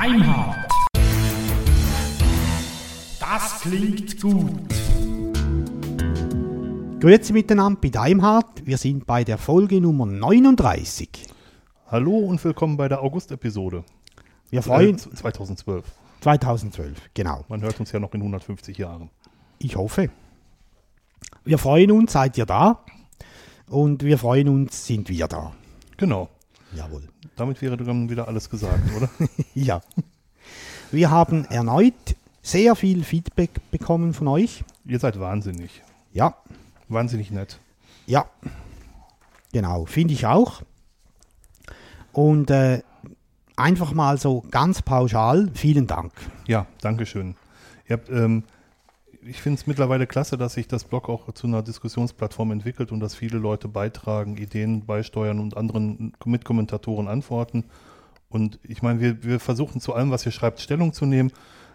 Deimhardt. 0.00 0.66
Das 3.20 3.60
klingt 3.60 4.18
gut. 4.18 4.50
Grüezi 7.00 7.34
miteinander 7.34 7.78
bei 7.82 7.90
Daimhardt. 7.90 8.64
Wir 8.64 8.78
sind 8.78 9.06
bei 9.06 9.24
der 9.24 9.36
Folge 9.36 9.78
Nummer 9.78 10.06
39. 10.06 11.26
Hallo 11.88 12.16
und 12.16 12.42
willkommen 12.42 12.78
bei 12.78 12.88
der 12.88 13.02
August-Episode. 13.02 13.84
Wir 14.48 14.62
freuen 14.62 14.94
Äh, 14.96 15.16
2012. 15.16 15.84
2012, 16.22 17.10
genau. 17.12 17.44
Man 17.48 17.60
hört 17.60 17.78
uns 17.78 17.92
ja 17.92 18.00
noch 18.00 18.14
in 18.14 18.22
150 18.22 18.78
Jahren. 18.78 19.10
Ich 19.58 19.76
hoffe. 19.76 20.08
Wir 21.44 21.58
freuen 21.58 21.92
uns, 21.92 22.12
seid 22.12 22.38
ihr 22.38 22.46
da? 22.46 22.86
Und 23.68 24.02
wir 24.02 24.16
freuen 24.16 24.48
uns, 24.48 24.86
sind 24.86 25.10
wir 25.10 25.28
da. 25.28 25.52
Genau. 25.98 26.30
Jawohl. 26.74 27.02
Damit 27.36 27.60
wäre 27.62 27.76
dann 27.76 28.08
wieder 28.10 28.28
alles 28.28 28.48
gesagt, 28.50 28.80
oder? 28.96 29.08
Ja. 29.54 29.80
Wir 30.92 31.10
haben 31.10 31.44
erneut 31.46 31.94
sehr 32.42 32.74
viel 32.74 33.04
Feedback 33.04 33.50
bekommen 33.70 34.14
von 34.14 34.28
euch. 34.28 34.64
Ihr 34.84 34.98
seid 34.98 35.18
wahnsinnig. 35.20 35.82
Ja, 36.12 36.34
Wahnsinnig 36.88 37.30
nett. 37.30 37.60
ja. 38.06 38.26
Genau, 39.52 39.84
finde 39.84 40.14
ich 40.14 40.26
auch. 40.26 40.62
Und 42.12 42.50
äh, 42.50 42.82
einfach 43.56 43.92
mal 43.92 44.16
so 44.16 44.44
ganz 44.50 44.80
pauschal, 44.82 45.50
vielen 45.54 45.86
Dank. 45.88 46.12
Ja, 46.46 46.66
Dankeschön. 46.80 47.34
Ihr 47.88 47.96
habt, 47.96 48.08
ähm, 48.10 48.44
ich 49.22 49.40
finde 49.40 49.60
es 49.60 49.66
mittlerweile 49.66 50.06
klasse, 50.06 50.38
dass 50.38 50.54
sich 50.54 50.68
das 50.68 50.84
Blog 50.84 51.08
auch 51.08 51.32
zu 51.32 51.46
einer 51.46 51.62
Diskussionsplattform 51.62 52.52
entwickelt 52.52 52.92
und 52.92 53.00
dass 53.00 53.14
viele 53.14 53.38
Leute 53.38 53.68
beitragen, 53.68 54.36
Ideen 54.36 54.86
beisteuern 54.86 55.40
und 55.40 55.56
anderen 55.56 56.12
Mitkommentatoren 56.24 57.08
antworten. 57.08 57.64
Und 58.28 58.58
ich 58.62 58.82
meine, 58.82 59.00
wir, 59.00 59.22
wir 59.24 59.40
versuchen 59.40 59.80
zu 59.80 59.94
allem, 59.94 60.10
was 60.10 60.24
ihr 60.24 60.32
schreibt, 60.32 60.60
Stellung 60.60 60.92
zu 60.92 61.04
nehmen. 61.04 61.32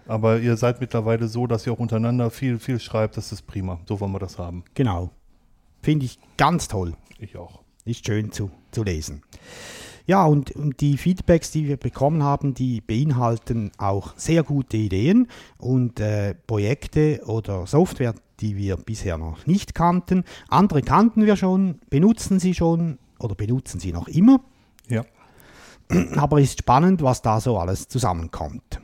Aber 0.08 0.40
ihr 0.40 0.56
seid 0.56 0.82
mittlerweile 0.82 1.28
so, 1.28 1.48
dass 1.48 1.66
ihr 1.66 1.74
auch 1.74 1.80
untereinander 1.80 2.30
viel, 2.32 2.60
viel 2.60 2.80
schreibt. 2.80 3.18
Das 3.18 3.32
ist 3.32 3.44
prima. 3.48 3.80
So 3.88 4.00
wollen 4.00 4.12
wir 4.12 4.20
das 4.20 4.38
haben. 4.38 4.64
Genau. 4.74 5.10
Finde 5.82 6.06
ich 6.06 6.20
ganz 6.38 6.68
toll. 6.68 6.94
Ich 7.20 7.38
auch. 7.38 7.62
Ist 7.86 8.06
schön 8.06 8.32
zu, 8.32 8.52
zu 8.72 8.84
lesen. 8.84 9.22
Ja, 10.08 10.26
und, 10.26 10.52
und 10.52 10.82
die 10.82 10.98
Feedbacks, 10.98 11.52
die 11.52 11.68
wir 11.68 11.78
bekommen 11.78 12.22
haben, 12.22 12.54
die 12.54 12.82
beinhalten 12.82 13.72
auch 13.78 14.14
sehr 14.18 14.44
gute 14.44 14.78
Ideen 14.78 15.28
und 15.58 16.00
äh, 16.00 16.36
Projekte 16.48 17.22
oder 17.26 17.66
Software, 17.66 18.14
die 18.40 18.56
wir 18.56 18.78
bisher 18.78 19.18
noch 19.18 19.48
nicht 19.48 19.74
kannten. 19.74 20.24
Andere 20.48 20.82
kannten 20.82 21.26
wir 21.26 21.36
schon, 21.36 21.80
benutzen 21.90 22.40
sie 22.40 22.54
schon 22.54 23.00
oder 23.20 23.36
benutzen 23.36 23.80
sie 23.80 23.92
noch 23.92 24.08
immer. 24.08 24.42
Ja. 24.88 25.04
Aber 26.16 26.38
es 26.40 26.50
ist 26.50 26.60
spannend, 26.60 27.02
was 27.02 27.22
da 27.22 27.40
so 27.40 27.58
alles 27.58 27.88
zusammenkommt. 27.88 28.82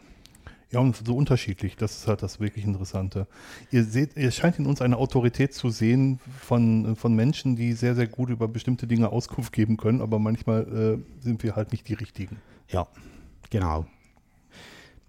Ja, 0.72 0.80
und 0.80 0.95
so 1.05 1.16
unterschiedlich, 1.16 1.75
das 1.75 1.97
ist 1.97 2.08
halt 2.08 2.23
das 2.23 2.39
wirklich 2.39 2.66
Interessante. 2.66 3.27
Ihr 3.72 3.83
seht, 3.83 4.16
ihr 4.16 4.31
scheint 4.31 4.58
in 4.58 4.66
uns 4.66 4.81
eine 4.81 4.97
Autorität 4.97 5.53
zu 5.53 5.69
sehen 5.69 6.19
von, 6.39 6.95
von 6.95 7.13
Menschen, 7.13 7.58
die 7.58 7.73
sehr, 7.73 7.94
sehr 7.94 8.08
gut 8.08 8.30
über 8.30 8.47
bestimmte 8.47 8.88
Dinge 8.88 9.09
Auskunft 9.09 9.52
geben 9.52 9.75
können, 9.75 10.02
aber 10.02 10.17
manchmal 10.17 10.61
äh, 11.02 11.22
sind 11.22 11.44
wir 11.44 11.58
halt 11.58 11.73
nicht 11.73 11.89
die 11.89 11.94
richtigen. 11.94 12.38
Ja, 12.69 12.88
genau. 13.50 13.86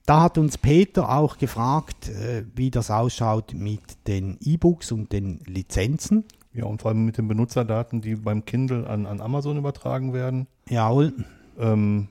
Da 0.05 0.23
hat 0.23 0.37
uns 0.37 0.59
Peter 0.59 1.17
auch 1.17 1.39
gefragt, 1.39 2.09
äh, 2.09 2.45
wie 2.57 2.73
das 2.73 2.91
ausschaut 2.91 3.55
mit 3.55 3.83
den 4.09 4.39
E-Books 4.41 4.91
und 4.91 5.13
den 5.13 5.39
Lizenzen. 5.47 6.25
Ja, 6.53 6.65
und 6.65 6.83
vor 6.83 6.91
allem 6.91 7.05
mit 7.05 7.19
den 7.19 7.29
Benutzerdaten, 7.29 8.01
die 8.01 8.17
beim 8.17 8.45
Kindle 8.45 8.89
an, 8.89 9.07
an 9.07 9.21
Amazon 9.21 9.57
übertragen 9.57 10.13
werden. 10.13 10.49
Jawohl. 10.69 11.15
Ähm, 11.57 12.09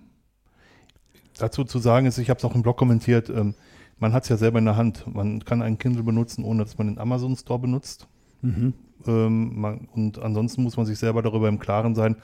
dazu 1.38 1.64
zu 1.64 1.80
sagen 1.80 2.06
ist, 2.06 2.18
ich 2.18 2.30
habe 2.30 2.38
es 2.38 2.46
auch 2.46 2.56
im 2.56 2.62
Blog 2.62 2.78
kommentiert, 2.78 3.30
ähm, 3.30 3.56
man 4.00 4.14
hat 4.14 4.24
es 4.24 4.30
ja 4.30 4.38
selber 4.38 4.60
in 4.60 4.66
der 4.66 4.78
Hand. 4.78 5.06
Man 5.14 5.46
kann 5.46 5.62
einen 5.62 5.78
Kindle 5.78 6.03
benutzen, 6.03 6.44
ohne 6.44 6.64
dass 6.64 6.78
man 6.78 6.88
den 6.88 6.97
Amazon 6.97 7.36
Store 7.36 7.59
benutzt. 7.59 8.08
Mhm. 8.42 8.74
Ähm, 9.06 9.59
man, 9.59 9.88
und 9.94 10.18
ansonsten 10.19 10.64
muss 10.64 10.75
man 10.78 10.86
sich 10.86 10.97
selber 10.97 11.22
darüber 11.22 11.47
im 11.47 11.59
Klaren 11.59 11.94
sein, 11.96 12.16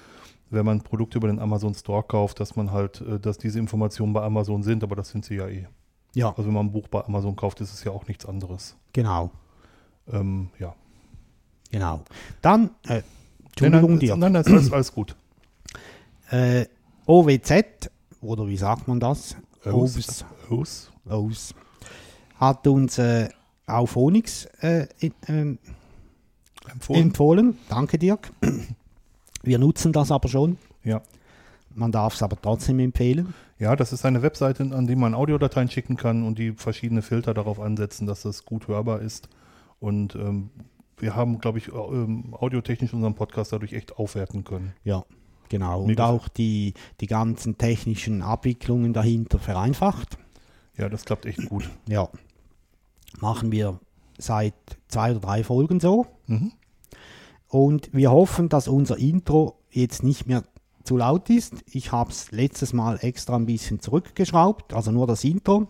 wenn 0.49 0.65
man 0.65 0.81
Produkte 0.81 1.17
über 1.19 1.27
den 1.27 1.39
Amazon 1.39 1.73
Store 1.75 2.03
kauft, 2.03 2.39
dass 2.39 2.55
man 2.55 2.71
halt, 2.71 3.01
äh, 3.01 3.19
dass 3.19 3.37
diese 3.37 3.59
Informationen 3.59 4.13
bei 4.13 4.23
Amazon 4.23 4.63
sind, 4.63 4.83
aber 4.83 4.95
das 4.95 5.09
sind 5.09 5.25
sie 5.25 5.35
ja 5.35 5.47
eh. 5.47 5.67
Ja, 6.15 6.29
Also 6.29 6.45
wenn 6.45 6.53
man 6.53 6.67
ein 6.67 6.71
Buch 6.71 6.87
bei 6.87 7.03
Amazon 7.05 7.35
kauft, 7.35 7.61
ist 7.61 7.73
es 7.73 7.83
ja 7.83 7.91
auch 7.91 8.07
nichts 8.07 8.25
anderes. 8.25 8.75
genau. 8.93 9.29
Ähm, 10.11 10.49
ja. 10.57 10.73
Genau. 11.69 12.01
Dann, 12.41 12.69
äh, 12.87 13.01
Entschuldigung 13.49 13.91
nein, 13.91 13.99
dir, 13.99 14.15
nein, 14.15 14.31
nein, 14.31 14.41
ist 14.41 14.47
alles, 14.47 14.71
alles 14.71 14.93
gut. 14.93 15.15
äh, 16.31 16.65
OWZ, 17.05 17.91
oder 18.21 18.47
wie 18.47 18.57
sagt 18.57 18.87
man 18.87 18.99
das? 18.99 19.35
Aus, 19.63 20.25
aus. 20.49 20.91
Aus. 21.07 21.53
Hat 22.35 22.67
uns 22.67 22.97
äh, 22.97 23.29
auf 23.65 23.95
Onyx 23.95 24.45
äh, 24.61 24.87
ähm, 25.27 25.59
Empfohlen. 26.71 27.01
empfohlen. 27.01 27.57
Danke, 27.69 27.97
Dirk. 27.97 28.31
Wir 29.43 29.59
nutzen 29.59 29.93
das 29.93 30.11
aber 30.11 30.27
schon. 30.27 30.57
Ja. 30.83 31.01
Man 31.73 31.91
darf 31.91 32.15
es 32.15 32.23
aber 32.23 32.41
trotzdem 32.41 32.79
empfehlen. 32.79 33.33
ja, 33.59 33.75
das 33.75 33.93
ist 33.93 34.05
eine 34.05 34.21
Webseite, 34.21 34.63
an 34.63 34.87
die 34.87 34.95
man 34.95 35.13
Audiodateien 35.13 35.69
schicken 35.69 35.95
kann 35.95 36.23
und 36.23 36.39
die 36.39 36.53
verschiedene 36.53 37.01
Filter 37.01 37.33
darauf 37.33 37.59
ansetzen, 37.59 38.07
dass 38.07 38.23
das 38.23 38.45
gut 38.45 38.67
hörbar 38.67 39.01
ist. 39.01 39.29
Und 39.79 40.15
ähm, 40.15 40.49
wir 40.97 41.15
haben, 41.15 41.39
glaube 41.39 41.59
ich, 41.59 41.67
ähm, 41.67 42.33
audiotechnisch 42.33 42.93
unseren 42.93 43.13
Podcast 43.13 43.53
dadurch 43.53 43.73
echt 43.73 43.97
aufwerten 43.97 44.43
können. 44.43 44.73
Ja, 44.83 45.03
genau. 45.49 45.83
Und 45.83 45.99
auch 46.01 46.27
die, 46.27 46.73
die 47.01 47.07
ganzen 47.07 47.57
technischen 47.57 48.21
Abwicklungen 48.21 48.93
dahinter 48.93 49.39
vereinfacht. 49.39 50.17
Ja, 50.77 50.89
das 50.89 51.05
klappt 51.05 51.25
echt 51.25 51.47
gut. 51.49 51.69
Ja. 51.87 52.09
Machen 53.19 53.51
wir 53.51 53.79
seit 54.17 54.53
zwei 54.87 55.11
oder 55.11 55.19
drei 55.19 55.43
Folgen 55.43 55.79
so. 55.79 56.05
Mhm. 56.27 56.51
Und 57.47 57.89
wir 57.93 58.11
hoffen, 58.11 58.49
dass 58.49 58.67
unser 58.67 58.97
Intro 58.97 59.59
jetzt 59.71 60.03
nicht 60.03 60.27
mehr 60.27 60.43
zu 60.83 60.97
laut 60.97 61.29
ist. 61.29 61.53
Ich 61.71 61.91
habe 61.91 62.11
es 62.11 62.31
letztes 62.31 62.73
Mal 62.73 62.97
extra 63.01 63.35
ein 63.35 63.45
bisschen 63.45 63.79
zurückgeschraubt, 63.79 64.73
also 64.73 64.91
nur 64.91 65.07
das 65.07 65.23
Intro. 65.23 65.67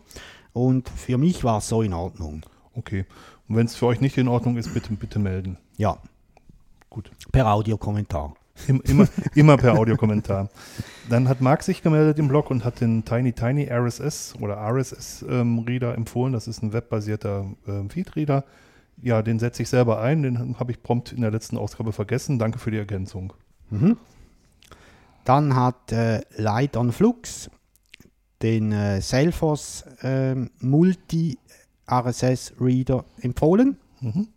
Und 0.53 0.89
für 0.89 1.17
mich 1.17 1.43
war 1.43 1.59
es 1.59 1.67
so 1.67 1.81
in 1.81 1.93
Ordnung. 1.93 2.45
Okay. 2.73 3.05
Und 3.47 3.55
wenn 3.55 3.65
es 3.65 3.75
für 3.75 3.87
euch 3.87 4.01
nicht 4.01 4.17
in 4.17 4.27
Ordnung 4.27 4.57
ist, 4.57 4.73
bitte, 4.73 4.93
bitte 4.93 5.19
melden. 5.19 5.57
Ja, 5.77 5.97
Gut. 6.89 7.11
per 7.31 7.51
Audiokommentar. 7.51 8.35
Im, 8.67 8.81
immer, 8.81 9.07
immer 9.35 9.57
per 9.57 9.77
Audiokommentar. 9.77 10.49
Dann 11.09 11.29
hat 11.29 11.41
Marc 11.41 11.63
sich 11.63 11.81
gemeldet 11.81 12.19
im 12.19 12.27
Blog 12.27 12.49
und 12.49 12.65
hat 12.65 12.81
den 12.81 13.05
Tiny 13.05 13.33
Tiny 13.33 13.69
RSS 13.71 14.35
oder 14.41 14.57
RSS 14.57 15.25
ähm, 15.29 15.59
Reader 15.59 15.95
empfohlen. 15.95 16.33
Das 16.33 16.47
ist 16.47 16.61
ein 16.63 16.73
webbasierter 16.73 17.45
ähm, 17.67 17.89
Feedreader. 17.89 18.43
Ja, 19.01 19.21
den 19.21 19.39
setze 19.39 19.63
ich 19.63 19.69
selber 19.69 20.01
ein. 20.01 20.23
Den 20.23 20.59
habe 20.59 20.71
ich 20.71 20.81
prompt 20.81 21.11
in 21.11 21.21
der 21.21 21.31
letzten 21.31 21.57
Ausgabe 21.57 21.93
vergessen. 21.93 22.39
Danke 22.39 22.59
für 22.59 22.71
die 22.71 22.77
Ergänzung. 22.77 23.33
Mhm. 23.69 23.97
Dann 25.23 25.55
hat 25.55 25.91
äh, 25.91 26.21
Light 26.35 26.75
on 26.77 26.91
Flux 26.91 27.49
den 28.41 28.71
äh, 28.71 29.01
Salesforce 29.01 29.85
ähm, 30.01 30.49
Multi 30.59 31.37
RSS 31.89 32.53
Reader 32.59 33.05
empfohlen. 33.21 33.77
Mhm. 34.01 34.27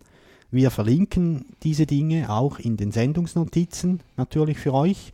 Wir 0.51 0.71
verlinken 0.71 1.47
diese 1.63 1.87
Dinge 1.87 2.31
auch 2.31 2.59
in 2.59 2.77
den 2.77 2.91
Sendungsnotizen 2.93 4.01
natürlich 4.17 4.59
für 4.59 4.75
euch, 4.75 5.13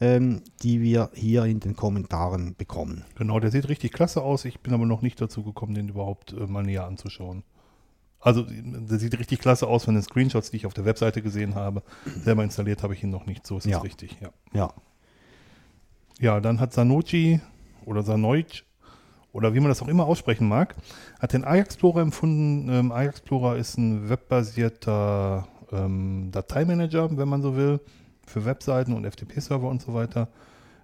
ähm, 0.00 0.42
die 0.62 0.80
wir 0.80 1.10
hier 1.14 1.44
in 1.44 1.60
den 1.60 1.76
Kommentaren 1.76 2.54
bekommen. 2.56 3.04
Genau, 3.16 3.38
der 3.40 3.50
sieht 3.50 3.68
richtig 3.68 3.92
klasse 3.92 4.22
aus. 4.22 4.44
Ich 4.46 4.60
bin 4.60 4.72
aber 4.72 4.86
noch 4.86 5.02
nicht 5.02 5.20
dazu 5.20 5.42
gekommen, 5.42 5.74
den 5.74 5.88
überhaupt 5.90 6.32
äh, 6.32 6.46
mal 6.46 6.62
näher 6.62 6.86
anzuschauen. 6.86 7.42
Also, 8.22 8.44
der 8.44 8.98
sieht 8.98 9.18
richtig 9.18 9.38
klasse 9.38 9.66
aus 9.66 9.84
von 9.84 9.94
den 9.94 10.02
Screenshots, 10.02 10.50
die 10.50 10.58
ich 10.58 10.66
auf 10.66 10.74
der 10.74 10.84
Webseite 10.84 11.22
gesehen 11.22 11.54
habe. 11.54 11.82
Selber 12.22 12.44
installiert 12.44 12.82
habe 12.82 12.92
ich 12.94 13.02
ihn 13.02 13.08
noch 13.10 13.24
nicht. 13.26 13.46
So 13.46 13.56
ist 13.58 13.64
Ja. 13.66 13.78
es 13.78 13.84
richtig, 13.84 14.16
ja. 14.20 14.30
Ja, 14.52 14.72
Ja, 16.20 16.40
dann 16.40 16.60
hat 16.60 16.74
Sanochi 16.74 17.40
oder 17.86 18.02
Sanoich 18.02 18.64
oder 19.32 19.54
wie 19.54 19.60
man 19.60 19.68
das 19.68 19.82
auch 19.82 19.88
immer 19.88 20.06
aussprechen 20.06 20.48
mag, 20.48 20.74
hat 21.18 21.32
den 21.32 21.44
iExplorer 21.44 22.00
empfunden. 22.00 22.68
Ähm, 22.68 22.92
iExplorer 22.94 23.56
ist 23.56 23.78
ein 23.78 24.08
webbasierter 24.08 25.46
ähm, 25.72 26.30
Dateimanager, 26.32 27.16
wenn 27.16 27.28
man 27.28 27.42
so 27.42 27.56
will, 27.56 27.80
für 28.26 28.44
Webseiten 28.44 28.92
und 28.92 29.04
FTP-Server 29.04 29.68
und 29.68 29.82
so 29.82 29.94
weiter. 29.94 30.28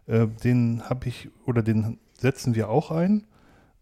Äh, 0.07 0.27
den 0.45 0.83
habe 0.89 1.09
ich 1.09 1.29
oder 1.47 1.63
den 1.63 1.99
setzen 2.19 2.55
wir 2.55 2.69
auch 2.69 2.91
ein. 2.91 3.25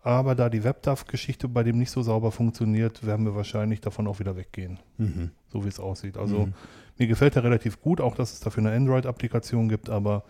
Aber 0.01 0.35
da 0.35 0.51
die 0.51 0.65
WebDAV-Geschichte 0.65 1.49
bei 1.49 1.63
dem 1.63 1.79
nicht 1.79 1.91
so 1.91 2.03
sauber 2.03 2.31
funktioniert, 2.31 3.07
werden 3.07 3.25
wir 3.25 3.35
wahrscheinlich 3.35 3.81
davon 3.81 4.07
auch 4.07 4.21
wieder 4.21 4.37
weggehen, 4.37 4.79
mhm. 4.99 5.31
so 5.49 5.65
wie 5.65 5.69
es 5.69 5.81
aussieht. 5.81 6.19
Also 6.19 6.41
Mhm. 6.41 6.55
mir 6.99 7.07
gefällt 7.07 7.37
er 7.37 7.45
relativ 7.45 7.81
gut, 7.81 8.03
auch 8.03 8.15
dass 8.15 8.35
es 8.35 8.41
dafür 8.41 8.67
eine 8.67 8.77
Android-Applikation 8.77 9.67
gibt, 9.71 9.89
aber 9.89 10.25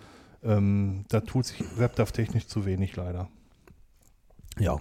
ähm, 0.45 1.05
da 1.09 1.21
tut 1.21 1.47
sich 1.47 1.65
WebDAV 1.77 2.13
technisch 2.13 2.47
zu 2.47 2.67
wenig 2.67 2.95
leider. 2.95 3.29
Ja. 4.59 4.79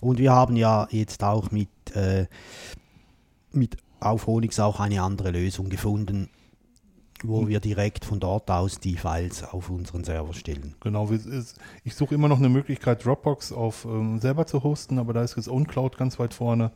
Und 0.00 0.18
wir 0.18 0.32
haben 0.32 0.56
ja 0.56 0.86
jetzt 0.90 1.22
auch 1.24 1.50
mit, 1.50 1.68
äh, 1.94 2.26
mit 3.52 3.76
auf 4.00 4.26
Honix 4.26 4.60
auch 4.60 4.80
eine 4.80 5.02
andere 5.02 5.30
Lösung 5.30 5.68
gefunden. 5.68 6.30
wo 7.24 7.48
wir 7.48 7.58
direkt 7.58 8.04
von 8.04 8.20
dort 8.20 8.48
aus 8.48 8.78
die 8.78 8.96
Files 8.96 9.42
auf 9.42 9.70
unseren 9.70 10.04
Server 10.04 10.32
stellen. 10.34 10.76
Genau, 10.78 11.10
ich 11.82 11.94
suche 11.96 12.14
immer 12.14 12.28
noch 12.28 12.38
eine 12.38 12.48
Möglichkeit, 12.48 13.04
Dropbox 13.04 13.50
auf 13.50 13.84
ähm, 13.86 14.20
selber 14.20 14.46
zu 14.46 14.62
hosten, 14.62 15.00
aber 15.00 15.12
da 15.14 15.22
ist 15.24 15.36
jetzt 15.36 15.48
OwnCloud 15.48 15.96
ganz 15.96 16.20
weit 16.20 16.32
vorne. 16.32 16.70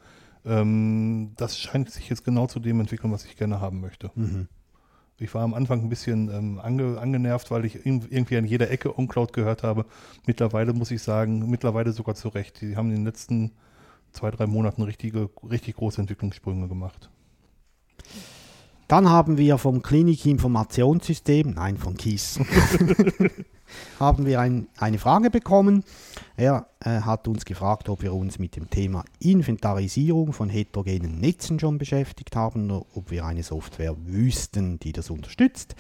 Ähm, 0.45 1.31
das 1.37 1.57
scheint 1.59 1.91
sich 1.91 2.09
jetzt 2.09 2.25
genau 2.25 2.49
zu 2.49 2.59
dem 2.59 2.81
entwickeln, 2.81 3.13
was 3.13 3.25
ich 3.25 3.37
gerne 3.37 3.61
haben 3.61 3.81
möchte. 3.81 4.11
Mhm. 4.17 4.49
Ich 5.23 5.33
war 5.35 5.43
am 5.43 5.55
Anfang 5.55 5.83
ein 5.83 5.89
bisschen 5.89 6.29
ähm, 6.31 6.61
ange, 6.61 6.99
angenervt, 6.99 7.51
weil 7.51 7.65
ich 7.65 7.87
irgendwie 7.87 8.37
an 8.37 8.45
jeder 8.45 8.71
Ecke 8.71 8.99
OwnCloud 8.99 9.33
gehört 9.33 9.63
habe. 9.63 9.87
Mittlerweile 10.27 10.73
muss 10.73 10.91
ich 10.91 11.03
sagen, 11.03 11.49
mittlerweile 11.49 11.93
sogar 11.93 12.15
zu 12.15 12.29
Recht. 12.29 12.61
Die 12.61 12.77
haben 12.77 12.91
in 12.91 12.97
den 12.97 13.05
letzten 13.05 13.53
zwei, 14.11 14.31
drei 14.31 14.47
Monaten 14.47 14.83
richtige, 14.83 15.31
richtig 15.49 15.77
große 15.77 16.01
Entwicklungssprünge 16.01 16.67
gemacht. 16.69 17.09
Dann 18.89 19.09
haben 19.09 19.39
wir 19.39 19.59
vom 19.59 19.81
Klinik-Informationssystem, 19.81 21.53
nein, 21.53 21.79
von 21.79 21.97
KISS, 21.97 22.41
haben 23.99 24.27
wir 24.27 24.41
ein, 24.41 24.69
eine 24.79 24.99
Frage 24.99 25.31
bekommen. 25.31 25.85
Er 26.37 26.67
äh, 26.81 27.01
hat 27.01 27.29
uns 27.29 27.45
gefragt, 27.45 27.89
ob 27.89 28.03
wir 28.03 28.15
uns 28.15 28.39
mit 28.39 28.57
dem 28.57 28.71
Thema 28.71 29.05
Inventarisierung 29.19 30.33
von 30.33 30.49
heterogenen 30.49 31.19
Netzen 31.19 31.59
schon 31.59 31.79
beschäftigt 31.79 32.37
haben 32.37 32.71
ob 32.71 33.11
wir 33.11 33.25
eine 33.25 33.43
Software 33.43 33.97
wüssten, 34.07 34.79
die 34.79 34.93
das 34.93 35.11
unterstützt. 35.11 35.75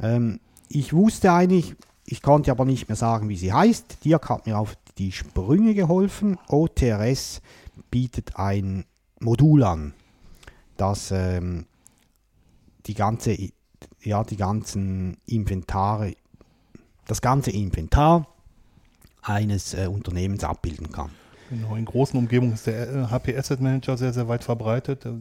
Ähm, 0.00 0.40
ich 0.68 0.92
wusste 0.92 1.32
eigentlich, 1.32 1.74
ich 2.04 2.22
konnte 2.22 2.50
aber 2.50 2.64
nicht 2.64 2.88
mehr 2.88 2.96
sagen, 2.96 3.28
wie 3.28 3.36
sie 3.36 3.52
heißt. 3.52 4.04
Dirk 4.04 4.28
hat 4.28 4.46
mir 4.46 4.58
auf 4.58 4.76
die 4.98 5.12
Sprünge 5.12 5.74
geholfen. 5.74 6.38
OTRS 6.48 7.40
bietet 7.90 8.36
ein 8.36 8.84
Modul 9.20 9.64
an, 9.64 9.94
das 10.76 11.10
ähm, 11.10 11.66
die 12.86 12.94
ganze, 12.94 13.36
ja, 14.02 14.24
die 14.24 14.36
ganzen 14.36 15.18
Inventare, 15.26 16.14
das 17.10 17.20
ganze 17.20 17.50
Inventar 17.50 18.26
eines 19.22 19.74
äh, 19.74 19.86
Unternehmens 19.86 20.44
abbilden 20.44 20.92
kann. 20.92 21.10
Genau, 21.50 21.74
in 21.74 21.84
großen 21.84 22.16
Umgebungen 22.16 22.52
ist 22.52 22.68
der 22.68 23.10
HP 23.10 23.32
äh, 23.32 23.36
Asset 23.36 23.60
Manager 23.60 23.96
sehr, 23.96 24.12
sehr 24.12 24.28
weit 24.28 24.44
verbreitet. 24.44 25.04
Der 25.04 25.14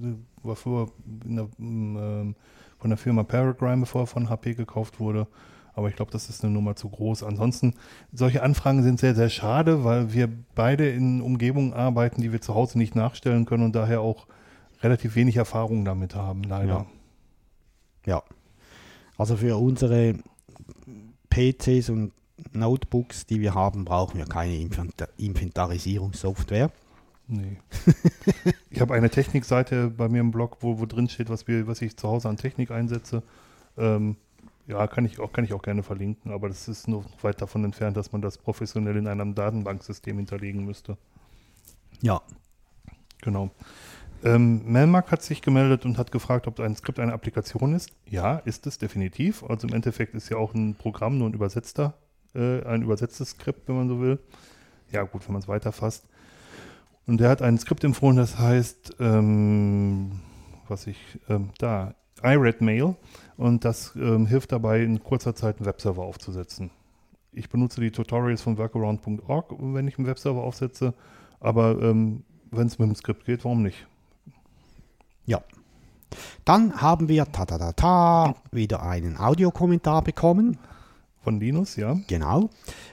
war 0.44 0.56
früher 0.56 0.90
der, 1.04 1.46
äh, 1.46 2.34
von 2.78 2.90
der 2.90 2.98
Firma 2.98 3.24
Paradigm, 3.24 3.82
bevor 3.82 4.04
er 4.04 4.08
von 4.08 4.30
HP 4.30 4.54
gekauft 4.54 5.00
wurde. 5.00 5.28
Aber 5.74 5.90
ich 5.90 5.96
glaube, 5.96 6.12
das 6.12 6.30
ist 6.30 6.44
eine 6.44 6.54
Nummer 6.54 6.76
zu 6.76 6.90
groß. 6.90 7.24
Ansonsten, 7.24 7.74
solche 8.14 8.44
Anfragen 8.44 8.84
sind 8.84 9.00
sehr, 9.00 9.16
sehr 9.16 9.30
schade, 9.30 9.84
weil 9.84 10.14
wir 10.14 10.30
beide 10.54 10.90
in 10.90 11.22
Umgebungen 11.22 11.74
arbeiten, 11.74 12.22
die 12.22 12.32
wir 12.32 12.42
zu 12.42 12.54
Hause 12.54 12.78
nicht 12.78 12.96
nachstellen 12.96 13.46
können 13.46 13.64
und 13.64 13.76
daher 13.76 14.02
auch 14.02 14.28
relativ 14.82 15.16
wenig 15.16 15.38
Erfahrung 15.38 15.86
damit 15.86 16.16
haben, 16.16 16.44
leider. 16.44 16.86
Ja. 18.06 18.14
Ja. 18.14 18.24
Also 19.18 19.36
für 19.38 19.58
unsere 19.58 20.16
PCs 21.30 21.90
und 21.90 22.14
Notebooks, 22.54 23.26
die 23.26 23.42
wir 23.42 23.54
haben, 23.54 23.86
brauchen 23.86 24.18
wir 24.18 24.26
keine 24.26 24.70
Inventarisierungssoftware. 25.18 26.72
Nee. 27.28 27.58
ich 28.72 28.82
habe 28.82 28.96
eine 28.96 29.10
Technikseite 29.10 29.90
bei 29.90 30.10
mir 30.10 30.22
im 30.22 30.32
Blog, 30.32 30.58
wo, 30.62 30.80
wo 30.80 30.86
drin 30.86 31.10
steht, 31.10 31.30
was, 31.30 31.48
wir, 31.48 31.68
was 31.68 31.82
ich 31.82 31.96
zu 31.96 32.08
Hause 32.08 32.28
an 32.30 32.38
Technik 32.38 32.72
einsetze. 32.72 33.22
Ähm, 33.78 34.16
ja, 34.68 34.88
kann 34.88 35.06
ich, 35.06 35.20
auch, 35.20 35.32
kann 35.32 35.44
ich 35.44 35.54
auch 35.54 35.62
gerne 35.62 35.84
verlinken, 35.84 36.32
aber 36.32 36.48
das 36.48 36.68
ist 36.68 36.88
nur 36.88 37.06
weit 37.22 37.42
davon 37.42 37.64
entfernt, 37.66 37.98
dass 37.98 38.12
man 38.12 38.22
das 38.22 38.38
professionell 38.38 38.98
in 38.98 39.08
einem 39.08 39.36
Datenbanksystem 39.36 40.18
hinterlegen 40.18 40.66
müsste. 40.66 40.98
Ja. 42.02 42.22
Genau. 43.22 43.52
Ähm, 44.24 44.62
Melmark 44.66 45.12
hat 45.12 45.22
sich 45.22 45.42
gemeldet 45.42 45.86
und 45.86 45.98
hat 45.98 46.12
gefragt, 46.12 46.48
ob 46.48 46.60
ein 46.60 46.76
Skript 46.76 47.00
eine 47.00 47.14
Applikation 47.14 47.74
ist. 47.74 47.92
Ja, 48.06 48.38
ist 48.38 48.68
es 48.68 48.78
definitiv. 48.78 49.44
Also 49.44 49.68
im 49.68 49.74
Endeffekt 49.74 50.14
ist 50.14 50.30
ja 50.30 50.38
auch 50.38 50.54
ein 50.54 50.76
Programm 50.76 51.18
nur 51.18 51.30
ein 51.30 51.34
übersetzter, 51.34 51.94
äh, 52.36 52.64
ein 52.64 52.82
übersetztes 52.82 53.30
Skript, 53.32 53.68
wenn 53.68 53.76
man 53.76 53.88
so 53.88 54.02
will. 54.02 54.20
Ja, 54.92 55.04
gut, 55.04 55.26
wenn 55.26 55.34
man 55.34 55.42
es 55.42 55.48
weiterfasst. 55.48 56.06
Und 57.08 57.20
der 57.20 57.30
hat 57.30 57.42
ein 57.42 57.58
Skript 57.58 57.84
empfohlen, 57.84 58.18
das 58.18 58.38
heißt, 58.38 58.98
ähm, 59.00 60.20
was 60.68 60.86
ich, 60.86 60.98
ähm, 61.30 61.52
da, 61.58 61.96
iRedMail. 62.22 62.96
Und 63.38 63.64
das 63.64 63.96
ähm, 63.96 64.26
hilft 64.26 64.52
dabei, 64.52 64.84
in 64.84 65.02
kurzer 65.02 65.34
Zeit 65.34 65.58
einen 65.58 65.66
Webserver 65.66 66.04
aufzusetzen. 66.04 66.72
Ich 67.32 67.50
benutze 67.50 67.80
die 67.80 67.92
Tutorials 67.92 68.42
von 68.42 68.58
workaround.org, 68.58 69.56
wenn 69.60 69.88
ich 69.88 69.98
einen 69.98 70.08
Webserver 70.08 70.44
aufsetze. 70.44 70.94
Aber 71.40 71.82
ähm, 71.82 72.24
wenn 72.52 72.68
es 72.68 72.78
mit 72.80 72.90
dem 72.90 72.96
Skript 72.96 73.26
geht, 73.26 73.46
warum 73.46 73.64
nicht? 73.64 73.88
Ja. 75.30 75.44
Dann 76.44 76.82
haben 76.82 77.08
wir 77.08 77.32
ta 77.32 77.46
ta 77.46 77.60
ta 77.60 77.72
ta 77.74 78.36
wieder 78.52 78.82
einen 78.82 79.16
Audiokommentar 79.18 80.02
bekommen. 80.02 80.58
Von 81.22 81.40
Linus, 81.40 81.76
ja. 81.76 82.00
Genau. 82.08 82.50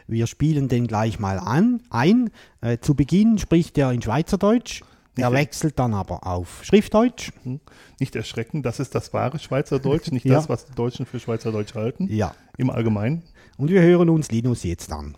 Wir 0.06 0.26
spielen 0.26 0.68
den 0.68 0.86
gleich 0.86 1.18
mal 1.18 1.38
an, 1.38 1.80
ein. 1.88 2.30
Äh, 2.60 2.78
zu 2.78 2.94
Beginn 2.94 3.38
spricht 3.38 3.78
er 3.78 3.90
in 3.90 4.02
Schweizerdeutsch. 4.02 4.82
Er 5.16 5.32
wechselt 5.32 5.78
dann 5.78 5.94
aber 5.94 6.26
auf 6.26 6.62
Schriftdeutsch. 6.62 7.32
Hm. 7.44 7.60
Nicht 7.98 8.14
erschrecken, 8.16 8.62
das 8.62 8.80
ist 8.80 8.94
das 8.94 9.14
wahre 9.14 9.38
Schweizerdeutsch, 9.38 10.08
nicht 10.12 10.26
ja. 10.26 10.34
das, 10.34 10.50
was 10.50 10.66
die 10.66 10.74
Deutschen 10.74 11.06
für 11.06 11.18
Schweizerdeutsch 11.18 11.74
halten. 11.74 12.06
Ja. 12.10 12.34
Im 12.58 12.68
Allgemeinen. 12.68 13.22
Und 13.56 13.70
wir 13.70 13.80
hören 13.80 14.10
uns 14.10 14.30
Linus 14.30 14.62
jetzt 14.62 14.92
an. 14.92 15.16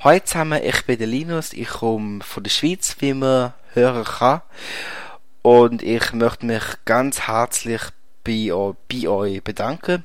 Hallo 0.00 0.20
zusammen, 0.24 0.62
ich 0.64 0.86
bin 0.86 0.96
der 0.96 1.08
Linus, 1.08 1.52
ich 1.52 1.68
komme 1.68 2.22
von 2.22 2.42
der 2.42 2.50
Schweiz, 2.50 2.96
wie 3.00 3.12
man 3.12 3.52
hören 3.74 4.04
kann. 4.04 4.40
Und 5.50 5.82
ich 5.82 6.12
möchte 6.12 6.44
mich 6.44 6.62
ganz 6.84 7.22
herzlich 7.22 7.80
bei, 8.22 8.52
bei 8.92 9.08
euch 9.08 9.42
bedanken. 9.42 10.04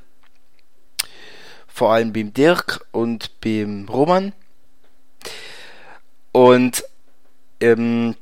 Vor 1.68 1.92
allem 1.92 2.13
beim 2.13 2.34
Dirk 2.34 2.88
und 2.94 3.42
beim 3.42 3.90
Roman. 3.90 4.31
Und 6.31 6.86
ähm, 7.60 8.16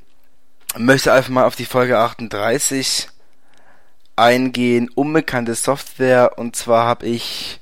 möchte 0.76 1.14
einfach 1.14 1.30
mal 1.30 1.46
auf 1.46 1.56
die 1.56 1.66
Folge 1.66 2.00
38 2.00 3.08
eingehen. 4.16 4.90
Unbekannte 4.90 5.54
Software. 5.54 6.40
Und 6.40 6.56
zwar 6.56 6.88
habe 6.88 7.06
ich 7.06 7.60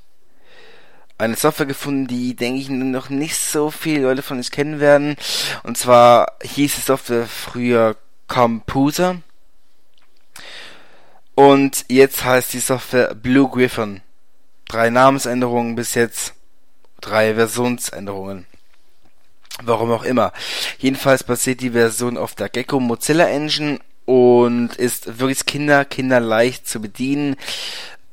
eine 1.18 1.36
Software 1.36 1.66
gefunden, 1.66 2.08
die, 2.08 2.34
denke 2.34 2.62
ich, 2.62 2.70
noch 2.70 3.10
nicht 3.10 3.36
so 3.36 3.72
viele 3.72 4.04
Leute 4.04 4.22
von 4.22 4.40
euch 4.40 4.52
kennen 4.52 4.80
werden. 4.80 5.18
Und 5.64 5.78
zwar 5.78 6.38
hieß 6.44 6.76
die 6.76 6.82
Software 6.82 7.28
früher 7.28 7.98
Composer. 8.30 9.22
Und 11.40 11.86
jetzt 11.88 12.26
heißt 12.26 12.52
die 12.52 12.60
Software 12.60 13.16
Blue 13.16 13.48
Griffin. 13.50 14.02
Drei 14.68 14.90
Namensänderungen 14.90 15.76
bis 15.76 15.96
jetzt, 15.96 16.34
drei 17.00 17.36
Versionsänderungen. 17.36 18.46
Warum 19.64 19.90
auch 19.94 20.04
immer. 20.04 20.34
Jedenfalls 20.80 21.24
basiert 21.24 21.62
die 21.62 21.69
Version 21.69 22.18
auf 22.18 22.36
der 22.36 22.50
Gecko 22.50 22.81
Mozilla 22.81 23.30
Engine 23.30 23.80
und 24.04 24.76
ist 24.76 25.18
wirklich 25.18 25.46
kinder, 25.46 25.86
kinderleicht 25.86 26.68
zu 26.68 26.81
bedienen 26.81 27.38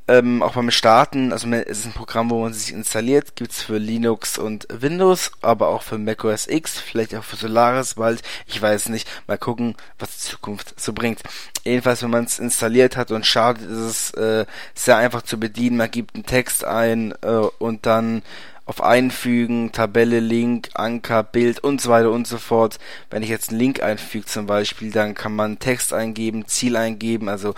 ähm, 0.07 0.41
auch 0.41 0.53
beim 0.53 0.71
Starten, 0.71 1.33
also 1.33 1.49
es 1.49 1.79
ist 1.79 1.85
ein 1.85 1.93
Programm, 1.93 2.29
wo 2.29 2.41
man 2.41 2.53
sich 2.53 2.73
installiert, 2.73 3.35
gibt's 3.35 3.61
für 3.61 3.77
Linux 3.77 4.37
und 4.37 4.67
Windows, 4.69 5.31
aber 5.41 5.67
auch 5.67 5.83
für 5.83 5.97
Mac 5.97 6.23
OS 6.23 6.47
X, 6.47 6.79
vielleicht 6.79 7.13
auch 7.15 7.23
für 7.23 7.35
Solaris 7.35 7.95
bald, 7.95 8.21
ich 8.45 8.61
weiß 8.61 8.89
nicht, 8.89 9.07
mal 9.27 9.37
gucken, 9.37 9.75
was 9.99 10.17
die 10.17 10.31
Zukunft 10.31 10.79
so 10.79 10.93
bringt. 10.93 11.21
Jedenfalls, 11.63 12.03
wenn 12.03 12.09
man 12.09 12.23
es 12.23 12.39
installiert 12.39 12.95
hat 12.95 13.11
und 13.11 13.25
startet, 13.25 13.69
ist 13.69 13.77
es 13.77 14.11
äh, 14.11 14.45
sehr 14.73 14.97
einfach 14.97 15.23
zu 15.23 15.39
bedienen, 15.39 15.77
man 15.77 15.91
gibt 15.91 16.15
einen 16.15 16.25
Text 16.25 16.63
ein 16.63 17.13
äh, 17.21 17.27
und 17.59 17.85
dann 17.85 18.21
auf 18.67 18.83
Einfügen, 18.83 19.71
Tabelle, 19.71 20.19
Link, 20.19 20.69
Anker, 20.73 21.23
Bild 21.23 21.63
und 21.63 21.81
so 21.81 21.89
weiter 21.89 22.11
und 22.11 22.27
so 22.27 22.37
fort. 22.37 22.79
Wenn 23.09 23.23
ich 23.23 23.29
jetzt 23.29 23.49
einen 23.49 23.59
Link 23.59 23.81
einfüge 23.81 24.25
zum 24.25 24.45
Beispiel, 24.45 24.91
dann 24.91 25.15
kann 25.15 25.33
man 25.33 25.57
Text 25.57 25.93
eingeben, 25.93 26.47
Ziel 26.47 26.75
eingeben, 26.75 27.29
also 27.29 27.55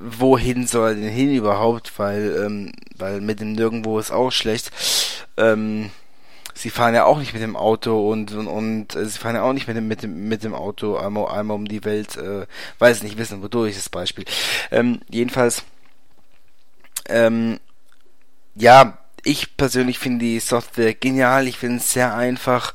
wohin 0.00 0.68
soll 0.68 0.90
er 0.90 0.94
denn 0.94 1.08
hin 1.08 1.34
überhaupt, 1.34 1.98
weil, 1.98 2.44
ähm, 2.44 2.72
weil 2.96 3.20
mit 3.20 3.40
dem 3.40 3.52
Nirgendwo 3.52 3.98
ist 3.98 4.12
auch 4.12 4.30
schlecht. 4.30 4.70
Ähm, 5.36 5.90
sie 6.54 6.70
fahren 6.70 6.94
ja 6.94 7.04
auch 7.04 7.18
nicht 7.18 7.32
mit 7.32 7.42
dem 7.42 7.56
Auto 7.56 8.10
und 8.10 8.32
und, 8.32 8.46
und 8.46 8.94
äh, 8.94 9.06
sie 9.06 9.18
fahren 9.18 9.34
ja 9.34 9.42
auch 9.42 9.52
nicht 9.52 9.66
mit 9.66 9.76
dem 9.76 9.88
mit 9.88 10.04
dem 10.04 10.28
mit 10.28 10.44
dem 10.44 10.54
Auto 10.54 10.96
einmal 10.96 11.28
einmal 11.28 11.56
um 11.56 11.66
die 11.66 11.84
Welt, 11.84 12.16
äh, 12.16 12.46
weiß 12.78 13.02
nicht 13.02 13.18
wissen 13.18 13.42
wodurch 13.42 13.74
das 13.74 13.88
Beispiel. 13.88 14.24
Ähm, 14.70 15.00
jedenfalls 15.08 15.64
ähm, 17.08 17.58
ja 18.54 18.98
ich 19.28 19.58
persönlich 19.58 19.98
finde 19.98 20.24
die 20.24 20.40
Software 20.40 20.94
genial. 20.94 21.48
Ich 21.48 21.58
finde 21.58 21.76
es 21.76 21.92
sehr 21.92 22.14
einfach. 22.14 22.72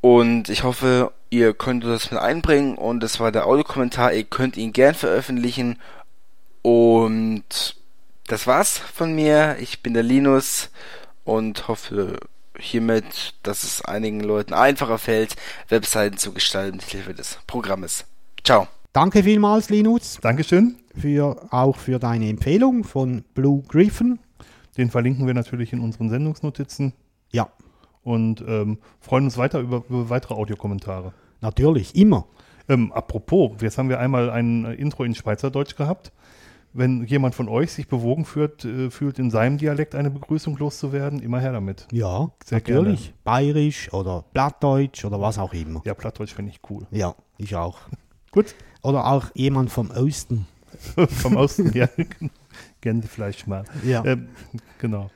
Und 0.00 0.48
ich 0.48 0.62
hoffe, 0.62 1.12
ihr 1.28 1.54
könnt 1.54 1.82
das 1.82 2.12
mit 2.12 2.20
einbringen. 2.20 2.76
Und 2.76 3.00
das 3.00 3.18
war 3.18 3.32
der 3.32 3.46
Audiokommentar. 3.46 4.12
Ihr 4.12 4.22
könnt 4.22 4.56
ihn 4.56 4.72
gern 4.72 4.94
veröffentlichen. 4.94 5.80
Und 6.62 7.74
das 8.28 8.46
war's 8.46 8.78
von 8.78 9.12
mir. 9.12 9.56
Ich 9.58 9.82
bin 9.82 9.94
der 9.94 10.04
Linus 10.04 10.70
und 11.24 11.66
hoffe 11.66 12.20
hiermit, 12.56 13.34
dass 13.42 13.64
es 13.64 13.84
einigen 13.84 14.20
Leuten 14.20 14.54
einfacher 14.54 14.98
fällt, 14.98 15.34
Webseiten 15.68 16.16
zu 16.16 16.32
gestalten 16.32 16.76
mit 16.76 16.86
Hilfe 16.86 17.12
des 17.12 17.38
Programmes. 17.48 18.04
Ciao. 18.44 18.68
Danke 18.92 19.24
vielmals, 19.24 19.68
Linus. 19.68 20.18
Dankeschön. 20.20 20.76
für, 21.00 21.48
auch 21.50 21.76
für 21.76 21.98
deine 21.98 22.28
Empfehlung 22.28 22.84
von 22.84 23.24
Blue 23.34 23.62
Griffin. 23.66 24.20
Den 24.76 24.90
verlinken 24.90 25.26
wir 25.26 25.34
natürlich 25.34 25.72
in 25.72 25.80
unseren 25.80 26.08
Sendungsnotizen 26.10 26.92
Ja, 27.30 27.48
und 28.02 28.42
ähm, 28.46 28.78
freuen 29.00 29.24
uns 29.24 29.36
weiter 29.38 29.60
über, 29.60 29.82
über 29.88 30.08
weitere 30.10 30.34
Audiokommentare. 30.34 31.12
natürlich, 31.40 31.94
immer. 31.94 32.26
Ähm, 32.68 32.92
apropos, 32.92 33.60
jetzt 33.60 33.76
haben 33.78 33.88
wir 33.88 33.98
einmal 33.98 34.30
ein 34.30 34.64
äh, 34.64 34.74
Intro 34.74 35.04
in 35.04 35.14
Schweizerdeutsch 35.14 35.76
gehabt. 35.76 36.12
Wenn 36.74 37.04
jemand 37.04 37.34
von 37.34 37.48
euch 37.48 37.70
sich 37.72 37.86
bewogen 37.86 38.24
fühlt, 38.24 38.64
äh, 38.64 38.88
fühlt, 38.90 39.18
in 39.18 39.30
seinem 39.30 39.58
Dialekt 39.58 39.94
eine 39.94 40.10
Begrüßung 40.10 40.56
loszuwerden, 40.56 41.20
immer 41.20 41.38
her 41.40 41.52
damit. 41.52 41.86
Ja, 41.92 42.30
Sehr 42.44 42.58
natürlich. 42.60 43.12
Bayerisch 43.24 43.92
oder 43.92 44.24
Plattdeutsch 44.32 45.04
oder 45.04 45.20
was 45.20 45.38
auch 45.38 45.52
immer. 45.52 45.82
Ja, 45.84 45.92
Plattdeutsch 45.94 46.32
finde 46.34 46.52
ich 46.52 46.60
cool. 46.70 46.86
Ja, 46.90 47.14
ich 47.36 47.54
auch. 47.56 47.80
Gut, 48.30 48.54
Oder 48.82 49.06
auch 49.06 49.26
jemand 49.34 49.70
vom 49.70 49.90
Osten. 49.90 50.46
vom 51.08 51.36
Osten, 51.36 51.72
ja, 51.74 51.88
Gänsefleisch 52.82 53.46
mal. 53.46 53.64
Ja. 53.84 54.04
Ähm, 54.04 54.28
genau. 54.78 55.10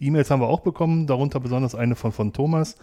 E-Mails 0.00 0.30
haben 0.30 0.40
wir 0.40 0.48
auch 0.48 0.60
bekommen, 0.60 1.06
darunter 1.06 1.40
besonders 1.40 1.74
eine 1.74 1.94
von, 1.94 2.12
von 2.12 2.32
Thomas. 2.32 2.76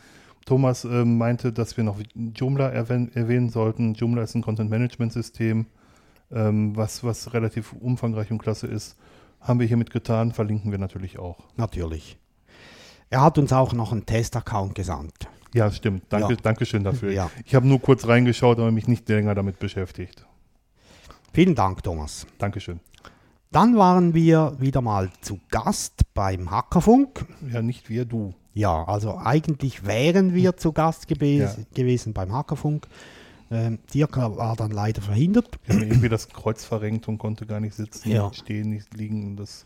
Thomas 0.46 0.86
ähm, 0.86 1.18
meinte, 1.18 1.52
dass 1.52 1.78
wir 1.78 1.84
noch 1.84 2.00
Joomla 2.36 2.70
erwähnen, 2.70 3.12
erwähnen 3.14 3.50
sollten. 3.50 3.94
Joomla 3.94 4.24
ist 4.24 4.36
ein 4.36 4.42
Content-Management-System, 4.42 5.66
ähm, 6.32 6.76
was, 6.76 7.04
was 7.04 7.34
relativ 7.34 7.74
umfangreich 7.74 8.32
und 8.32 8.40
klasse 8.40 8.68
ist. 8.68 8.98
Haben 9.40 9.60
wir 9.60 9.68
hiermit 9.68 9.92
getan, 9.92 10.32
verlinken 10.32 10.72
wir 10.72 10.78
natürlich 10.78 11.20
auch. 11.20 11.38
Natürlich. 11.58 12.18
Er 13.10 13.22
hat 13.22 13.38
uns 13.38 13.52
auch 13.54 13.74
noch 13.74 13.92
einen 13.92 14.06
Test-Account 14.06 14.76
gesandt. 14.76 15.28
Ja, 15.54 15.70
stimmt. 15.70 16.04
Danke, 16.10 16.34
Ja. 16.34 16.40
Dankeschön 16.42 16.84
dafür. 16.84 17.12
Ja. 17.12 17.30
Ich 17.46 17.56
habe 17.56 17.68
nur 17.68 17.82
kurz 17.82 18.08
reingeschaut, 18.08 18.58
aber 18.58 18.72
mich 18.72 18.88
nicht 18.88 19.08
länger 19.10 19.36
damit 19.36 19.60
beschäftigt. 19.60 20.26
Vielen 21.34 21.56
Dank, 21.56 21.84
Thomas. 21.84 22.26
Dankeschön. 22.38 22.80
Dann 23.52 23.76
waren 23.78 24.14
wir 24.14 24.56
wieder 24.60 24.82
mal 24.82 25.10
zu 25.22 25.40
Gast 25.50 26.02
beim 26.14 26.50
Hackerfunk. 26.52 27.26
Ja, 27.52 27.62
nicht 27.62 27.90
wir, 27.90 28.06
du. 28.06 28.34
Ja, 28.54 28.86
also 28.86 29.18
eigentlich 29.18 29.86
wären 29.86 30.34
wir 30.34 30.56
zu 30.58 30.72
Gast 30.72 31.10
Ja. 31.10 31.54
gewesen 31.74 32.14
beim 32.14 32.32
Hackerfunk. 32.32 32.88
Ähm, 33.50 33.80
Dirk 33.94 34.16
war 34.16 34.56
dann 34.56 34.72
leider 34.72 35.02
verhindert. 35.02 35.60
Ich 35.68 35.74
habe 35.76 35.86
irgendwie 35.86 36.08
das 36.08 36.30
Kreuz 36.30 36.64
verrenkt 36.64 37.10
und 37.10 37.18
konnte 37.18 37.46
gar 37.46 37.60
nicht 37.60 37.76
sitzen, 37.76 38.10
Ja. 38.10 38.30
nicht 38.30 38.40
stehen, 38.40 38.70
nicht 38.70 38.94
liegen. 38.94 39.36
Das, 39.36 39.66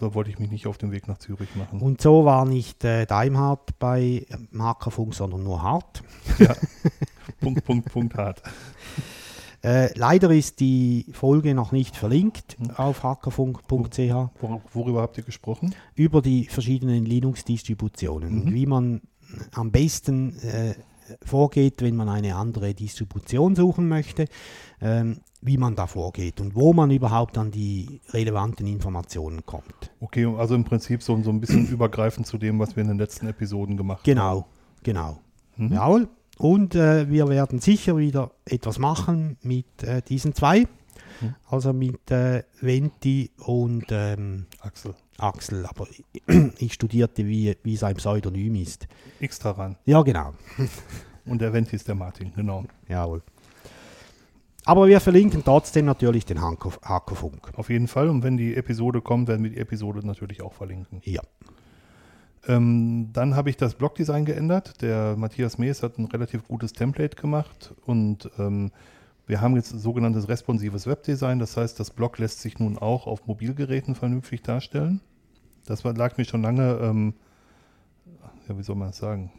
da 0.00 0.12
wollte 0.14 0.30
ich 0.30 0.40
mich 0.40 0.50
nicht 0.50 0.66
auf 0.66 0.78
den 0.78 0.90
Weg 0.90 1.06
nach 1.06 1.18
Zürich 1.18 1.54
machen. 1.54 1.80
Und 1.80 2.00
so 2.00 2.24
war 2.24 2.44
nicht 2.44 2.82
äh, 2.84 3.06
Daimhardt 3.06 3.78
bei 3.78 4.26
ähm, 4.30 4.48
Hackerfunk, 4.60 5.14
sondern 5.14 5.44
nur 5.44 5.62
Hart. 5.62 6.02
Ja. 6.40 6.56
Punkt, 7.40 7.64
Punkt, 7.64 7.92
Punkt, 7.92 8.16
hart. 8.16 8.42
Äh, 9.62 9.96
leider 9.98 10.30
ist 10.30 10.60
die 10.60 11.06
Folge 11.12 11.54
noch 11.54 11.72
nicht 11.72 11.96
verlinkt 11.96 12.56
Hm. 12.60 12.70
auf 12.76 13.02
hackerfunk.ch 13.02 13.98
Wor 14.40 14.62
worüber 14.72 15.02
habt 15.02 15.18
ihr 15.18 15.24
gesprochen? 15.24 15.74
über 15.96 16.22
die 16.22 16.44
verschiedenen 16.44 17.04
Linux-Distributionen 17.04 18.34
Mhm. 18.34 18.42
und 18.42 18.54
wie 18.54 18.66
man 18.66 19.00
am 19.52 19.70
besten 19.72 20.36
äh, 20.40 20.74
vorgeht, 21.24 21.82
wenn 21.82 21.96
man 21.96 22.08
eine 22.08 22.36
andere 22.36 22.74
Distribution 22.74 23.56
suchen 23.56 23.88
möchte, 23.88 24.26
ähm, 24.80 25.20
wie 25.40 25.56
man 25.56 25.74
da 25.74 25.86
vorgeht 25.86 26.40
und 26.40 26.54
wo 26.54 26.72
man 26.72 26.90
überhaupt 26.90 27.38
an 27.38 27.50
die 27.50 28.00
relevanten 28.10 28.66
Informationen 28.66 29.44
kommt. 29.46 29.90
Okay, 30.00 30.26
also 30.26 30.54
im 30.54 30.64
Prinzip 30.64 31.02
so, 31.02 31.20
so 31.22 31.30
ein 31.30 31.40
bisschen 31.40 31.66
übergreifend 31.70 32.26
zu 32.26 32.38
dem, 32.38 32.58
was 32.58 32.76
wir 32.76 32.82
in 32.82 32.88
den 32.88 32.98
letzten 32.98 33.26
Episoden 33.26 33.76
gemacht 33.76 34.04
Genau, 34.04 34.46
genau. 34.82 35.20
haben. 35.56 35.66
Mhm. 35.66 35.72
Jawohl. 35.72 36.08
Und 36.38 36.74
äh, 36.74 37.10
wir 37.10 37.28
werden 37.28 37.58
sicher 37.60 37.96
wieder 37.96 38.30
etwas 38.44 38.78
machen 38.78 39.36
mit 39.42 39.82
äh, 39.82 40.02
diesen 40.02 40.34
zwei. 40.34 40.60
Mhm. 41.20 41.34
Also 41.48 41.72
mit 41.72 42.10
äh, 42.10 42.44
Venti 42.60 43.30
und 43.38 43.86
ähm, 43.90 44.46
Axel, 44.60 44.94
Axel. 45.18 45.66
Aber 45.66 45.86
ich 46.58 46.72
studierte, 46.72 47.26
wie, 47.26 47.56
wie 47.62 47.76
sein 47.76 47.96
Pseudonym 47.96 48.54
ist. 48.54 48.86
X 49.20 49.38
daran. 49.40 49.76
Ja, 49.84 50.02
genau. 50.02 50.34
Und 51.24 51.42
der 51.42 51.52
Venti 51.52 51.76
ist 51.76 51.86
der 51.86 51.94
Martin, 51.94 52.32
genau. 52.34 52.64
Jawohl. 52.88 53.22
Aber 54.64 54.86
wir 54.86 55.00
verlinken 55.00 55.42
trotzdem 55.44 55.86
natürlich 55.86 56.24
den 56.26 56.40
Hackerfunk. 56.40 57.52
Auf 57.56 57.70
jeden 57.70 57.88
Fall. 57.88 58.08
Und 58.08 58.22
wenn 58.22 58.36
die 58.36 58.54
Episode 58.54 59.00
kommt, 59.00 59.28
werden 59.28 59.44
wir 59.44 59.50
die 59.50 59.58
Episode 59.58 60.06
natürlich 60.06 60.42
auch 60.42 60.52
verlinken. 60.52 61.00
Ja. 61.04 61.22
Ähm, 62.46 63.10
dann 63.12 63.34
habe 63.34 63.50
ich 63.50 63.56
das 63.56 63.74
Blogdesign 63.74 64.24
geändert. 64.24 64.80
Der 64.82 65.16
Matthias 65.16 65.58
Mees 65.58 65.82
hat 65.82 65.98
ein 65.98 66.06
relativ 66.06 66.46
gutes 66.46 66.72
Template 66.72 67.16
gemacht 67.16 67.74
und 67.84 68.30
ähm, 68.38 68.70
wir 69.26 69.40
haben 69.40 69.56
jetzt 69.56 69.68
sogenanntes 69.70 70.28
responsives 70.28 70.86
Webdesign. 70.86 71.38
Das 71.38 71.56
heißt, 71.56 71.78
das 71.78 71.90
Blog 71.90 72.18
lässt 72.18 72.40
sich 72.40 72.58
nun 72.58 72.78
auch 72.78 73.06
auf 73.06 73.26
Mobilgeräten 73.26 73.94
vernünftig 73.94 74.42
darstellen. 74.42 75.00
Das 75.66 75.84
war, 75.84 75.92
lag 75.92 76.16
mir 76.16 76.24
schon 76.24 76.42
lange, 76.42 76.78
ähm, 76.80 77.14
ja, 78.48 78.56
wie 78.56 78.62
soll 78.62 78.76
man 78.76 78.88
das 78.88 78.98
sagen? 78.98 79.30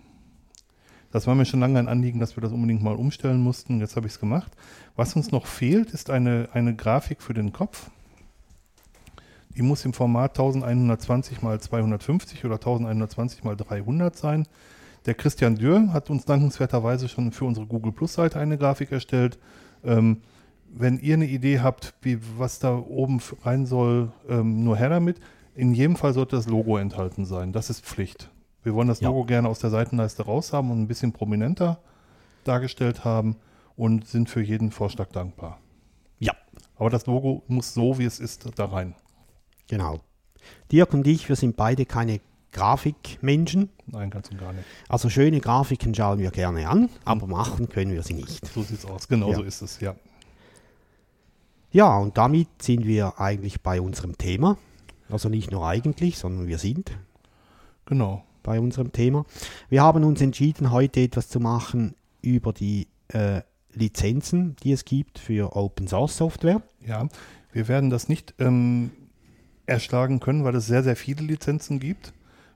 Das 1.12 1.25
war 1.25 1.34
mir 1.34 1.46
schon 1.46 1.60
lange 1.60 1.79
ein 1.79 1.88
Anliegen, 1.88 2.20
dass 2.20 2.38
wir 2.38 2.41
das 2.41 2.51
unbedingt 2.51 2.84
mal 2.84 2.96
umstellen 2.96 3.41
mussten. 3.41 3.79
Jetzt 3.79 3.96
habe 3.96 4.06
ich 4.06 4.13
es 4.13 4.20
gemacht. 4.20 4.51
Was 4.96 5.15
uns 5.15 5.32
noch 5.32 5.48
fehlt, 5.48 5.89
ist 5.91 6.12
eine, 6.12 6.50
eine 6.53 6.75
Grafik 6.75 7.24
für 7.24 7.34
den 7.34 7.51
Kopf. 7.51 7.89
Die 9.60 9.63
muss 9.63 9.84
im 9.84 9.92
Format 9.92 10.39
1120 10.39 11.44
x 11.44 11.66
250 11.66 12.46
oder 12.46 12.56
1120 12.56 13.44
x 13.44 13.58
300 13.58 14.16
sein. 14.16 14.48
Der 15.06 15.16
Christian 15.16 15.58
Dürr 15.58 15.92
hat 15.92 16.10
uns 16.10 16.24
dankenswerterweise 16.24 17.10
schon 17.10 17.34
für 17.34 17.44
unsere 17.44 17.66
Google 17.66 17.92
Plus 17.92 18.13
Seite 18.13 18.39
eine 18.39 18.58
Grafik 18.58 18.89
erstellt. 18.94 19.38
Ähm, 19.84 20.22
wenn 20.74 20.98
ihr 21.00 21.16
eine 21.16 21.28
Idee 21.28 21.60
habt, 21.60 21.94
wie, 22.01 22.20
was 22.38 22.60
da 22.60 22.74
oben 22.78 23.20
rein 23.44 23.66
soll, 23.66 24.13
ähm, 24.30 24.63
nur 24.63 24.78
her 24.78 24.88
damit. 24.88 25.20
In 25.56 25.74
jedem 25.74 25.98
Fall 25.98 26.13
sollte 26.13 26.38
das 26.38 26.48
Logo 26.48 26.78
enthalten 26.78 27.25
sein. 27.25 27.51
Das 27.51 27.70
ist 27.70 27.84
Pflicht. 27.84 28.32
Wir 28.63 28.74
wollen 28.74 28.88
das 28.88 29.01
Ja. 29.01 29.10
Logo 29.10 29.25
gerne 29.25 29.50
aus 29.50 29.60
der 29.60 29.72
Seitenleiste 29.72 30.24
raus 30.24 30.54
haben 30.54 30.72
und 30.72 30.80
ein 30.80 30.88
bisschen 30.88 31.12
prominenter 31.12 31.80
dargestellt 32.46 33.04
haben 33.04 33.36
und 33.75 34.08
sind 34.08 34.30
für 34.30 34.42
jeden 34.42 34.72
Vorschlag 34.72 35.10
dankbar. 35.10 35.60
Ja, 36.18 36.32
Aber 36.78 36.89
das 36.89 37.08
Logo 37.08 37.44
muss 37.50 37.74
so, 37.74 38.00
wie 38.00 38.06
es 38.06 38.22
ist, 38.22 38.58
da 38.58 38.63
rein. 38.63 38.96
Genau. 39.70 40.02
Dirk 40.72 40.94
und 40.94 41.08
ich, 41.08 41.30
wir 41.30 41.36
sind 41.38 41.56
beide 41.56 41.86
keine 41.86 42.20
Grafikmenschen. 42.52 43.70
Nein, 43.86 44.10
ganz 44.10 44.30
und 44.32 44.40
gar 44.40 44.52
nicht. 44.54 44.66
Also 44.88 45.10
schöne 45.10 45.40
Grafiken 45.40 45.94
schauen 45.94 46.20
wir 46.20 46.32
gerne 46.32 46.68
an, 46.68 46.90
aber 47.06 47.28
machen 47.28 47.70
können 47.70 47.92
wir 47.94 48.04
sie 48.04 48.14
nicht. 48.16 48.46
So 48.48 48.64
sieht's 48.64 48.86
aus. 48.86 49.08
Genau 49.08 49.30
Ja. 49.30 49.36
so 49.38 49.44
ist 49.44 49.62
es, 49.62 49.80
ja. 49.80 49.96
Ja, 51.72 51.98
und 51.98 52.18
damit 52.18 52.48
sind 52.62 52.86
wir 52.86 53.20
eigentlich 53.20 53.62
bei 53.62 53.80
unserem 53.80 54.18
Thema. 54.18 54.58
Also 55.10 55.30
nicht 55.30 55.52
nur 55.52 55.68
eigentlich, 55.68 56.18
sondern 56.18 56.48
wir 56.48 56.58
sind 56.58 56.92
Genau. 57.86 58.24
bei 58.44 58.60
unserem 58.60 58.92
Thema. 58.92 59.26
Wir 59.70 59.84
haben 59.84 60.04
uns 60.04 60.22
entschieden, 60.22 60.72
heute 60.72 61.02
etwas 61.02 61.30
zu 61.30 61.40
machen 61.40 61.96
über 62.22 62.54
die 62.54 62.88
äh, 63.10 63.42
Lizenzen, 63.74 64.56
die 64.64 64.72
es 64.72 64.86
gibt 64.86 65.20
für 65.20 65.56
Open 65.56 65.88
Source 65.88 66.18
Software. 66.18 66.62
Ja, 66.86 67.08
wir 67.52 67.68
werden 67.68 67.90
das 67.92 68.10
nicht 68.10 68.34
ähm, 68.40 68.92
erschlagen 69.70 70.20
können, 70.20 70.44
weil 70.44 70.56
es 70.56 70.68
sehr, 70.68 70.84
sehr 70.84 70.96
viele 70.96 71.24
Lizenzen 71.24 71.80
gibt. 71.80 72.14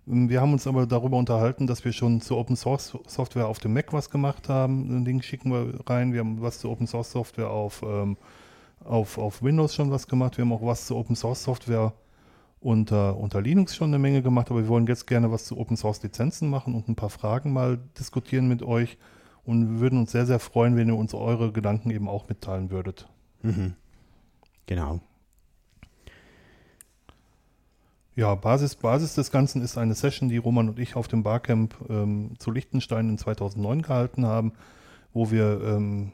Ähm, 0.07 0.29
Wir 0.29 0.41
haben 0.41 0.53
uns 0.53 0.67
aber 0.67 0.85
darüber 0.85 1.17
unterhalten, 1.17 1.67
dass 1.67 1.85
wir 1.85 1.93
schon 1.93 2.21
zu 2.21 2.37
Open 2.37 2.55
Source 2.55 2.97
Software 3.07 3.47
auf 3.47 3.59
dem 3.59 3.73
Mac 3.73 3.93
was 3.93 4.09
gemacht 4.09 4.49
haben. 4.49 4.89
Ein 4.89 5.05
Ding 5.05 5.21
schicken 5.21 5.51
wir 5.51 5.79
rein. 5.87 6.13
Wir 6.13 6.19
haben 6.19 6.41
was 6.41 6.59
zu 6.59 6.69
Open 6.69 6.87
Source 6.87 7.11
Software 7.11 7.49
auf, 7.49 7.83
ähm, 7.83 8.17
auf, 8.83 9.17
auf 9.17 9.41
Windows 9.41 9.75
schon 9.75 9.91
was 9.91 10.07
gemacht. 10.07 10.37
Wir 10.37 10.45
haben 10.45 10.53
auch 10.53 10.65
was 10.65 10.87
zu 10.87 10.95
Open 10.95 11.15
Source 11.15 11.43
Software 11.43 11.93
unter, 12.59 13.17
unter 13.17 13.41
Linux 13.41 13.75
schon 13.75 13.89
eine 13.89 13.99
Menge 13.99 14.21
gemacht, 14.21 14.49
aber 14.49 14.61
wir 14.61 14.69
wollen 14.69 14.87
jetzt 14.87 15.05
gerne 15.05 15.31
was 15.31 15.45
zu 15.45 15.57
Open 15.57 15.75
Source 15.75 16.01
Lizenzen 16.01 16.49
machen 16.49 16.75
und 16.75 16.87
ein 16.87 16.95
paar 16.95 17.09
Fragen 17.09 17.51
mal 17.51 17.77
diskutieren 17.99 18.47
mit 18.47 18.63
euch 18.63 18.97
und 19.43 19.69
wir 19.69 19.79
würden 19.81 19.99
uns 19.99 20.11
sehr, 20.11 20.25
sehr 20.25 20.39
freuen, 20.39 20.77
wenn 20.77 20.87
ihr 20.87 20.95
uns 20.95 21.13
eure 21.13 21.51
Gedanken 21.51 21.89
eben 21.89 22.07
auch 22.07 22.29
mitteilen 22.29 22.71
würdet. 22.71 23.09
Mhm. 23.41 23.73
Genau. 24.65 25.01
Ja, 28.15 28.35
Basis, 28.35 28.75
Basis 28.75 29.15
des 29.15 29.31
Ganzen 29.31 29.61
ist 29.61 29.77
eine 29.77 29.95
Session, 29.95 30.29
die 30.29 30.37
Roman 30.37 30.69
und 30.69 30.79
ich 30.79 30.95
auf 30.95 31.07
dem 31.07 31.23
Barcamp 31.23 31.75
ähm, 31.89 32.33
zu 32.37 32.51
Liechtenstein 32.51 33.09
in 33.09 33.17
2009 33.17 33.81
gehalten 33.81 34.25
haben, 34.25 34.53
wo 35.13 35.31
wir 35.31 35.61
ähm, 35.63 36.11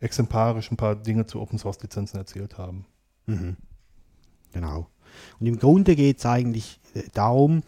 exemplarisch 0.00 0.70
ein 0.72 0.76
paar 0.76 0.96
Dinge 0.96 1.26
zu 1.26 1.40
Open 1.40 1.58
Source 1.58 1.80
Lizenzen 1.80 2.18
erzählt 2.18 2.58
haben. 2.58 2.86
Mhm. 3.26 3.56
Genau. 4.52 4.88
Und 5.38 5.46
im 5.46 5.58
Grunde 5.58 5.94
geht 5.94 6.18
es 6.18 6.26
eigentlich 6.26 6.80
äh, 6.94 7.04
darum, 7.12 7.62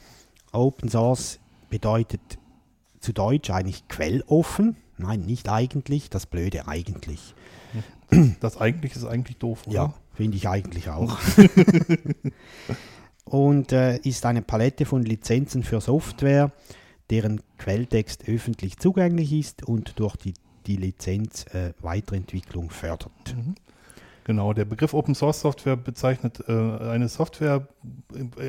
Open 0.52 0.88
Source 0.88 1.38
bedeutet 1.70 2.20
zu 2.98 3.12
Deutsch 3.12 3.50
eigentlich 3.50 3.86
quelloffen. 3.86 4.76
Nein, 4.98 5.20
nicht 5.20 5.48
eigentlich, 5.48 6.10
das 6.10 6.26
Blöde 6.26 6.66
eigentlich. 6.66 7.34
Das 8.40 8.56
eigentlich 8.60 8.94
ist 8.94 9.04
eigentlich 9.04 9.38
doof, 9.38 9.66
oder? 9.66 9.74
Ja, 9.74 9.94
finde 10.12 10.36
ich 10.36 10.48
eigentlich 10.48 10.88
auch. 10.88 11.18
Und 13.24 13.72
äh, 13.72 13.96
ist 13.98 14.26
eine 14.26 14.42
Palette 14.42 14.84
von 14.84 15.02
Lizenzen 15.02 15.62
für 15.62 15.80
Software, 15.80 16.52
deren 17.10 17.40
Quelltext 17.58 18.28
öffentlich 18.28 18.78
zugänglich 18.78 19.32
ist 19.32 19.64
und 19.66 19.98
durch 19.98 20.16
die, 20.16 20.34
die 20.66 20.76
Lizenz 20.76 21.44
äh, 21.54 21.72
Weiterentwicklung 21.80 22.70
fördert. 22.70 23.34
Mhm. 23.34 23.54
Genau, 24.24 24.52
der 24.54 24.64
Begriff 24.64 24.94
Open 24.94 25.14
Source 25.14 25.40
Software 25.40 25.76
bezeichnet 25.76 26.42
äh, 26.48 26.52
eine 26.52 27.08
Software, 27.08 27.68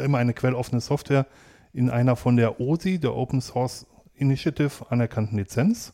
immer 0.04 0.18
eine 0.20 0.34
quelloffene 0.34 0.80
Software 0.82 1.26
in 1.74 1.90
einer 1.90 2.16
von 2.16 2.38
der 2.38 2.62
OSI, 2.62 3.00
der 3.00 3.14
Open 3.14 3.42
Source 3.42 3.86
Initiative, 4.16 4.86
anerkannten 4.90 5.38
Lizenz. 5.38 5.92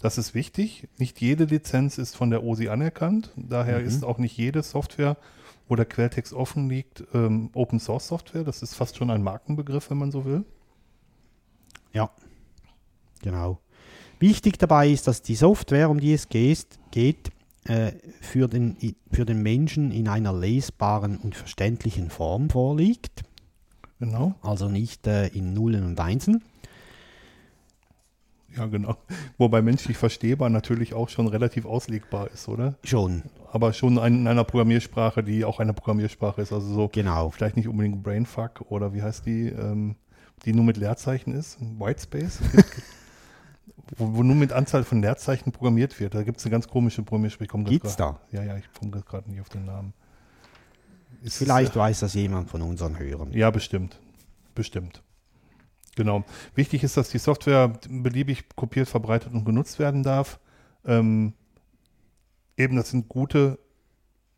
Das 0.00 0.18
ist 0.18 0.34
wichtig. 0.34 0.88
Nicht 0.98 1.20
jede 1.22 1.44
Lizenz 1.44 1.96
ist 1.96 2.16
von 2.16 2.28
der 2.28 2.42
OSI 2.44 2.68
anerkannt. 2.68 3.30
Daher 3.36 3.78
Mhm. 3.78 3.86
ist 3.86 4.04
auch 4.04 4.18
nicht 4.18 4.36
jede 4.36 4.62
Software, 4.62 5.16
wo 5.72 5.76
der 5.76 5.86
Quelltext 5.86 6.34
offen 6.34 6.68
liegt, 6.68 7.02
ähm, 7.14 7.48
Open 7.54 7.80
Source 7.80 8.06
Software. 8.08 8.44
Das 8.44 8.60
ist 8.60 8.74
fast 8.74 8.98
schon 8.98 9.10
ein 9.10 9.22
Markenbegriff, 9.22 9.88
wenn 9.88 9.96
man 9.96 10.12
so 10.12 10.26
will. 10.26 10.44
Ja, 11.94 12.10
genau. 13.22 13.58
Wichtig 14.18 14.58
dabei 14.58 14.90
ist, 14.90 15.08
dass 15.08 15.22
die 15.22 15.34
Software, 15.34 15.88
um 15.88 15.98
die 15.98 16.12
es 16.12 16.28
geht, 16.28 16.66
geht 16.90 17.30
äh, 17.64 17.92
für, 18.20 18.48
den, 18.48 18.76
für 19.10 19.24
den 19.24 19.42
Menschen 19.42 19.92
in 19.92 20.08
einer 20.08 20.34
lesbaren 20.34 21.16
und 21.16 21.34
verständlichen 21.34 22.10
Form 22.10 22.50
vorliegt. 22.50 23.22
Genau. 23.98 24.34
Also 24.42 24.68
nicht 24.68 25.06
äh, 25.06 25.28
in 25.28 25.54
Nullen 25.54 25.86
und 25.86 25.98
Einsen. 25.98 26.44
Ja, 28.56 28.66
genau. 28.66 28.96
Wobei 29.38 29.62
menschlich 29.62 29.96
verstehbar 29.96 30.50
natürlich 30.50 30.94
auch 30.94 31.08
schon 31.08 31.26
relativ 31.28 31.64
auslegbar 31.64 32.30
ist, 32.30 32.48
oder? 32.48 32.74
Schon, 32.84 33.22
Aber 33.52 33.72
schon 33.72 33.96
in 33.98 34.26
einer 34.26 34.44
Programmiersprache, 34.44 35.22
die 35.22 35.44
auch 35.44 35.60
eine 35.60 35.72
Programmiersprache 35.72 36.42
ist. 36.42 36.52
Also 36.52 36.72
so 36.72 36.88
genau. 36.88 37.30
vielleicht 37.30 37.56
nicht 37.56 37.68
unbedingt 37.68 38.02
Brainfuck 38.02 38.62
oder 38.70 38.92
wie 38.94 39.02
heißt 39.02 39.26
die, 39.26 39.48
ähm, 39.48 39.96
die 40.44 40.52
nur 40.52 40.64
mit 40.64 40.76
Leerzeichen 40.76 41.32
ist? 41.34 41.58
Whitespace? 41.60 42.40
wo, 43.96 44.14
wo 44.16 44.22
nur 44.22 44.36
mit 44.36 44.52
Anzahl 44.52 44.84
von 44.84 45.00
Leerzeichen 45.00 45.52
programmiert 45.52 45.98
wird. 46.00 46.14
Da 46.14 46.22
gibt 46.22 46.38
es 46.38 46.44
eine 46.44 46.50
ganz 46.52 46.68
komische 46.68 47.02
Programmiersprache. 47.02 47.64
Gibt's 47.64 47.96
grad- 47.96 48.18
da? 48.32 48.36
Ja, 48.38 48.42
ja, 48.44 48.56
ich 48.56 48.64
komme 48.78 48.90
gerade 48.90 49.30
nicht 49.30 49.40
auf 49.40 49.48
den 49.48 49.64
Namen. 49.64 49.92
Ist 51.22 51.34
es, 51.34 51.38
Vielleicht 51.38 51.76
äh, 51.76 51.78
weiß 51.78 52.00
das 52.00 52.14
jemand 52.14 52.50
von 52.50 52.62
unseren 52.62 52.98
Hörern. 52.98 53.32
Ja, 53.32 53.50
bestimmt. 53.50 53.98
Bestimmt. 54.54 55.02
Genau. 55.96 56.24
Wichtig 56.54 56.82
ist, 56.84 56.96
dass 56.96 57.10
die 57.10 57.18
Software 57.18 57.72
beliebig 57.88 58.44
kopiert, 58.56 58.88
verbreitet 58.88 59.32
und 59.32 59.44
genutzt 59.44 59.78
werden 59.78 60.02
darf. 60.02 60.40
Ähm, 60.86 61.34
eben, 62.56 62.76
das 62.76 62.90
sind 62.90 63.08
gute, 63.08 63.58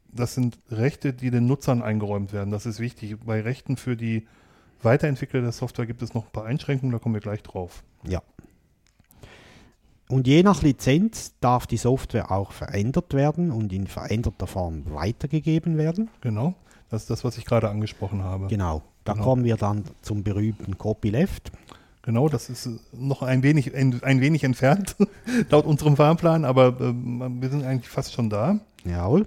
das 0.08 0.34
sind 0.34 0.58
Rechte, 0.70 1.12
die 1.12 1.30
den 1.30 1.46
Nutzern 1.46 1.82
eingeräumt 1.82 2.32
werden. 2.32 2.50
Das 2.50 2.66
ist 2.66 2.80
wichtig. 2.80 3.16
Bei 3.24 3.40
Rechten 3.40 3.76
für 3.76 3.96
die 3.96 4.26
Weiterentwickler 4.82 5.40
der 5.40 5.52
Software 5.52 5.86
gibt 5.86 6.02
es 6.02 6.14
noch 6.14 6.26
ein 6.26 6.32
paar 6.32 6.44
Einschränkungen, 6.44 6.92
da 6.92 6.98
kommen 6.98 7.14
wir 7.14 7.20
gleich 7.20 7.42
drauf. 7.42 7.82
Ja. 8.06 8.22
Und 10.08 10.26
je 10.26 10.42
nach 10.42 10.62
Lizenz 10.62 11.34
darf 11.40 11.66
die 11.66 11.78
Software 11.78 12.30
auch 12.30 12.52
verändert 12.52 13.14
werden 13.14 13.50
und 13.50 13.72
in 13.72 13.86
veränderter 13.86 14.46
Form 14.46 14.84
weitergegeben 14.92 15.78
werden. 15.78 16.10
Genau. 16.20 16.54
Das 16.90 17.02
ist 17.02 17.10
das, 17.10 17.24
was 17.24 17.38
ich 17.38 17.46
gerade 17.46 17.70
angesprochen 17.70 18.22
habe. 18.22 18.48
Genau. 18.48 18.82
Da 19.04 19.12
Genau. 19.12 19.24
kommen 19.24 19.44
wir 19.44 19.56
dann 19.56 19.84
zum 20.02 20.22
berühmten 20.22 20.78
Copyleft. 20.78 21.52
Genau, 22.02 22.28
das 22.28 22.50
ist 22.50 22.66
äh, 22.66 22.70
noch 22.92 23.22
ein 23.22 23.42
wenig, 23.42 23.74
ein, 23.74 24.02
ein 24.02 24.20
wenig 24.20 24.44
entfernt, 24.44 24.96
laut 25.50 25.64
unserem 25.64 25.96
Fahrplan, 25.96 26.44
aber 26.44 26.76
ähm, 26.80 27.38
wir 27.40 27.48
sind 27.50 27.64
eigentlich 27.64 27.88
fast 27.90 28.12
schon 28.12 28.28
da. 28.30 28.58
Jawohl. 28.84 29.26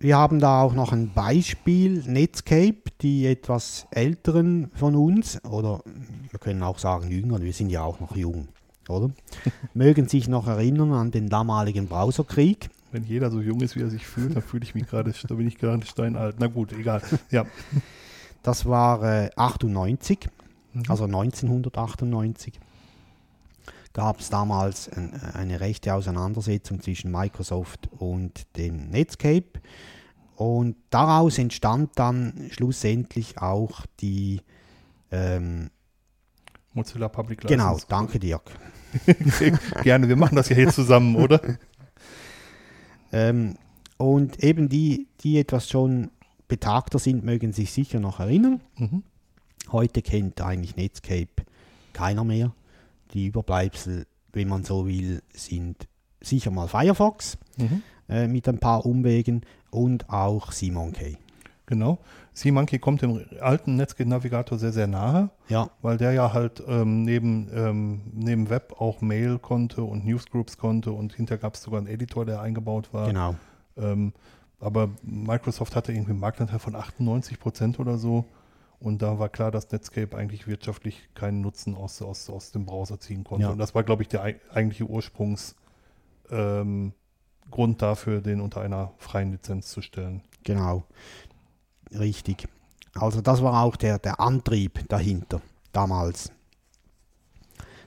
Wir 0.00 0.16
haben 0.16 0.40
da 0.40 0.62
auch 0.62 0.74
noch 0.74 0.90
ein 0.92 1.12
Beispiel, 1.14 2.02
Netscape, 2.04 2.82
die 3.02 3.26
etwas 3.26 3.86
älteren 3.92 4.72
von 4.74 4.96
uns, 4.96 5.38
oder 5.44 5.80
wir 6.28 6.40
können 6.40 6.64
auch 6.64 6.78
sagen 6.80 7.08
jüngeren, 7.08 7.42
wir 7.44 7.52
sind 7.52 7.70
ja 7.70 7.82
auch 7.84 8.00
noch 8.00 8.16
jung, 8.16 8.48
oder? 8.88 9.10
Mögen 9.74 10.08
sich 10.08 10.26
noch 10.26 10.48
erinnern 10.48 10.92
an 10.92 11.12
den 11.12 11.28
damaligen 11.28 11.86
Browserkrieg. 11.86 12.68
Wenn 12.92 13.04
jeder 13.04 13.30
so 13.30 13.40
jung 13.40 13.60
ist, 13.60 13.74
wie 13.74 13.80
er 13.82 13.90
sich 13.90 14.06
fühlt, 14.06 14.36
dann 14.36 14.42
fühle 14.42 14.64
ich 14.64 14.74
mich 14.74 14.86
gerade, 14.86 15.12
da 15.26 15.34
bin 15.34 15.46
ich 15.48 15.58
gerade 15.58 15.84
steinalt. 15.86 16.36
Na 16.38 16.46
gut, 16.46 16.72
egal. 16.72 17.02
Ja. 17.30 17.46
Das 18.42 18.66
war 18.66 19.02
äh, 19.02 19.30
98, 19.36 20.28
Mhm. 20.74 20.84
also 20.88 21.04
1998. 21.04 22.58
Gab 23.92 24.20
es 24.20 24.30
damals 24.30 24.88
ein, 24.88 25.12
eine 25.34 25.60
rechte 25.60 25.92
Auseinandersetzung 25.92 26.80
zwischen 26.80 27.10
Microsoft 27.10 27.90
und 27.98 28.46
dem 28.56 28.88
Netscape. 28.88 29.60
Und 30.36 30.76
daraus 30.88 31.36
entstand 31.38 31.90
dann 31.96 32.48
schlussendlich 32.50 33.38
auch 33.38 33.84
die. 34.00 34.40
Ähm, 35.10 35.70
Mozilla 36.72 37.08
Public 37.10 37.42
genau, 37.42 37.72
License. 37.72 37.86
danke 37.90 38.18
Dirk. 38.18 38.50
Gerne, 39.82 40.08
wir 40.08 40.16
machen 40.16 40.36
das 40.36 40.48
ja 40.48 40.56
hier 40.56 40.70
zusammen, 40.70 41.16
oder? 41.16 41.40
Ähm, 43.12 43.54
und 43.98 44.42
eben 44.42 44.68
die, 44.68 45.06
die 45.22 45.38
etwas 45.38 45.68
schon 45.68 46.10
betagter 46.48 46.98
sind, 46.98 47.24
mögen 47.24 47.52
sich 47.52 47.70
sicher 47.72 48.00
noch 48.00 48.20
erinnern. 48.20 48.60
Mhm. 48.76 49.02
Heute 49.70 50.02
kennt 50.02 50.40
eigentlich 50.40 50.76
Netscape 50.76 51.28
keiner 51.92 52.24
mehr. 52.24 52.52
Die 53.14 53.26
Überbleibsel, 53.26 54.06
wenn 54.32 54.48
man 54.48 54.64
so 54.64 54.86
will, 54.86 55.22
sind 55.34 55.86
sicher 56.20 56.50
mal 56.50 56.68
Firefox 56.68 57.38
Mhm. 57.58 57.82
äh, 58.08 58.26
mit 58.26 58.48
ein 58.48 58.58
paar 58.58 58.86
Umwegen 58.86 59.42
und 59.70 60.08
auch 60.08 60.52
SeaMonkey. 60.52 61.16
Genau. 61.66 61.98
SeaMonkey 62.34 62.78
kommt 62.80 63.02
dem 63.02 63.24
alten 63.40 63.76
Netscape-Navigator 63.76 64.58
sehr, 64.58 64.72
sehr 64.72 64.86
nahe, 64.88 65.30
Ja, 65.48 65.70
weil 65.80 65.96
der 65.96 66.12
ja 66.12 66.32
halt 66.32 66.62
ähm, 66.66 67.02
neben, 67.02 67.48
ähm, 67.54 68.00
neben 68.12 68.50
Web 68.50 68.74
auch 68.80 69.00
Mail 69.00 69.38
konnte 69.38 69.82
und 69.84 70.04
Newsgroups 70.04 70.58
konnte 70.58 70.92
und 70.92 71.14
hinterher 71.14 71.40
gab 71.40 71.54
es 71.54 71.62
sogar 71.62 71.78
einen 71.78 71.86
Editor, 71.88 72.24
der 72.26 72.40
eingebaut 72.40 72.92
war. 72.92 73.06
genau. 73.06 73.34
Ähm, 73.76 74.12
aber 74.60 74.90
Microsoft 75.02 75.74
hatte 75.74 75.92
irgendwie 75.92 76.10
einen 76.12 76.20
Marktanteil 76.20 76.58
von 76.60 76.74
98 76.76 77.40
Prozent 77.40 77.80
oder 77.80 77.98
so. 77.98 78.24
Und 78.78 79.00
da 79.02 79.18
war 79.18 79.28
klar, 79.28 79.50
dass 79.50 79.70
Netscape 79.70 80.16
eigentlich 80.16 80.46
wirtschaftlich 80.46 81.08
keinen 81.14 81.40
Nutzen 81.40 81.74
aus, 81.76 82.00
aus, 82.02 82.28
aus 82.30 82.50
dem 82.52 82.66
Browser 82.66 82.98
ziehen 83.00 83.24
konnte. 83.24 83.44
Ja. 83.46 83.50
Und 83.50 83.58
das 83.58 83.74
war, 83.74 83.82
glaube 83.84 84.02
ich, 84.02 84.08
der 84.08 84.22
ei- 84.22 84.40
eigentliche 84.52 84.84
Ursprungsgrund 84.84 85.54
ähm, 86.30 86.92
dafür, 87.78 88.20
den 88.20 88.40
unter 88.40 88.60
einer 88.60 88.92
freien 88.98 89.30
Lizenz 89.32 89.68
zu 89.70 89.82
stellen. 89.82 90.22
Genau. 90.44 90.84
Richtig. 91.98 92.48
Also 92.94 93.20
das 93.20 93.42
war 93.42 93.62
auch 93.62 93.76
der, 93.76 93.98
der 93.98 94.20
Antrieb 94.20 94.86
dahinter 94.88 95.40
damals. 95.72 96.30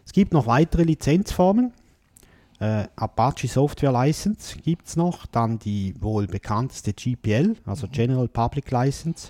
Es 0.05 0.13
gibt 0.13 0.33
noch 0.33 0.47
weitere 0.47 0.83
Lizenzformen. 0.83 1.73
Äh, 2.59 2.87
Apache 2.95 3.47
Software 3.47 3.91
License 3.91 4.57
gibt 4.57 4.87
es 4.87 4.95
noch, 4.95 5.25
dann 5.25 5.59
die 5.59 5.93
wohl 5.99 6.25
bekannteste 6.25 6.93
GPL, 6.93 7.57
also 7.65 7.87
General 7.91 8.27
Public 8.27 8.71
License 8.71 9.29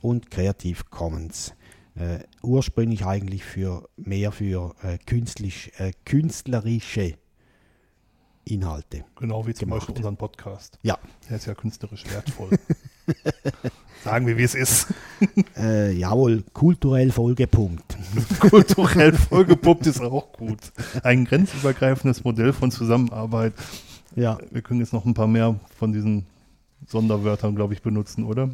und 0.00 0.30
Creative 0.30 0.82
Commons. 0.90 1.52
Äh, 1.96 2.20
ursprünglich 2.42 3.04
eigentlich 3.04 3.44
für 3.44 3.88
mehr 3.96 4.32
für 4.32 4.74
äh, 4.82 4.98
künstlich, 4.98 5.72
äh, 5.78 5.92
künstlerische 6.04 7.16
Inhalte. 8.44 9.04
Genau 9.16 9.46
wie 9.46 9.54
zum 9.54 9.68
Gemacht. 9.68 9.80
Beispiel 9.80 9.96
unseren 9.96 10.16
Podcast. 10.16 10.78
Ja. 10.82 10.98
Der 11.28 11.36
ist 11.36 11.46
ja 11.46 11.54
künstlerisch 11.54 12.04
wertvoll. 12.10 12.50
Sagen 14.04 14.26
wir, 14.26 14.36
wie 14.36 14.42
es 14.42 14.54
ist. 14.54 14.88
Äh, 15.56 15.92
jawohl, 15.92 16.42
kulturell 16.52 17.10
vollgepumpt. 17.10 17.96
Kulturell 18.40 19.12
vollgepuppt 19.14 19.86
ist 19.86 20.02
auch 20.02 20.32
gut. 20.32 20.58
Ein 21.02 21.24
grenzübergreifendes 21.24 22.24
Modell 22.24 22.52
von 22.52 22.70
Zusammenarbeit. 22.70 23.54
Ja, 24.14 24.36
Wir 24.50 24.60
können 24.60 24.80
jetzt 24.80 24.92
noch 24.92 25.06
ein 25.06 25.14
paar 25.14 25.28
mehr 25.28 25.58
von 25.78 25.92
diesen 25.92 26.26
Sonderwörtern, 26.86 27.54
glaube 27.54 27.72
ich, 27.72 27.80
benutzen, 27.80 28.24
oder? 28.24 28.50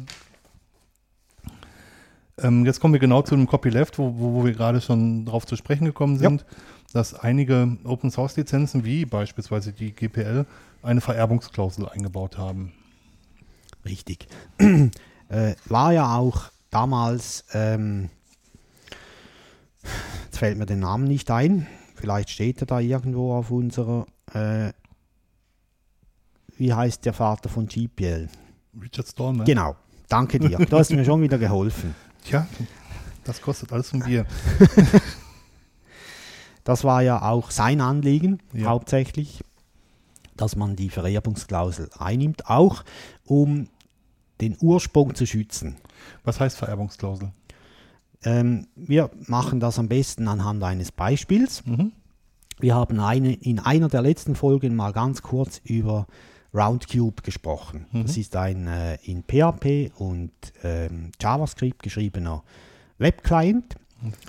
Ähm, 2.37 2.65
jetzt 2.65 2.79
kommen 2.79 2.93
wir 2.93 2.99
genau 2.99 3.21
zu 3.21 3.35
dem 3.35 3.47
Copyleft, 3.47 3.99
wo, 3.99 4.13
wo, 4.17 4.33
wo 4.33 4.45
wir 4.45 4.53
gerade 4.53 4.79
schon 4.79 5.25
drauf 5.25 5.45
zu 5.45 5.55
sprechen 5.55 5.85
gekommen 5.85 6.17
sind, 6.17 6.45
dass 6.93 7.13
einige 7.13 7.77
Open-Source-Lizenzen, 7.83 8.85
wie 8.85 9.05
beispielsweise 9.05 9.73
die 9.73 9.91
GPL, 9.93 10.45
eine 10.83 11.01
Vererbungsklausel 11.01 11.89
eingebaut 11.89 12.37
haben. 12.37 12.71
Richtig. 13.85 14.27
äh, 14.59 15.55
war 15.65 15.93
ja 15.93 16.15
auch 16.17 16.51
damals, 16.69 17.45
ähm, 17.53 18.09
jetzt 20.25 20.37
fällt 20.37 20.57
mir 20.57 20.65
der 20.65 20.77
Name 20.77 21.05
nicht 21.07 21.29
ein, 21.31 21.67
vielleicht 21.95 22.29
steht 22.29 22.61
er 22.61 22.67
da 22.67 22.79
irgendwo 22.79 23.33
auf 23.33 23.51
unserer, 23.51 24.05
äh, 24.33 24.71
wie 26.57 26.73
heißt 26.73 27.05
der 27.05 27.13
Vater 27.13 27.49
von 27.49 27.67
GPL? 27.67 28.29
Richard 28.81 29.07
Stallman. 29.07 29.45
Genau, 29.45 29.75
danke 30.07 30.39
dir, 30.39 30.57
du 30.57 30.77
hast 30.77 30.91
mir 30.91 31.03
schon 31.03 31.21
wieder 31.21 31.37
geholfen. 31.37 31.95
Tja, 32.23 32.47
das 33.23 33.41
kostet 33.41 33.71
alles 33.73 33.93
ein 33.93 34.01
Bier. 34.01 34.25
Das 36.63 36.83
war 36.83 37.01
ja 37.01 37.23
auch 37.23 37.49
sein 37.51 37.81
Anliegen, 37.81 38.39
Ja. 38.53 38.69
hauptsächlich, 38.69 39.43
dass 40.37 40.55
man 40.55 40.75
die 40.75 40.89
Vererbungsklausel 40.89 41.89
einnimmt, 41.97 42.47
auch 42.47 42.83
um 43.31 43.69
den 44.41 44.57
Ursprung 44.59 45.15
zu 45.15 45.25
schützen. 45.25 45.77
Was 46.25 46.41
heißt 46.41 46.57
Vererbungsklausel? 46.57 47.31
Ähm, 48.23 48.67
wir 48.75 49.09
machen 49.25 49.61
das 49.61 49.79
am 49.79 49.87
besten 49.87 50.27
anhand 50.27 50.61
eines 50.63 50.91
Beispiels. 50.91 51.65
Mhm. 51.65 51.93
Wir 52.59 52.75
haben 52.75 52.99
eine, 52.99 53.33
in 53.33 53.59
einer 53.59 53.87
der 53.87 54.01
letzten 54.01 54.35
Folgen 54.35 54.75
mal 54.75 54.91
ganz 54.91 55.21
kurz 55.21 55.61
über 55.63 56.07
Roundcube 56.53 57.21
gesprochen. 57.21 57.85
Das 57.93 58.17
ist 58.17 58.35
ein 58.35 58.67
äh, 58.67 58.95
in 59.03 59.23
PHP 59.23 59.93
und 59.97 60.31
ähm, 60.61 61.13
JavaScript 61.19 61.81
geschriebener 61.81 62.43
Webclient. 62.97 63.75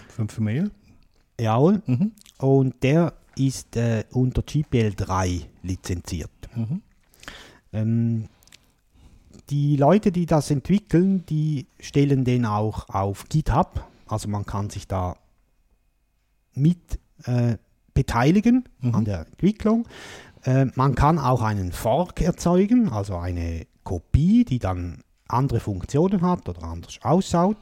Für, 0.08 0.28
für 0.28 0.40
Mail? 0.40 0.70
Jawohl. 1.40 1.82
Mhm. 1.86 2.12
Und 2.38 2.80
der 2.84 3.14
ist 3.36 3.76
äh, 3.76 4.04
unter 4.12 4.42
GPL 4.42 4.94
3 4.94 5.40
lizenziert. 5.64 6.30
Mhm. 6.54 6.82
Ähm, 7.72 8.28
die 9.50 9.76
Leute, 9.76 10.12
die 10.12 10.26
das 10.26 10.50
entwickeln, 10.50 11.24
die 11.26 11.66
stellen 11.80 12.24
den 12.24 12.46
auch 12.46 12.88
auf 12.88 13.28
GitHub. 13.28 13.84
Also 14.06 14.28
man 14.28 14.46
kann 14.46 14.70
sich 14.70 14.86
da 14.86 15.16
mit 16.54 16.98
äh, 17.24 17.56
beteiligen 17.94 18.68
Mhm. 18.80 18.94
an 18.94 19.04
der 19.04 19.26
Entwicklung. 19.26 19.86
Äh, 20.44 20.66
man 20.74 20.94
kann 20.94 21.18
auch 21.18 21.42
einen 21.42 21.72
Fork 21.72 22.20
erzeugen, 22.20 22.88
also 22.88 23.16
eine 23.16 23.66
Kopie, 23.84 24.44
die 24.44 24.58
dann 24.58 25.02
andere 25.28 25.60
Funktionen 25.60 26.22
hat 26.22 26.48
oder 26.48 26.62
anders 26.64 26.98
ausschaut. 27.02 27.56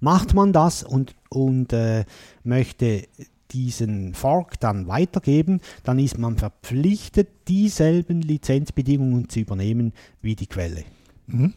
Macht 0.00 0.34
man 0.34 0.52
das 0.52 0.82
und, 0.82 1.14
und 1.28 1.72
äh, 1.72 2.04
möchte 2.44 3.08
diesen 3.52 4.14
Fork 4.14 4.60
dann 4.60 4.88
weitergeben, 4.88 5.60
dann 5.84 5.98
ist 5.98 6.18
man 6.18 6.36
verpflichtet, 6.36 7.28
dieselben 7.48 8.22
Lizenzbedingungen 8.22 9.28
zu 9.28 9.40
übernehmen 9.40 9.92
wie 10.20 10.34
die 10.34 10.46
Quelle. 10.46 10.84
Mhm. 11.26 11.54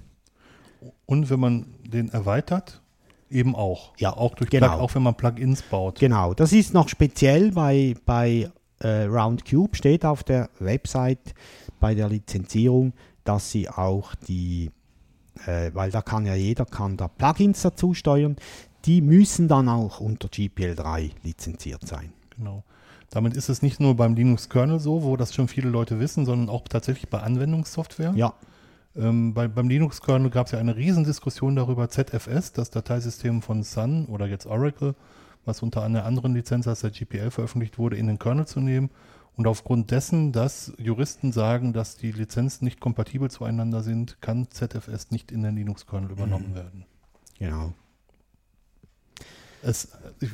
Und 1.05 1.29
wenn 1.29 1.39
man 1.39 1.65
den 1.83 2.09
erweitert, 2.09 2.81
eben 3.29 3.55
auch. 3.55 3.93
Ja, 3.97 4.15
auch 4.15 4.35
durch 4.35 4.49
genau. 4.49 4.67
Plug, 4.67 4.79
auch 4.79 4.95
wenn 4.95 5.03
man 5.03 5.15
Plugins 5.15 5.61
baut. 5.63 5.99
Genau, 5.99 6.33
das 6.33 6.53
ist 6.53 6.73
noch 6.73 6.89
speziell 6.89 7.51
bei, 7.51 7.95
bei 8.05 8.51
äh, 8.79 9.03
Roundcube, 9.03 9.75
steht 9.75 10.05
auf 10.05 10.23
der 10.23 10.49
Website 10.59 11.33
bei 11.79 11.95
der 11.95 12.09
Lizenzierung, 12.09 12.93
dass 13.23 13.51
sie 13.51 13.69
auch 13.69 14.15
die, 14.15 14.71
äh, 15.45 15.71
weil 15.73 15.91
da 15.91 16.01
kann 16.01 16.25
ja 16.25 16.35
jeder 16.35 16.65
kann 16.65 16.97
da 16.97 17.07
Plugins 17.07 17.61
dazu 17.61 17.93
steuern, 17.93 18.35
die 18.89 19.01
müssen 19.01 19.47
dann 19.47 19.69
auch 19.69 19.99
unter 19.99 20.29
GPL 20.29 20.73
3 20.73 21.11
lizenziert 21.21 21.85
sein. 21.85 22.11
Genau. 22.35 22.63
Damit 23.11 23.35
ist 23.35 23.47
es 23.47 23.61
nicht 23.61 23.79
nur 23.79 23.95
beim 23.95 24.15
Linux-Kernel 24.15 24.79
so, 24.79 25.03
wo 25.03 25.15
das 25.15 25.31
schon 25.31 25.47
viele 25.47 25.69
Leute 25.69 25.99
wissen, 25.99 26.25
sondern 26.25 26.49
auch 26.49 26.67
tatsächlich 26.67 27.07
bei 27.07 27.19
Anwendungssoftware. 27.21 28.13
Ja, 28.15 28.33
Ähm, 28.95 29.35
bei, 29.35 29.47
beim 29.47 29.69
Linux-Kernel 29.69 30.31
gab 30.31 30.47
es 30.47 30.53
ja 30.53 30.57
eine 30.57 30.75
Riesendiskussion 30.75 31.55
darüber, 31.55 31.87
ZFS, 31.87 32.51
das 32.53 32.71
Dateisystem 32.71 33.43
von 33.43 33.61
Sun 33.61 34.07
oder 34.07 34.25
jetzt 34.25 34.47
Oracle, 34.47 34.95
was 35.45 35.61
unter 35.61 35.83
einer 35.83 36.03
anderen 36.03 36.33
Lizenz 36.33 36.67
als 36.67 36.81
der 36.81 36.89
GPL 36.89 37.29
veröffentlicht 37.29 37.77
wurde, 37.77 37.95
in 37.95 38.07
den 38.07 38.17
Kernel 38.17 38.47
zu 38.47 38.59
nehmen. 38.59 38.89
Und 39.35 39.45
aufgrund 39.45 39.91
dessen, 39.91 40.31
dass 40.31 40.73
Juristen 40.79 41.31
sagen, 41.31 41.73
dass 41.73 41.95
die 41.95 42.11
Lizenzen 42.11 42.65
nicht 42.65 42.79
kompatibel 42.79 43.29
zueinander 43.29 43.83
sind, 43.83 44.19
kann 44.19 44.49
ZFS 44.49 45.11
nicht 45.11 45.31
in 45.31 45.43
den 45.43 45.55
Linux-Kernel 45.55 46.09
übernommen 46.09 46.55
werden. 46.55 46.85
genau. 47.37 47.73
Es, 49.61 49.89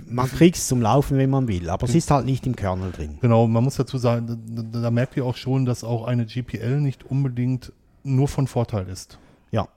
Man 0.07 0.27
kriegt 0.27 0.57
es 0.57 0.67
zum 0.67 0.81
Laufen, 0.81 1.17
wenn 1.17 1.29
man 1.29 1.47
will, 1.47 1.69
aber 1.69 1.87
es 1.87 1.95
ist 1.95 2.11
halt 2.11 2.25
nicht 2.25 2.45
im 2.45 2.55
Kernel 2.55 2.91
drin. 2.91 3.17
Genau, 3.21 3.47
man 3.47 3.63
muss 3.63 3.75
dazu 3.75 3.97
sagen, 3.97 4.27
da, 4.27 4.61
da, 4.61 4.81
da 4.81 4.91
merkt 4.91 5.17
ihr 5.17 5.25
auch 5.25 5.35
schon, 5.35 5.65
dass 5.65 5.83
auch 5.83 6.05
eine 6.05 6.25
GPL 6.25 6.79
nicht 6.81 7.03
unbedingt 7.03 7.71
nur 8.03 8.27
von 8.27 8.47
Vorteil 8.47 8.87
ist. 8.87 9.17
Ja, 9.51 9.67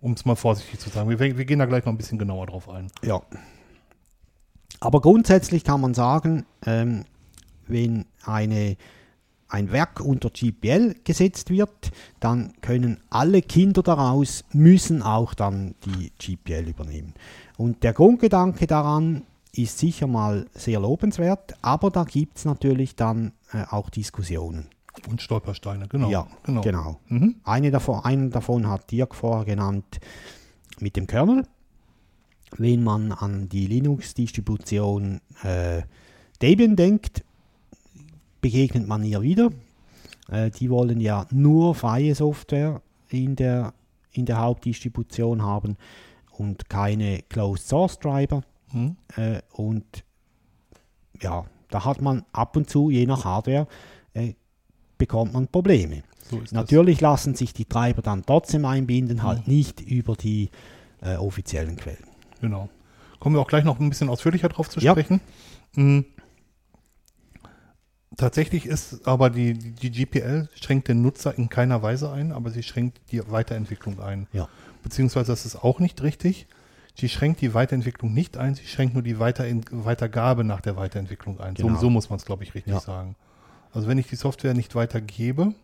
Um 0.00 0.12
es 0.12 0.24
mal 0.24 0.36
vorsichtig 0.36 0.78
zu 0.80 0.90
sagen. 0.90 1.08
Wir, 1.08 1.18
wir 1.18 1.44
gehen 1.44 1.58
da 1.58 1.66
gleich 1.66 1.84
noch 1.84 1.92
ein 1.92 1.96
bisschen 1.98 2.18
genauer 2.18 2.46
drauf 2.46 2.68
ein. 2.68 2.88
ja. 3.02 3.20
Aber 4.80 5.00
grundsätzlich 5.00 5.64
kann 5.64 5.80
man 5.80 5.94
sagen, 5.94 6.44
ähm, 6.66 7.04
wenn 7.66 8.04
eine, 8.24 8.76
ein 9.48 9.72
Werk 9.72 10.00
unter 10.00 10.30
GPL 10.30 10.96
gesetzt 11.04 11.50
wird, 11.50 11.92
dann 12.20 12.52
können 12.60 13.00
alle 13.10 13.42
Kinder 13.42 13.82
daraus, 13.82 14.44
müssen 14.52 15.02
auch 15.02 15.34
dann 15.34 15.74
die 15.84 16.12
GPL 16.18 16.68
übernehmen. 16.68 17.14
Und 17.56 17.82
der 17.82 17.92
Grundgedanke 17.92 18.66
daran 18.66 19.22
ist 19.52 19.78
sicher 19.78 20.06
mal 20.06 20.46
sehr 20.54 20.80
lobenswert, 20.80 21.54
aber 21.62 21.90
da 21.90 22.04
gibt 22.04 22.38
es 22.38 22.44
natürlich 22.44 22.96
dann 22.96 23.32
äh, 23.52 23.64
auch 23.70 23.90
Diskussionen. 23.90 24.66
Und 25.08 25.22
Stolpersteine, 25.22 25.88
genau. 25.88 26.08
Ja, 26.10 26.26
genau. 26.44 26.60
genau. 26.60 27.00
Mhm. 27.08 27.36
Eine 27.44 27.70
davon, 27.70 28.04
einen 28.04 28.30
davon 28.30 28.68
hat 28.68 28.90
Dirk 28.90 29.14
vorher 29.14 29.44
genannt 29.44 30.00
mit 30.80 30.96
dem 30.96 31.06
Kernel. 31.06 31.46
Wenn 32.56 32.84
man 32.84 33.12
an 33.12 33.48
die 33.48 33.66
Linux-Distribution 33.66 35.20
äh, 35.42 35.82
Debian 36.40 36.76
denkt, 36.76 37.24
begegnet 38.44 38.86
man 38.86 39.02
ihr 39.04 39.22
wieder. 39.22 39.50
Äh, 40.30 40.50
die 40.50 40.68
wollen 40.68 41.00
ja 41.00 41.26
nur 41.30 41.74
freie 41.74 42.14
Software 42.14 42.82
in 43.08 43.36
der, 43.36 43.72
in 44.12 44.26
der 44.26 44.38
Hauptdistribution 44.38 45.42
haben 45.42 45.76
und 46.36 46.68
keine 46.68 47.22
Closed 47.30 47.66
Source 47.66 47.98
Treiber. 47.98 48.42
Mhm. 48.70 48.96
Äh, 49.16 49.40
und 49.54 50.04
ja, 51.22 51.46
da 51.70 51.84
hat 51.86 52.02
man 52.02 52.24
ab 52.32 52.54
und 52.56 52.68
zu, 52.68 52.90
je 52.90 53.06
nach 53.06 53.24
Hardware, 53.24 53.66
äh, 54.12 54.34
bekommt 54.98 55.32
man 55.32 55.48
Probleme. 55.48 56.02
So 56.30 56.42
Natürlich 56.52 57.00
lassen 57.00 57.34
sich 57.34 57.54
die 57.54 57.64
Treiber 57.64 58.02
dann 58.02 58.26
trotzdem 58.26 58.66
einbinden, 58.66 59.22
halt 59.22 59.48
nicht 59.48 59.80
über 59.80 60.16
die 60.16 60.50
äh, 61.00 61.16
offiziellen 61.16 61.76
Quellen. 61.76 62.04
das. 62.32 62.40
Genau. 62.40 62.68
Kommen 63.20 63.36
wir 63.36 63.40
auch 63.40 63.48
gleich 63.48 63.64
noch 63.64 63.80
ein 63.80 63.88
bisschen 63.88 64.10
ausführlicher 64.10 64.50
drauf 64.50 64.68
zu 64.68 64.80
Ja. 64.80 64.92
sprechen. 64.92 65.20
Tatsächlich 68.16 68.66
ist 68.66 69.06
aber 69.06 69.30
die, 69.30 69.54
die, 69.54 69.90
GPL 69.90 70.48
schränkt 70.54 70.88
den 70.88 71.02
Nutzer 71.02 71.36
in 71.36 71.48
keiner 71.48 71.82
Weise 71.82 72.10
ein, 72.12 72.32
aber 72.32 72.50
sie 72.50 72.62
schränkt 72.62 73.00
die 73.10 73.22
Weiterentwicklung 73.30 74.00
ein. 74.00 74.26
Ja. 74.32 74.48
Beziehungsweise 74.82 75.32
das 75.32 75.46
ist 75.46 75.56
auch 75.56 75.80
nicht 75.80 76.02
richtig. 76.02 76.46
Sie 76.96 77.08
schränkt 77.08 77.40
die 77.40 77.54
Weiterentwicklung 77.54 78.12
nicht 78.14 78.36
ein, 78.36 78.54
sie 78.54 78.66
schränkt 78.66 78.94
nur 78.94 79.02
die 79.02 79.18
Weiterin 79.18 79.64
Weitergabe 79.70 80.44
nach 80.44 80.60
der 80.60 80.76
Weiterentwicklung 80.76 81.40
ein. 81.40 81.54
Genau. 81.54 81.74
So, 81.74 81.80
so 81.82 81.90
muss 81.90 82.08
man 82.08 82.18
es, 82.18 82.24
glaube 82.24 82.44
ich, 82.44 82.54
richtig 82.54 82.72
Ja. 82.74 82.80
sagen. 82.80 83.16
Also 83.72 83.88
wenn 83.88 83.98
ich 83.98 84.06
die 84.06 84.16
Software 84.16 84.54
nicht 84.54 84.74
weitergebe, 84.76 85.54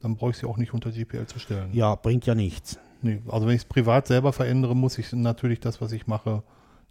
dann 0.00 0.16
brauche 0.16 0.30
ich 0.32 0.38
sie 0.38 0.46
auch 0.46 0.56
nicht 0.56 0.74
unter 0.74 0.90
GPL 0.90 1.26
zu 1.26 1.38
stellen. 1.38 1.72
Ja, 1.72 1.94
bringt 1.94 2.26
ja 2.26 2.34
nichts. 2.34 2.78
Nee, 3.02 3.22
also 3.28 3.46
wenn 3.46 3.54
ich 3.54 3.62
es 3.62 3.68
privat 3.68 4.08
selber 4.08 4.32
verändere, 4.32 4.74
muss 4.74 4.98
ich 4.98 5.12
natürlich 5.12 5.60
das, 5.60 5.80
was 5.80 5.92
ich 5.92 6.06
mache, 6.08 6.42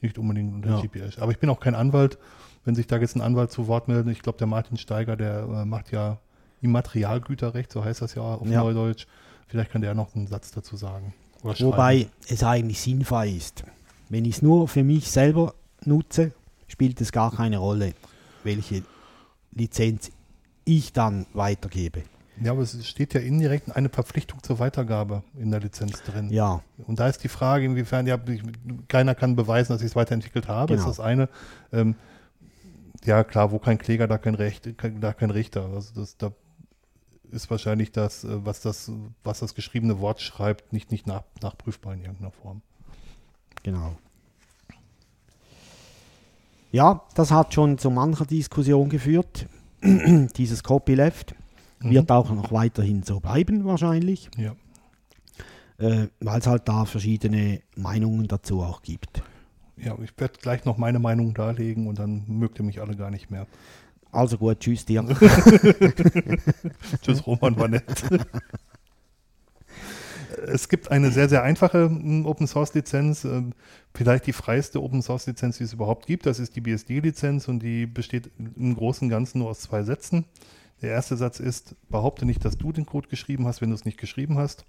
nicht 0.01 0.17
unbedingt 0.17 0.53
unter 0.53 0.69
Ja. 0.69 0.81
GPL. 0.81 1.11
Aber 1.19 1.31
ich 1.31 1.39
bin 1.39 1.49
auch 1.49 1.59
kein 1.59 1.75
Anwalt. 1.75 2.17
Wenn 2.65 2.75
sich 2.75 2.87
da 2.87 2.97
jetzt 2.97 3.15
ein 3.15 3.21
Anwalt 3.21 3.51
zu 3.51 3.67
Wort 3.67 3.87
meldet, 3.87 4.07
ich 4.11 4.21
glaube, 4.21 4.37
der 4.39 4.47
Martin 4.47 4.77
Steiger, 4.77 5.15
der 5.15 5.43
äh, 5.43 5.65
macht 5.65 5.91
ja 5.91 6.17
Immaterialgüterrecht, 6.61 7.71
so 7.71 7.83
heißt 7.83 8.01
das 8.01 8.15
ja 8.15 8.21
auf 8.23 8.47
Ja. 8.47 8.61
Neudeutsch. 8.63 9.05
Vielleicht 9.47 9.71
kann 9.71 9.81
der 9.81 9.93
noch 9.93 10.15
einen 10.15 10.27
Satz 10.27 10.51
dazu 10.51 10.75
sagen. 10.75 11.13
Wobei 11.43 12.07
es 12.27 12.43
eigentlich 12.43 12.81
sinnfrei 12.81 13.29
ist. 13.29 13.63
Wenn 14.09 14.25
ich 14.25 14.37
es 14.37 14.41
nur 14.41 14.67
für 14.67 14.83
mich 14.83 15.11
selber 15.11 15.53
nutze, 15.85 16.31
spielt 16.67 16.99
es 17.01 17.11
gar 17.11 17.31
keine 17.31 17.59
Rolle, 17.59 17.93
welche 18.43 18.81
Lizenz 19.51 20.11
ich 20.65 20.91
dann 20.93 21.27
weitergebe. 21.33 22.01
Ja, 22.41 22.51
aber 22.51 22.63
es 22.63 22.85
steht 22.85 23.13
ja 23.13 23.21
indirekt 23.21 23.73
eine 23.75 23.87
Verpflichtung 23.89 24.41
zur 24.43 24.59
Weitergabe 24.59 25.23
in 25.39 25.51
der 25.51 25.61
Lizenz 25.61 26.01
drin. 26.03 26.29
Ja, 26.31 26.61
Und 26.85 26.99
da 26.99 27.07
ist 27.07 27.23
die 27.23 27.29
Frage, 27.29 27.63
inwiefern, 27.65 28.07
ja, 28.07 28.19
keiner 28.89 29.15
kann 29.15 29.35
beweisen, 29.35 29.71
dass 29.71 29.81
ich 29.81 29.87
es 29.91 29.95
weiterentwickelt 29.95 30.47
habe, 30.47 30.73
Genau. 30.73 30.89
ist 30.89 30.97
das 30.97 31.05
eine. 31.05 31.29
Ähm, 31.71 31.95
ja, 33.05 33.23
klar, 33.23 33.51
wo 33.51 33.59
kein 33.59 33.77
Kläger, 33.77 34.07
da 34.07 34.17
kein 34.17 34.35
Recht, 34.35 34.77
kein, 34.77 35.01
da 35.01 35.13
kein 35.13 35.29
Richter. 35.31 35.65
Also 35.73 35.93
das, 35.99 36.17
da 36.17 36.31
ist 37.31 37.49
wahrscheinlich 37.49 37.91
das, 37.91 38.23
äh, 38.23 38.45
was 38.45 38.61
das, 38.61 38.91
was 39.23 39.39
das 39.39 39.55
geschriebene 39.55 39.99
Wort 39.99 40.21
schreibt, 40.21 40.73
nicht, 40.73 40.91
nicht 40.91 41.07
nach, 41.07 41.23
nachprüfbar 41.41 41.93
in 41.93 42.01
irgendeiner 42.01 42.31
Form. 42.31 42.61
genau. 43.63 43.97
Ja, 46.71 47.03
das 47.15 47.31
hat 47.31 47.53
schon 47.53 47.77
zu 47.77 47.89
mancher 47.89 48.25
Diskussion 48.25 48.89
geführt. 48.89 49.47
Dieses 49.81 50.63
Copyleft 50.63 51.35
wird 51.79 52.11
auch 52.11 52.29
noch 52.31 52.51
weiterhin 52.51 53.03
so 53.03 53.19
bleiben 53.19 53.63
wahrscheinlich, 53.65 54.29
Ja. 54.37 54.55
äh, 55.77 56.07
weil 56.19 56.39
es 56.39 56.47
halt 56.47 56.67
da 56.67 56.85
verschiedene 56.85 57.61
Meinungen 57.77 58.27
dazu 58.27 58.61
auch 58.61 58.81
gibt. 58.81 59.21
Ja, 59.77 59.97
ich 60.01 60.13
werde 60.17 60.39
gleich 60.41 60.65
noch 60.65 60.77
meine 60.77 60.99
Meinung 60.99 61.33
darlegen 61.33 61.87
und 61.87 61.99
dann 61.99 62.23
mögt 62.27 62.59
ihr 62.59 62.65
mich 62.65 62.81
alle 62.81 62.95
gar 62.95 63.11
nicht 63.11 63.29
mehr. 63.29 63.47
Also 64.11 64.37
gut, 64.37 64.59
tschüss 64.61 64.85
dir. 64.85 65.03
Tschüss, 67.01 67.27
Roman, 67.27 67.57
war 67.57 67.67
nett. 67.67 67.83
Es 70.47 70.69
gibt 70.69 70.91
eine 70.91 71.11
sehr, 71.11 71.29
sehr 71.29 71.43
einfache 71.43 71.89
mm, 71.89 72.25
Open 72.25 72.47
Source 72.47 72.73
Lizenz, 72.73 73.25
ähm, 73.25 73.53
vielleicht 73.93 74.27
die 74.27 74.33
freiste 74.33 74.81
Open 74.81 75.01
Source 75.01 75.27
Lizenz, 75.27 75.57
die 75.57 75.63
es 75.63 75.73
überhaupt 75.73 76.05
gibt. 76.05 76.25
Das 76.25 76.39
ist 76.39 76.55
die 76.55 76.61
BSD-Lizenz 76.61 77.47
und 77.47 77.59
die 77.59 77.85
besteht 77.85 78.31
im 78.37 78.75
Großen 78.75 79.05
und 79.05 79.09
Ganzen 79.09 79.39
nur 79.39 79.49
aus 79.49 79.59
zwei 79.59 79.83
Sätzen. 79.83 80.25
Der 80.81 80.91
erste 80.91 81.17
Satz 81.17 81.39
ist, 81.39 81.75
behaupte 81.89 82.25
nicht, 82.25 82.43
dass 82.43 82.57
du 82.57 82.71
den 82.71 82.85
Code 82.85 83.07
geschrieben 83.07 83.47
hast, 83.47 83.61
wenn 83.61 83.69
du 83.69 83.75
es 83.75 83.85
nicht 83.85 83.97
geschrieben 83.97 84.37
hast. 84.37 84.65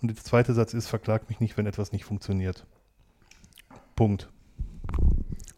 Und 0.00 0.08
der 0.08 0.16
zweite 0.16 0.54
Satz 0.54 0.74
ist, 0.74 0.88
verklag 0.88 1.28
mich 1.28 1.40
nicht, 1.40 1.56
wenn 1.56 1.66
etwas 1.66 1.92
nicht 1.92 2.04
funktioniert. 2.04 2.66
Punkt. 4.02 4.28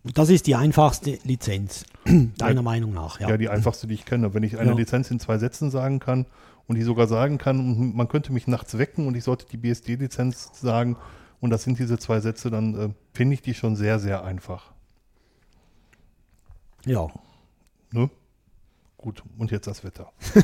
Das 0.04 0.28
ist 0.28 0.46
die 0.46 0.54
einfachste 0.54 1.18
Lizenz, 1.24 1.86
deiner 2.36 2.56
Ja. 2.56 2.62
Meinung 2.62 2.92
nach. 2.92 3.18
Ja. 3.18 3.30
Ja, 3.30 3.38
die 3.38 3.48
einfachste, 3.48 3.86
die 3.86 3.94
ich 3.94 4.04
kenne. 4.04 4.34
Wenn 4.34 4.42
ich 4.42 4.58
eine 4.58 4.72
Ja. 4.72 4.76
Lizenz 4.76 5.10
in 5.10 5.18
zwei 5.18 5.38
Sätzen 5.38 5.70
sagen 5.70 5.98
kann 5.98 6.26
und 6.66 6.76
die 6.76 6.82
sogar 6.82 7.06
sagen 7.06 7.38
kann, 7.38 7.96
man 7.96 8.06
könnte 8.08 8.34
mich 8.34 8.46
nachts 8.46 8.76
wecken 8.76 9.06
und 9.06 9.16
ich 9.16 9.24
sollte 9.24 9.46
die 9.50 9.56
BSD-Lizenz 9.56 10.60
sagen 10.60 10.98
und 11.40 11.48
das 11.48 11.62
sind 11.62 11.78
diese 11.78 11.98
zwei 11.98 12.20
Sätze, 12.20 12.50
dann 12.50 12.74
äh, 12.78 12.90
finde 13.14 13.32
ich 13.32 13.40
die 13.40 13.54
schon 13.54 13.76
sehr, 13.76 13.98
sehr 13.98 14.24
einfach. 14.24 14.72
ja. 16.84 17.06
Ne? 17.92 18.10
Gut, 18.98 19.22
und 19.38 19.50
jetzt 19.52 19.66
das 19.68 19.84
Wetter. 19.84 20.12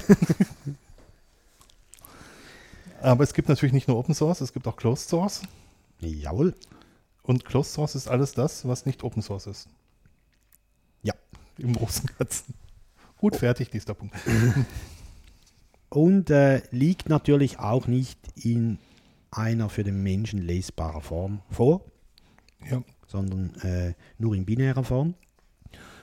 Aber 3.03 3.25
es 3.25 3.35
gibt 3.35 3.49
natürlich 3.51 3.73
nicht 3.75 3.89
nur 3.89 3.99
Open 3.99 4.15
Source, 4.15 4.41
es 4.41 4.53
gibt 4.55 4.67
auch 4.69 4.77
Closed 4.77 5.07
Source. 5.09 5.43
Jawohl. 5.99 6.55
Und 7.23 7.45
Closed 7.45 7.73
Source 7.73 7.95
ist 7.95 8.09
alles 8.09 8.33
das, 8.33 8.67
was 8.67 8.87
nicht 8.87 9.05
Open 9.05 9.23
Source 9.23 9.47
ist. 9.47 9.69
Ja. 11.03 11.15
Im 11.59 11.75
Großen 11.75 12.09
und 12.09 12.19
Ganzen. 12.19 12.55
Gut, 13.19 13.37
fertig, 13.37 13.73
nächster 13.73 13.95
Punkt. 13.95 14.17
Und 15.91 16.31
äh, 16.31 16.63
liegt 16.71 17.09
natürlich 17.09 17.59
auch 17.59 17.87
nicht 17.89 18.19
in 18.37 18.79
einer 19.31 19.69
für 19.69 19.83
den 19.85 20.03
Menschen 20.03 20.41
lesbarer 20.41 21.01
Form 21.01 21.43
vor, 21.51 21.85
Ja. 22.71 22.83
sondern 23.07 23.55
äh, 23.63 23.95
nur 24.19 24.35
in 24.35 24.45
binärer 24.47 24.85
Form. 24.85 25.15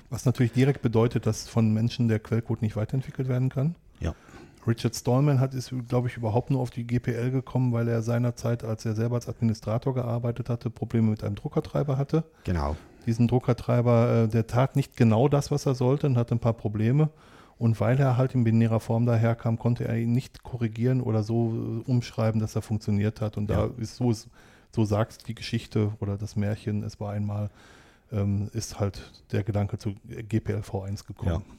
Was 0.10 0.26
natürlich 0.26 0.52
direkt 0.54 0.82
bedeutet, 0.82 1.26
dass 1.26 1.48
von 1.50 1.74
Menschen 1.74 2.08
der 2.08 2.20
Quellcode 2.20 2.62
nicht 2.62 2.76
weiterentwickelt 2.76 3.28
werden 3.28 3.50
kann. 3.50 3.76
Richard 4.68 4.96
Stallman 4.96 5.40
hat 5.40 5.54
ist, 5.54 5.74
glaube 5.88 6.08
ich, 6.08 6.18
überhaupt 6.18 6.52
nur 6.52 6.62
auf 6.62 6.70
die 6.70 6.86
GPL 6.86 7.32
gekommen, 7.32 7.72
weil 7.72 7.88
er 7.88 8.02
seinerzeit, 8.02 8.64
als 8.64 8.86
er 8.86 8.96
selber 8.96 9.16
als 9.16 9.28
Administrator 9.30 9.94
gearbeitet 9.94 10.50
hatte, 10.50 10.70
Probleme 10.70 11.12
mit 11.12 11.24
einem 11.24 11.36
Druckertreiber 11.36 11.98
hatte. 11.98 12.24
Genau. 12.44 12.76
Diesen 13.06 13.28
Druckertreiber, 13.28 14.24
äh, 14.24 14.28
der 14.28 14.48
tat 14.48 14.76
nicht 14.76 14.98
genau 14.98 15.30
das, 15.30 15.50
was 15.52 15.66
er 15.66 15.76
sollte 15.76 16.08
und 16.08 16.18
hatte 16.18 16.36
ein 16.36 16.40
paar 16.40 16.54
Probleme. 16.54 17.10
Und 17.58 17.80
weil 17.80 18.00
er 18.00 18.18
halt 18.18 18.36
in 18.36 18.44
binärer 18.44 18.80
Form 18.80 19.06
daherkam, 19.06 19.58
konnte 19.58 19.88
er 19.88 19.98
ihn 19.98 20.12
nicht 20.12 20.44
korrigieren 20.44 21.02
oder 21.02 21.24
so 21.24 21.82
äh, 21.88 21.90
umschreiben, 21.90 22.40
dass 22.40 22.56
er 22.56 22.62
funktioniert 22.62 23.22
hat. 23.22 23.38
Und 23.38 23.50
Ja. 23.50 23.68
da 23.68 23.70
ist 23.82 23.96
so, 23.96 24.14
so 24.76 24.86
sagt 24.86 25.28
die 25.28 25.34
Geschichte 25.36 25.92
oder 26.00 26.18
das 26.18 26.36
Märchen, 26.36 26.84
es 26.84 27.00
war 27.00 27.14
einmal, 27.14 27.50
ähm, 28.12 28.50
ist 28.54 28.80
halt 28.80 29.12
der 29.32 29.44
Gedanke 29.44 29.78
zu 29.78 29.96
GPL 30.06 30.60
V1 30.62 31.08
gekommen. 31.08 31.44
Ja. 31.48 31.56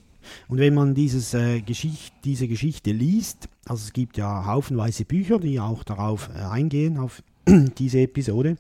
Und 0.49 0.59
wenn 0.59 0.75
man 0.75 0.95
dieses, 0.95 1.35
äh, 1.35 1.61
Geschicht, 1.61 2.15
diese 2.25 2.49
Geschichte 2.49 2.93
liest, 2.93 3.49
also 3.65 3.85
es 3.85 3.93
gibt 3.93 4.17
ja 4.17 4.47
haufenweise 4.47 5.05
Bücher, 5.05 5.39
die 5.39 5.61
auch 5.61 5.85
darauf 5.85 6.31
äh, 6.35 6.39
eingehen, 6.39 6.99
auf 6.99 7.23
diese 7.79 8.01
Episode 8.01 8.57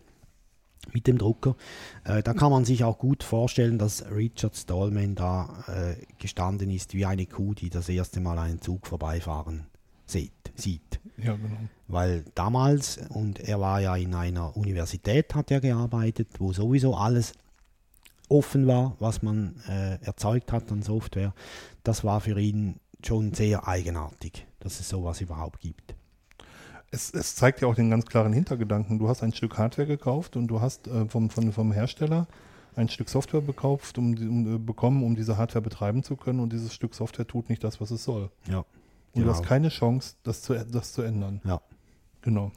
mit 0.92 1.07
dem 1.07 1.18
Drucker, 1.18 1.57
äh, 2.05 2.23
da 2.23 2.35
kann 2.35 2.51
man 2.51 2.64
sich 2.64 2.85
auch 2.85 2.99
gut 2.99 3.23
vorstellen, 3.23 3.79
dass 3.79 4.05
Richard 4.11 4.57
Stallman 4.57 5.14
da 5.14 5.64
äh, 5.66 5.97
gestanden 6.18 6.71
ist 6.71 6.94
wie 6.94 7.05
eine 7.05 7.27
Kuh, 7.27 7.55
die 7.55 7.71
das 7.71 7.88
erste 7.88 8.21
Mal 8.21 8.38
einen 8.38 8.61
Zug 8.61 8.87
vorbeifahren 8.87 9.66
sieht. 10.07 10.33
sieht. 10.55 11.01
Ja, 11.18 11.35
genau. 11.37 11.59
Weil 11.88 12.25
damals, 12.35 12.99
und 13.11 13.40
er 13.40 13.61
war 13.61 13.81
ja 13.81 13.97
in 13.97 14.14
einer 14.14 14.57
Universität, 14.57 15.35
hat 15.35 15.51
er 15.51 15.61
gearbeitet, 15.61 16.29
wo 16.38 16.53
sowieso 16.53 16.94
alles 16.94 17.33
offen 18.29 18.67
war, 18.67 18.97
was 18.99 19.23
man 19.23 19.57
äh, 19.69 19.99
erzeugt 20.05 20.53
hat 20.53 20.71
an 20.71 20.83
Software, 20.83 21.35
das 21.85 22.05
war 22.05 22.21
für 22.21 22.38
ihn 22.38 22.81
schon 23.05 23.33
sehr 23.33 23.67
eigenartig, 23.69 24.47
dass 24.61 24.81
es 24.81 24.88
sowas 24.88 25.21
überhaupt 25.21 25.61
gibt. 25.61 25.95
Es, 26.91 27.12
es 27.12 27.35
zeigt 27.37 27.61
ja 27.61 27.69
auch 27.69 27.75
den 27.75 27.91
ganz 27.91 28.07
klaren 28.07 28.33
Hintergedanken. 28.33 28.99
Du 28.99 29.09
hast 29.09 29.23
ein 29.23 29.33
Stück 29.33 29.59
Hardware 29.59 29.87
gekauft 29.87 30.37
und 30.37 30.49
du 30.49 30.61
hast 30.61 30.88
äh, 30.88 31.07
vom, 31.07 31.29
vom, 31.31 31.53
vom 31.53 31.73
Hersteller 31.73 32.27
ein 32.77 32.88
Stück 32.88 33.09
Software 33.09 33.43
gekauft, 33.43 33.99
um, 33.99 34.14
um, 34.14 34.55
äh, 34.55 34.59
bekommen, 34.59 35.03
um 35.03 35.14
diese 35.17 35.37
Hardware 35.37 35.62
betreiben 35.62 36.03
zu 36.03 36.17
können 36.17 36.41
und 36.41 36.53
dieses 36.53 36.73
Stück 36.73 36.95
Software 36.95 37.27
tut 37.27 37.49
nicht 37.51 37.62
das, 37.62 37.81
was 37.81 37.91
es 37.91 38.05
soll. 38.05 38.31
Ja. 38.49 38.59
Und 38.59 38.67
du 39.14 39.21
Genau. 39.21 39.33
hast 39.33 39.45
keine 39.45 39.69
Chance, 39.69 40.14
das 40.23 40.43
zu, 40.43 40.55
das 40.55 40.93
zu 40.93 41.03
ändern. 41.03 41.41
Ja. 41.45 41.61
Genau. 42.23 42.53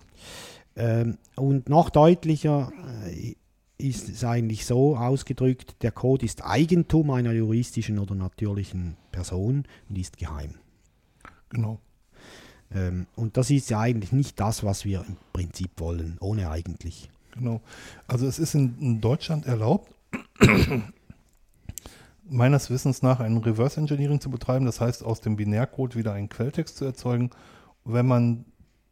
Ähm, 0.75 1.17
und 1.35 1.67
noch 1.69 1.89
deutlicher 1.89 2.71
äh, 3.05 3.35
ist 3.81 4.09
es 4.09 4.23
eigentlich 4.23 4.65
so 4.65 4.95
ausgedrückt, 4.95 5.75
der 5.81 5.91
Code 5.91 6.25
ist 6.25 6.45
Eigentum 6.45 7.11
einer 7.11 7.33
juristischen 7.33 7.99
oder 7.99 8.15
natürlichen 8.15 8.97
Person 9.11 9.65
und 9.89 9.97
ist 9.97 10.17
geheim. 10.17 10.55
Genau. 11.49 11.79
Ähm, 12.73 13.07
und 13.15 13.37
das 13.37 13.49
ist 13.49 13.69
ja 13.69 13.79
eigentlich 13.79 14.11
nicht 14.11 14.39
das, 14.39 14.63
was 14.63 14.85
wir 14.85 15.03
im 15.07 15.17
Prinzip 15.33 15.71
wollen, 15.77 16.17
ohne 16.19 16.49
eigentlich. 16.49 17.09
Genau. 17.31 17.61
Also 18.07 18.27
es 18.27 18.39
ist 18.39 18.55
in, 18.55 18.77
in 18.79 19.01
Deutschland 19.01 19.45
erlaubt, 19.45 19.93
meines 22.29 22.69
Wissens 22.69 23.01
nach 23.01 23.19
ein 23.19 23.37
Reverse 23.37 23.79
Engineering 23.79 24.21
zu 24.21 24.29
betreiben, 24.29 24.65
das 24.65 24.79
heißt 24.79 25.03
aus 25.03 25.21
dem 25.21 25.35
Binärcode 25.35 25.95
wieder 25.95 26.13
einen 26.13 26.29
Quelltext 26.29 26.77
zu 26.77 26.85
erzeugen, 26.85 27.31
wenn 27.83 28.05
man 28.05 28.45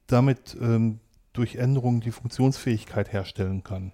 damit 0.07 0.57
ähm, 0.59 0.99
durch 1.33 1.55
Änderungen 1.55 2.01
die 2.01 2.11
Funktionsfähigkeit 2.11 3.13
herstellen 3.13 3.63
kann. 3.63 3.93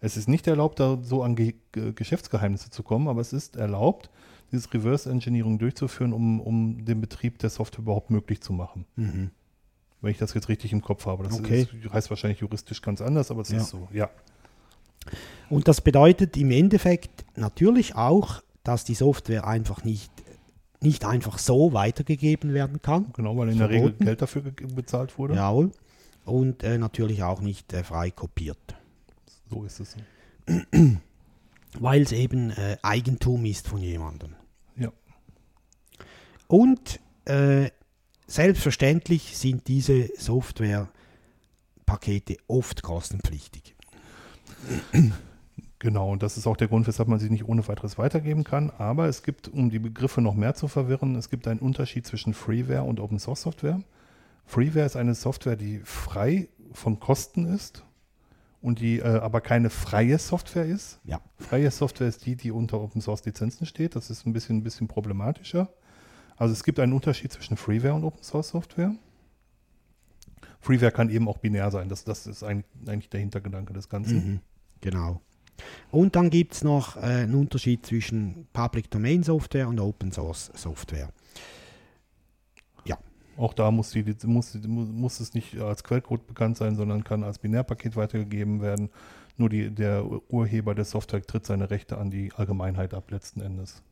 Es 0.00 0.16
ist 0.16 0.28
nicht 0.28 0.46
erlaubt, 0.46 0.78
da 0.80 0.98
so 1.02 1.22
an 1.22 1.36
Ge 1.36 1.54
Ge- 1.72 1.92
Geschäftsgeheimnisse 1.92 2.70
zu 2.70 2.82
kommen, 2.82 3.08
aber 3.08 3.20
es 3.20 3.32
ist 3.32 3.56
erlaubt, 3.56 4.10
dieses 4.52 4.72
Reverse 4.72 5.10
Engineering 5.10 5.58
durchzuführen, 5.58 6.12
um, 6.12 6.40
um 6.40 6.84
den 6.84 7.00
Betrieb 7.00 7.38
der 7.38 7.50
Software 7.50 7.82
überhaupt 7.82 8.10
möglich 8.10 8.40
zu 8.40 8.52
machen. 8.52 8.84
Mhm. 8.96 9.30
Wenn 10.02 10.10
ich 10.10 10.18
das 10.18 10.34
jetzt 10.34 10.48
richtig 10.48 10.72
im 10.72 10.82
Kopf 10.82 11.06
habe. 11.06 11.24
Das 11.24 11.38
Okay. 11.40 11.62
ist, 11.62 11.92
heißt 11.92 12.10
wahrscheinlich 12.10 12.40
juristisch 12.40 12.82
ganz 12.82 13.00
anders, 13.00 13.30
aber 13.30 13.40
es 13.42 13.48
Ja. 13.48 13.56
ist 13.58 13.68
so, 13.70 13.88
ja. 13.92 14.10
Und 15.48 15.66
das 15.68 15.80
bedeutet 15.80 16.36
im 16.36 16.50
Endeffekt 16.50 17.24
natürlich 17.36 17.94
auch, 17.96 18.42
dass 18.62 18.84
die 18.84 18.94
Software 18.94 19.46
einfach 19.46 19.84
nicht, 19.84 20.10
nicht 20.80 21.04
einfach 21.04 21.38
so 21.38 21.72
weitergegeben 21.72 22.52
werden 22.52 22.82
kann. 22.82 23.12
Genau, 23.14 23.36
weil 23.36 23.48
in 23.48 23.58
der 23.58 23.68
Regel 23.70 23.82
Verboten. 23.88 24.04
Geld 24.04 24.22
dafür 24.22 24.42
bezahlt 24.42 25.16
wurde. 25.18 25.34
Jawohl. 25.34 25.70
Und 26.24 26.62
äh, 26.64 26.76
natürlich 26.76 27.22
auch 27.22 27.40
nicht 27.40 27.72
äh, 27.72 27.82
frei 27.84 28.10
kopiert. 28.10 28.75
So 29.50 29.64
ist 29.64 29.80
es. 29.80 29.96
Weil 31.78 32.02
es 32.02 32.12
eben 32.12 32.50
äh, 32.50 32.76
Eigentum 32.82 33.44
ist 33.44 33.68
von 33.68 33.80
jemandem. 33.80 34.34
Ja. 34.76 34.90
Und 36.48 37.00
äh, 37.24 37.70
selbstverständlich 38.26 39.36
sind 39.36 39.68
diese 39.68 40.10
Softwarepakete 40.16 42.38
oft 42.48 42.82
kostenpflichtig. 42.82 43.76
Genau, 45.78 46.10
und 46.10 46.22
das 46.22 46.38
ist 46.38 46.46
auch 46.46 46.56
der 46.56 46.68
Grund, 46.68 46.86
weshalb 46.86 47.06
man 47.06 47.18
sie 47.18 47.28
nicht 47.28 47.46
ohne 47.46 47.68
weiteres 47.68 47.98
weitergeben 47.98 48.44
kann. 48.44 48.70
Aber 48.78 49.08
es 49.08 49.22
gibt, 49.22 49.48
um 49.48 49.68
die 49.68 49.78
Begriffe 49.78 50.22
noch 50.22 50.34
mehr 50.34 50.54
zu 50.54 50.68
verwirren, 50.68 51.14
es 51.16 51.28
gibt 51.28 51.46
einen 51.46 51.60
Unterschied 51.60 52.06
zwischen 52.06 52.32
Freeware 52.32 52.84
und 52.84 52.98
Open 52.98 53.18
Source 53.18 53.42
Software. 53.42 53.82
Freeware 54.46 54.86
ist 54.86 54.96
eine 54.96 55.14
Software, 55.14 55.54
die 55.54 55.80
frei 55.84 56.48
von 56.72 56.98
Kosten 56.98 57.44
ist 57.44 57.84
und 58.66 58.80
die 58.80 58.98
äh, 58.98 59.04
aber 59.04 59.40
keine 59.40 59.70
freie 59.70 60.18
Software 60.18 60.66
ist. 60.66 60.98
Ja. 61.04 61.20
Freie 61.38 61.70
Software 61.70 62.08
ist 62.08 62.26
die, 62.26 62.34
die 62.34 62.50
unter 62.50 62.80
Open 62.80 63.00
Source 63.00 63.24
Lizenzen 63.24 63.64
steht. 63.64 63.94
Das 63.94 64.10
ist 64.10 64.26
ein 64.26 64.32
bisschen, 64.32 64.56
ein 64.56 64.64
bisschen 64.64 64.88
problematischer. 64.88 65.68
Also 66.36 66.52
es 66.52 66.64
gibt 66.64 66.80
einen 66.80 66.92
Unterschied 66.92 67.32
zwischen 67.32 67.56
Freeware 67.56 67.94
und 67.94 68.02
Open 68.02 68.24
Source 68.24 68.48
Software. 68.48 68.92
Freeware 70.58 70.90
kann 70.90 71.10
eben 71.10 71.28
auch 71.28 71.38
binär 71.38 71.70
sein. 71.70 71.88
Das, 71.88 72.02
das 72.02 72.26
ist 72.26 72.42
eigentlich, 72.42 72.66
eigentlich 72.88 73.08
der 73.08 73.20
Hintergedanke 73.20 73.72
des 73.72 73.88
Ganzen. 73.88 74.16
Mhm, 74.16 74.40
genau. 74.80 75.20
Und 75.92 76.16
dann 76.16 76.28
gibt 76.28 76.54
es 76.54 76.64
noch 76.64 76.96
äh, 76.96 77.02
einen 77.02 77.36
Unterschied 77.36 77.86
zwischen 77.86 78.48
Public 78.52 78.90
Domain 78.90 79.22
Software 79.22 79.68
und 79.68 79.78
Open 79.78 80.10
Source 80.10 80.50
Software. 80.56 81.10
Auch 83.36 83.52
da 83.52 83.70
muss, 83.70 83.90
die, 83.90 84.04
muss, 84.24 84.54
muss 84.64 85.20
es 85.20 85.34
nicht 85.34 85.58
als 85.58 85.84
Quellcode 85.84 86.26
bekannt 86.26 86.56
sein, 86.56 86.76
sondern 86.76 87.04
kann 87.04 87.22
als 87.22 87.38
Binärpaket 87.38 87.96
weitergegeben 87.96 88.62
werden. 88.62 88.90
Nur 89.36 89.50
die, 89.50 89.70
der 89.70 90.04
Urheber 90.30 90.74
der 90.74 90.86
Software 90.86 91.22
tritt 91.22 91.44
seine 91.44 91.70
Rechte 91.70 91.98
an 91.98 92.10
die 92.10 92.32
Allgemeinheit 92.34 92.94
ab 92.94 93.10
letzten 93.10 93.40
Endes. 93.40 93.82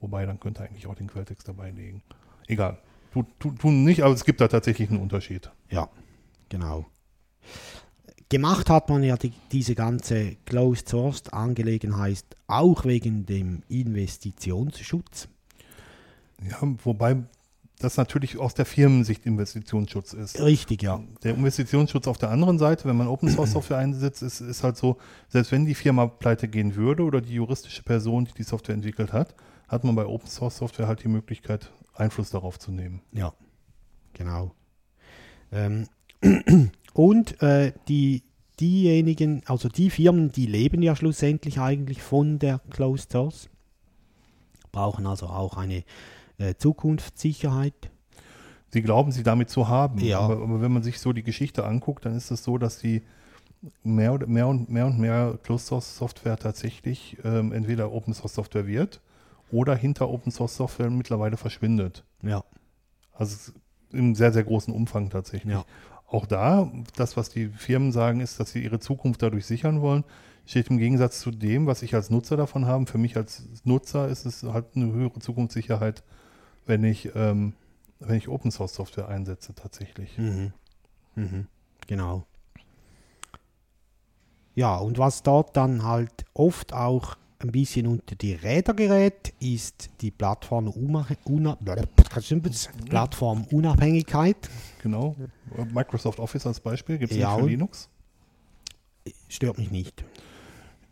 Wobei, 0.00 0.26
dann 0.26 0.38
könnte 0.38 0.62
er 0.62 0.68
eigentlich 0.68 0.86
auch 0.86 0.94
den 0.94 1.08
Quelltext 1.08 1.48
dabei 1.48 1.70
legen. 1.70 2.02
Egal. 2.46 2.78
Tut, 3.12 3.26
tut, 3.38 3.58
tun 3.58 3.84
nicht, 3.84 4.02
aber 4.02 4.14
es 4.14 4.24
gibt 4.24 4.40
da 4.40 4.48
tatsächlich 4.48 4.90
einen 4.90 5.00
Unterschied. 5.00 5.50
Ja, 5.70 5.88
genau. 6.48 6.86
Gemacht 8.28 8.70
hat 8.70 8.88
man 8.88 9.02
ja 9.02 9.16
die, 9.16 9.32
diese 9.52 9.74
ganze 9.74 10.36
Closed 10.44 10.88
Source 10.88 11.28
Angelegenheit 11.28 12.24
auch 12.46 12.84
wegen 12.84 13.26
dem 13.26 13.62
Investitionsschutz. 13.68 15.28
Ja, 16.42 16.58
wobei 16.82 17.22
das 17.78 17.96
natürlich 17.96 18.38
aus 18.38 18.54
der 18.54 18.64
Firmensicht 18.64 19.26
Investitionsschutz 19.26 20.12
ist. 20.12 20.40
Richtig, 20.40 20.82
ja. 20.82 21.02
Der 21.22 21.34
Investitionsschutz 21.34 22.06
auf 22.06 22.18
der 22.18 22.30
anderen 22.30 22.58
Seite, 22.58 22.88
wenn 22.88 22.96
man 22.96 23.08
Open 23.08 23.28
Source 23.28 23.52
Software 23.52 23.78
einsetzt, 23.78 24.22
ist, 24.22 24.40
ist 24.40 24.62
halt 24.62 24.76
so, 24.76 24.96
selbst 25.28 25.50
wenn 25.52 25.66
die 25.66 25.74
Firma 25.74 26.06
pleite 26.06 26.48
gehen 26.48 26.76
würde 26.76 27.02
oder 27.02 27.20
die 27.20 27.34
juristische 27.34 27.82
Person, 27.82 28.26
die 28.26 28.32
die 28.32 28.44
Software 28.44 28.74
entwickelt 28.74 29.12
hat, 29.12 29.34
hat 29.68 29.84
man 29.84 29.94
bei 29.94 30.06
Open 30.06 30.28
Source 30.28 30.58
Software 30.58 30.86
halt 30.86 31.02
die 31.02 31.08
Möglichkeit, 31.08 31.72
Einfluss 31.94 32.30
darauf 32.30 32.58
zu 32.58 32.70
nehmen. 32.70 33.02
Ja, 33.12 33.32
genau. 34.12 34.52
Ähm, 35.52 35.88
und 36.94 37.42
äh, 37.42 37.72
die 37.88 38.22
diejenigen, 38.60 39.42
also 39.46 39.68
die 39.68 39.90
Firmen, 39.90 40.30
die 40.30 40.46
leben 40.46 40.82
ja 40.82 40.94
schlussendlich 40.94 41.58
eigentlich 41.58 42.02
von 42.02 42.38
der 42.38 42.60
Closed 42.70 43.10
Source, 43.10 43.48
brauchen 44.70 45.06
also 45.06 45.26
auch 45.26 45.56
eine 45.56 45.84
äh, 46.50 46.56
Zukunftssicherheit. 46.56 47.90
Sie 48.68 48.82
glauben, 48.82 49.12
sie 49.12 49.22
damit 49.22 49.50
zu 49.50 49.68
haben. 49.68 49.98
Ja. 50.00 50.20
Aber, 50.20 50.42
aber 50.42 50.60
wenn 50.60 50.72
man 50.72 50.82
sich 50.82 50.98
so 50.98 51.12
die 51.12 51.22
Geschichte 51.22 51.64
anguckt, 51.64 52.04
dann 52.04 52.16
ist 52.16 52.30
es 52.30 52.42
so, 52.42 52.58
dass 52.58 52.78
sie 52.78 53.02
mehr 53.82 54.12
und 54.12 54.28
mehr 54.28 54.48
und 54.48 54.68
mehr, 54.70 54.86
und 54.86 54.98
mehr 54.98 55.38
Closed 55.42 55.66
Source 55.66 55.96
Software 55.96 56.36
tatsächlich 56.36 57.16
ähm, 57.24 57.52
entweder 57.52 57.92
Open 57.92 58.14
Source 58.14 58.34
Software 58.34 58.66
wird 58.66 59.00
oder 59.50 59.74
hinter 59.76 60.08
Open 60.08 60.32
Source 60.32 60.56
Software 60.56 60.90
mittlerweile 60.90 61.36
verschwindet. 61.36 62.04
Ja, 62.22 62.42
Also 63.12 63.52
im 63.92 64.14
sehr, 64.14 64.32
sehr 64.32 64.44
großen 64.44 64.74
Umfang 64.74 65.10
tatsächlich. 65.10 65.52
Ja. 65.52 65.64
Auch 66.08 66.26
da, 66.26 66.70
das, 66.96 67.16
was 67.16 67.30
die 67.30 67.48
Firmen 67.48 67.92
sagen, 67.92 68.20
ist, 68.20 68.38
dass 68.38 68.50
sie 68.50 68.62
ihre 68.62 68.80
Zukunft 68.80 69.22
dadurch 69.22 69.46
sichern 69.46 69.80
wollen, 69.80 70.04
steht 70.46 70.68
im 70.68 70.78
Gegensatz 70.78 71.20
zu 71.20 71.30
dem, 71.30 71.66
was 71.66 71.82
ich 71.82 71.94
als 71.94 72.10
Nutzer 72.10 72.36
davon 72.36 72.66
habe. 72.66 72.86
Für 72.86 72.98
mich 72.98 73.16
als 73.16 73.44
Nutzer 73.64 74.08
ist 74.08 74.26
es 74.26 74.42
halt 74.42 74.66
eine 74.74 74.92
höhere 74.92 75.18
Zukunftssicherheit, 75.18 76.02
wenn 76.66 76.84
ich, 76.84 77.14
ähm, 77.14 77.54
wenn 78.00 78.16
ich 78.16 78.28
Open 78.28 78.50
Source 78.50 78.74
Software 78.74 79.08
einsetze 79.08 79.54
tatsächlich. 79.54 80.16
Mhm. 80.18 80.52
Mhm. 81.14 81.46
Genau. 81.86 82.26
Ja, 84.54 84.76
und 84.76 84.98
was 84.98 85.22
dort 85.22 85.56
dann 85.56 85.82
halt 85.84 86.24
oft 86.32 86.72
auch 86.72 87.16
ein 87.40 87.50
bisschen 87.52 87.86
unter 87.86 88.14
die 88.14 88.32
Räder 88.32 88.72
gerät, 88.74 89.34
ist 89.40 89.90
die 90.00 90.10
Plattform 90.10 90.68
Una 90.68 91.06
Plattformunabhängigkeit. 92.88 94.36
Genau. 94.82 95.16
Microsoft 95.72 96.20
Office 96.20 96.46
als 96.46 96.60
Beispiel 96.60 96.98
gibt 96.98 97.12
es 97.12 97.18
Ja, 97.18 97.34
nicht 97.34 97.44
für 97.44 97.50
Linux. 97.50 97.88
Stört 99.28 99.58
mich 99.58 99.70
nicht. 99.70 100.04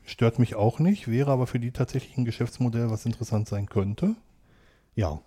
Stört 0.05 0.39
mich 0.39 0.57
auch 0.57 0.79
nicht, 0.79 1.09
wäre 1.09 1.31
aber 1.31 1.47
für 1.47 1.61
die 1.61 1.71
tatsächlich 1.71 2.19
ein 2.19 2.25
Geschäftsmodell, 2.25 2.91
was 2.91 3.07
interessant 3.07 3.49
sein 3.49 3.67
könnte. 3.67 4.17
Ja, 4.95 5.21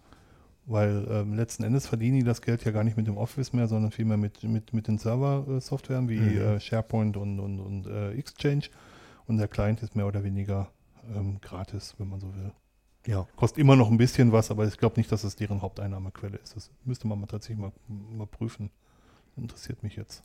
Weil 0.68 1.06
ähm, 1.12 1.34
letzten 1.36 1.64
Endes 1.64 1.86
verdienen 1.86 2.18
die 2.18 2.24
das 2.24 2.42
Geld 2.42 2.64
ja 2.66 2.72
gar 2.72 2.84
nicht 2.84 2.98
mit 2.98 3.06
dem 3.06 3.18
Office 3.18 3.54
mehr, 3.54 3.68
sondern 3.68 3.92
vielmehr 3.92 4.18
mit, 4.18 4.42
mit, 4.44 4.74
mit 4.74 4.88
den 4.88 4.98
Server-Softwaren 4.98 6.10
wie 6.10 6.20
Mhm. 6.20 6.38
äh, 6.42 6.60
SharePoint 6.60 7.18
und, 7.18 7.40
und, 7.40 7.60
und 7.60 7.86
äh, 7.88 8.12
Exchange. 8.14 8.64
Und 9.28 9.38
der 9.38 9.48
Client 9.48 9.84
ist 9.84 9.96
mehr 9.96 10.08
oder 10.08 10.24
weniger 10.24 10.70
ähm, 11.16 11.40
gratis, 11.42 11.94
wenn 12.00 12.10
man 12.10 12.20
so 12.20 12.34
will. 12.36 12.52
ja. 13.06 13.28
Kostet 13.36 13.60
immer 13.60 13.76
noch 13.76 13.92
ein 13.92 13.98
bisschen 13.98 14.32
was, 14.32 14.50
aber 14.50 14.66
ich 14.68 14.78
glaube 14.78 15.00
nicht, 15.00 15.12
dass 15.12 15.24
es 15.24 15.36
deren 15.36 15.62
Haupteinnahmequelle 15.62 16.38
ist. 16.38 16.56
Das 16.56 16.72
müsste 16.84 17.08
man 17.08 17.20
mal 17.20 17.28
tatsächlich 17.28 17.60
mal, 17.60 17.72
mal 17.88 18.26
prüfen. 18.26 18.72
Interessiert 19.38 19.84
mich 19.84 19.96
jetzt. 19.96 20.24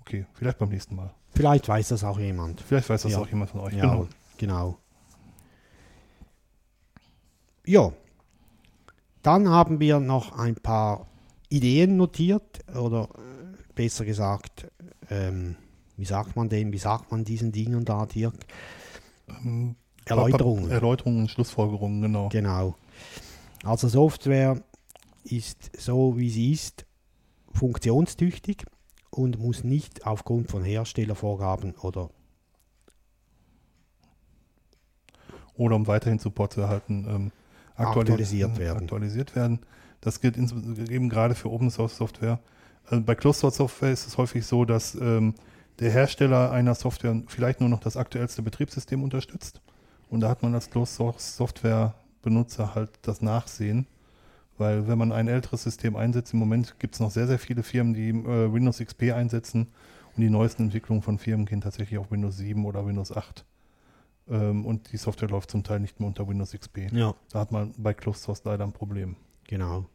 Okay, 0.00 0.24
vielleicht 0.34 0.58
beim 0.58 0.68
nächsten 0.70 0.94
Mal. 0.94 1.12
Vielleicht 1.34 1.68
weiß 1.68 1.88
das 1.88 2.04
auch 2.04 2.18
jemand. 2.18 2.60
Vielleicht 2.62 2.88
weiß 2.88 3.02
das 3.02 3.12
Ja. 3.12 3.18
auch 3.18 3.28
jemand 3.28 3.50
von 3.50 3.60
euch. 3.60 3.74
Ja, 3.74 3.82
Genau. 3.82 4.08
genau. 4.38 4.78
Ja, 7.66 7.92
dann 9.26 9.48
haben 9.48 9.80
wir 9.80 9.98
noch 9.98 10.38
ein 10.38 10.54
paar 10.54 11.08
Ideen 11.48 11.96
notiert 11.96 12.64
oder 12.76 13.08
äh, 13.14 13.72
besser 13.74 14.04
gesagt, 14.04 14.68
ähm, 15.10 15.56
wie 15.96 16.04
sagt 16.04 16.36
man 16.36 16.48
dem, 16.48 16.72
wie 16.72 16.78
sagt 16.78 17.10
man 17.10 17.24
diesen 17.24 17.50
Dingen 17.50 17.84
da, 17.84 18.06
Dirk? 18.06 18.34
Ähm, 19.28 19.74
Erläuterungen. 20.04 20.70
Erläuterungen, 20.70 21.28
Schlussfolgerungen, 21.28 22.02
genau. 22.02 22.28
Genau. 22.28 22.76
Also 23.64 23.88
Software 23.88 24.62
ist 25.24 25.72
so, 25.76 26.16
wie 26.16 26.30
sie 26.30 26.52
ist, 26.52 26.86
funktionstüchtig 27.52 28.64
und 29.10 29.40
muss 29.40 29.64
nicht 29.64 30.06
aufgrund 30.06 30.52
von 30.52 30.62
Herstellervorgaben 30.62 31.74
oder 31.74 32.10
oder 35.54 35.74
um 35.74 35.86
weiterhin 35.86 36.18
Support 36.18 36.52
zu 36.52 36.60
erhalten, 36.60 37.06
ähm, 37.08 37.32
aktualis- 37.76 38.10
Aktualisiert 38.10 38.58
werden. 38.58 38.82
aktualisiert 38.82 39.36
werden. 39.36 39.60
Das 40.00 40.20
gilt 40.20 40.36
eben 40.36 41.08
gerade 41.08 41.34
für 41.34 41.50
Open 41.50 41.70
Source 41.70 41.96
Software. 41.96 42.38
Also 42.88 43.02
bei 43.02 43.14
Closed 43.14 43.40
Source 43.40 43.56
Software 43.56 43.90
ist 43.92 44.06
es 44.06 44.16
häufig 44.18 44.46
so, 44.46 44.64
dass 44.64 44.94
ähm, 44.94 45.34
der 45.78 45.90
Hersteller 45.90 46.52
einer 46.52 46.74
Software 46.74 47.22
vielleicht 47.26 47.60
nur 47.60 47.68
noch 47.68 47.80
das 47.80 47.96
aktuellste 47.96 48.42
Betriebssystem 48.42 49.02
unterstützt. 49.02 49.60
Und 50.08 50.20
da 50.20 50.28
hat 50.28 50.42
man 50.42 50.54
als 50.54 50.70
Closed 50.70 50.94
Source 50.94 51.36
Software 51.36 51.94
Benutzer 52.22 52.74
halt 52.74 52.90
das 53.02 53.22
Nachsehen. 53.22 53.86
Weil 54.58 54.88
wenn 54.88 54.96
man 54.96 55.12
ein 55.12 55.28
älteres 55.28 55.64
System 55.64 55.96
einsetzt, 55.96 56.32
im 56.32 56.38
Moment 56.38 56.78
gibt 56.78 56.94
es 56.94 57.00
noch 57.00 57.10
sehr, 57.10 57.26
sehr 57.26 57.38
viele 57.38 57.62
Firmen, 57.62 57.92
die 57.92 58.08
äh, 58.08 58.52
Windows 58.52 58.78
XP 58.78 59.12
einsetzen 59.12 59.66
und 60.16 60.22
die 60.22 60.30
neuesten 60.30 60.64
Entwicklungen 60.64 61.02
von 61.02 61.18
Firmen 61.18 61.44
gehen 61.44 61.60
tatsächlich 61.60 61.98
auf 61.98 62.10
Windows 62.10 62.38
7 62.38 62.64
oder 62.64 62.86
Windows 62.86 63.12
8. 63.12 63.44
Ähm, 64.28 64.66
und 64.66 64.92
die 64.92 64.96
Software 64.96 65.28
läuft 65.28 65.50
zum 65.50 65.62
Teil 65.62 65.80
nicht 65.80 66.00
mehr 66.00 66.08
unter 66.08 66.26
Windows 66.28 66.52
XP. 66.52 66.92
ja. 66.92 67.14
Da 67.30 67.40
hat 67.40 67.52
man 67.52 67.74
bei 67.76 67.94
Closed 67.94 68.22
Source 68.22 68.42
leider 68.44 68.64
ein 68.64 68.72
Problem. 68.72 69.16
Genau. 69.44 69.86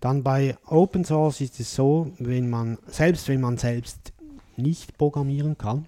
Dann 0.00 0.22
bei 0.22 0.56
Open 0.66 1.04
Source 1.04 1.40
ist 1.40 1.58
es 1.58 1.74
so, 1.74 2.12
wenn 2.18 2.50
man, 2.50 2.78
selbst 2.86 3.28
wenn 3.28 3.40
man 3.40 3.56
selbst 3.56 4.12
nicht 4.56 4.96
programmieren 4.98 5.56
kann 5.58 5.86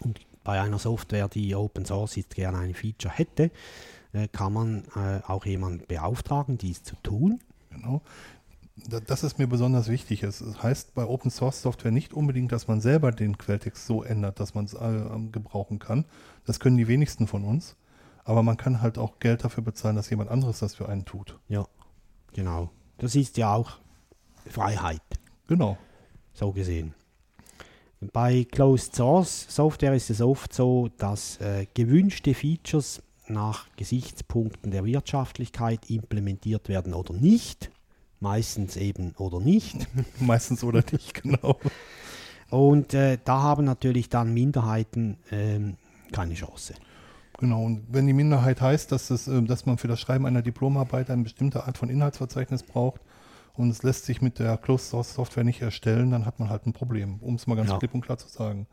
und 0.00 0.20
bei 0.44 0.60
einer 0.60 0.78
Software, 0.78 1.28
die 1.28 1.54
Open 1.54 1.84
Source 1.84 2.16
ist, 2.16 2.34
gerne 2.34 2.58
ein 2.58 2.74
Feature 2.74 3.14
hätte, 3.14 3.50
äh, 4.12 4.28
kann 4.28 4.52
man 4.52 4.84
äh, 4.96 5.20
auch 5.26 5.46
jemanden 5.46 5.86
beauftragen, 5.86 6.58
dies 6.58 6.82
zu 6.82 6.96
tun. 7.02 7.40
Genau. 7.70 8.02
Da- 8.76 9.00
Das 9.00 9.22
ist 9.22 9.38
mir 9.38 9.46
besonders 9.46 9.88
wichtig. 9.88 10.22
Es 10.22 10.42
heißt 10.62 10.94
bei 10.94 11.04
Open 11.04 11.30
Source 11.30 11.60
Software 11.62 11.90
nicht 11.92 12.14
unbedingt, 12.14 12.52
dass 12.52 12.68
man 12.68 12.80
selber 12.80 13.12
den 13.12 13.36
Quelltext 13.38 13.86
so 13.86 14.02
ändert, 14.02 14.40
dass 14.40 14.54
man 14.54 14.64
es 14.64 14.74
äh, 14.74 15.02
gebrauchen 15.30 15.78
kann. 15.78 16.04
Das 16.46 16.58
können 16.60 16.76
die 16.78 16.88
wenigsten 16.88 17.26
von 17.26 17.44
uns. 17.44 17.76
Aber 18.24 18.42
man 18.42 18.56
kann 18.56 18.80
halt 18.80 18.98
auch 18.98 19.18
Geld 19.18 19.44
dafür 19.44 19.64
bezahlen, 19.64 19.96
dass 19.96 20.08
jemand 20.10 20.30
anderes 20.30 20.60
das 20.60 20.74
für 20.74 20.88
einen 20.88 21.04
tut. 21.04 21.38
Ja, 21.48 21.66
genau. 22.32 22.70
Das 22.98 23.14
ist 23.16 23.36
ja 23.36 23.52
auch 23.54 23.78
Freiheit, 24.46 25.02
Genau. 25.48 25.76
so 26.32 26.52
gesehen. 26.52 26.94
Bei 28.12 28.44
Closed 28.50 28.94
Source 28.96 29.46
Software 29.48 29.94
ist 29.94 30.10
es 30.10 30.20
oft 30.20 30.52
so, 30.52 30.88
dass 30.98 31.40
äh, 31.40 31.66
gewünschte 31.74 32.34
Features 32.34 33.02
nach 33.28 33.66
Gesichtspunkten 33.76 34.70
der 34.72 34.84
Wirtschaftlichkeit 34.84 35.88
implementiert 35.90 36.68
werden 36.68 36.94
oder 36.94 37.14
nicht. 37.14 37.70
Meistens 38.22 38.76
eben 38.76 39.14
oder 39.18 39.40
nicht. 39.40 39.76
Meistens 40.20 40.62
oder 40.62 40.84
nicht, 40.92 41.14
genau. 41.22 41.58
Und 42.50 42.94
äh, 42.94 43.18
da 43.24 43.42
haben 43.42 43.64
natürlich 43.64 44.08
dann 44.10 44.32
Minderheiten 44.32 45.16
ähm, 45.32 45.76
keine 46.12 46.34
Chance. 46.34 46.74
Genau, 47.38 47.64
und 47.64 47.82
wenn 47.90 48.06
die 48.06 48.12
Minderheit 48.12 48.60
heißt, 48.60 48.92
dass, 48.92 49.10
es, 49.10 49.26
äh, 49.26 49.42
dass 49.42 49.66
man 49.66 49.76
für 49.76 49.88
das 49.88 49.98
Schreiben 50.00 50.24
einer 50.26 50.42
Diplomarbeit 50.42 51.10
eine 51.10 51.24
bestimmte 51.24 51.64
Art 51.66 51.76
von 51.78 51.88
Inhaltsverzeichnis 51.88 52.62
braucht 52.62 53.00
und 53.54 53.70
es 53.70 53.82
lässt 53.82 54.04
sich 54.04 54.22
mit 54.22 54.38
der 54.38 54.56
Closed 54.56 54.88
Source 54.88 55.14
Software 55.14 55.42
nicht 55.42 55.60
erstellen, 55.60 56.12
dann 56.12 56.24
hat 56.24 56.38
man 56.38 56.48
halt 56.48 56.64
ein 56.66 56.72
Problem, 56.72 57.18
um 57.20 57.34
es 57.34 57.48
mal 57.48 57.56
ganz 57.56 57.70
Ja. 57.70 57.78
klipp 57.78 57.92
und 57.92 58.02
klar 58.02 58.18
zu 58.18 58.28
sagen. 58.28 58.68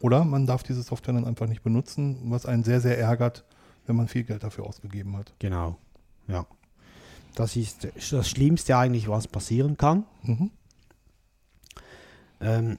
Oder 0.00 0.24
man 0.24 0.46
darf 0.46 0.62
diese 0.62 0.82
Software 0.82 1.14
dann 1.14 1.24
einfach 1.24 1.48
nicht 1.48 1.62
benutzen, 1.64 2.18
was 2.26 2.46
einen 2.46 2.62
sehr, 2.62 2.80
sehr 2.80 2.98
ärgert, 2.98 3.44
wenn 3.86 3.96
man 3.96 4.06
viel 4.06 4.22
Geld 4.22 4.44
dafür 4.44 4.64
ausgegeben 4.66 5.16
hat. 5.16 5.34
Genau. 5.40 5.76
Ja. 6.28 6.46
Das 7.34 7.56
ist 7.56 7.88
das 7.94 8.28
Schlimmste 8.28 8.76
eigentlich, 8.76 9.08
was 9.08 9.26
passieren 9.26 9.76
kann. 9.76 10.04
Mhm. 10.22 10.50
Ähm, 12.40 12.78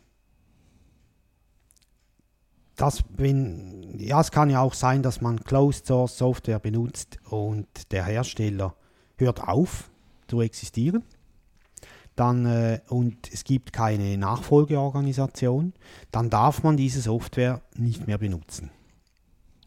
das, 2.76 3.04
wenn, 3.10 3.98
ja, 4.00 4.20
es 4.20 4.32
kann 4.32 4.50
ja 4.50 4.62
auch 4.62 4.74
sein, 4.74 5.04
dass 5.04 5.22
man 5.22 5.44
Closed 5.44 5.86
Source 5.86 6.18
Software 6.18 6.60
benutzt 6.60 7.20
und 7.30 7.68
der 7.92 8.06
Hersteller 8.06 8.76
hört 9.18 9.48
auf 9.48 9.92
zu 10.28 10.42
existieren. 10.42 11.04
Dann, 12.16 12.46
äh, 12.46 12.82
und 12.90 13.32
es 13.32 13.44
gibt 13.44 13.74
keine 13.74 14.18
Nachfolgeorganisation, 14.18 15.74
dann 16.12 16.30
darf 16.30 16.62
man 16.62 16.78
diese 16.78 17.02
Software 17.02 17.62
nicht 17.76 18.06
mehr 18.06 18.20
benutzen. 18.20 18.70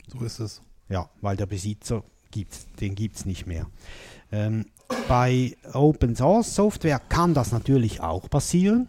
So 0.07 0.21
ist 0.21 0.39
es. 0.39 0.63
Ja, 0.89 1.11
weil 1.21 1.37
der 1.37 1.47
Besitzer 1.47 2.05
gibt's, 2.31 2.67
den 2.81 2.95
gibt 2.95 3.17
es 3.17 3.25
nicht 3.25 3.47
mehr. 3.47 3.67
Ähm, 4.31 4.67
bei 5.09 5.57
Open 5.73 6.17
Source 6.17 6.55
Software 6.55 7.01
kann 7.09 7.35
das 7.35 7.53
natürlich 7.53 8.01
auch 8.01 8.29
passieren, 8.29 8.89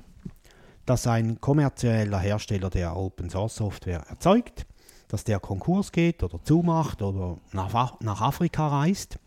dass 0.85 1.07
ein 1.07 1.41
kommerzieller 1.41 2.19
Hersteller, 2.19 2.69
der 2.69 2.95
Open 2.95 3.29
Source 3.29 3.55
Software 3.55 4.05
erzeugt, 4.09 4.65
dass 5.07 5.23
der 5.23 5.39
Konkurs 5.39 5.91
geht 5.91 6.23
oder 6.23 6.41
zumacht 6.43 7.01
oder 7.01 7.37
nach, 7.51 7.99
nach 7.99 8.21
Afrika 8.21 8.67
reist. 8.67 9.19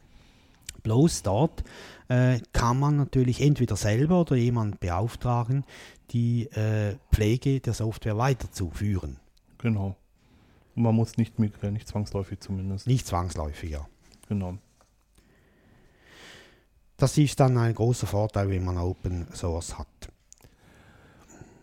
Bloß 0.83 1.23
dort 1.23 1.62
äh, 2.09 2.41
kann 2.53 2.79
man 2.79 2.97
natürlich 2.97 3.41
entweder 3.41 3.77
selber 3.77 4.23
oder 4.23 4.37
jemand 4.37 4.81
beauftragen, 4.81 5.64
die 6.11 6.47
äh, 6.53 6.97
Pflege 7.12 7.61
der 7.61 7.75
Software 7.75 8.16
weiterzuführen. 8.16 9.18
Genau. 9.59 9.97
Und 10.75 10.83
man 10.83 10.95
muss 10.95 11.16
nicht 11.16 11.39
migrieren, 11.39 11.75
nicht 11.75 11.89
zwangsläufig 11.89 12.41
zumindest. 12.41 12.87
Nicht 12.87 13.07
zwangsläufiger. 13.07 13.89
Genau. 14.29 14.59
Das 17.01 17.16
ist 17.16 17.40
dann 17.40 17.57
ein 17.57 17.74
großer 17.74 18.07
Vorteil, 18.07 18.51
wenn 18.51 18.62
man 18.62 18.76
Open 18.76 19.26
Source 19.32 19.78
hat. 19.78 19.86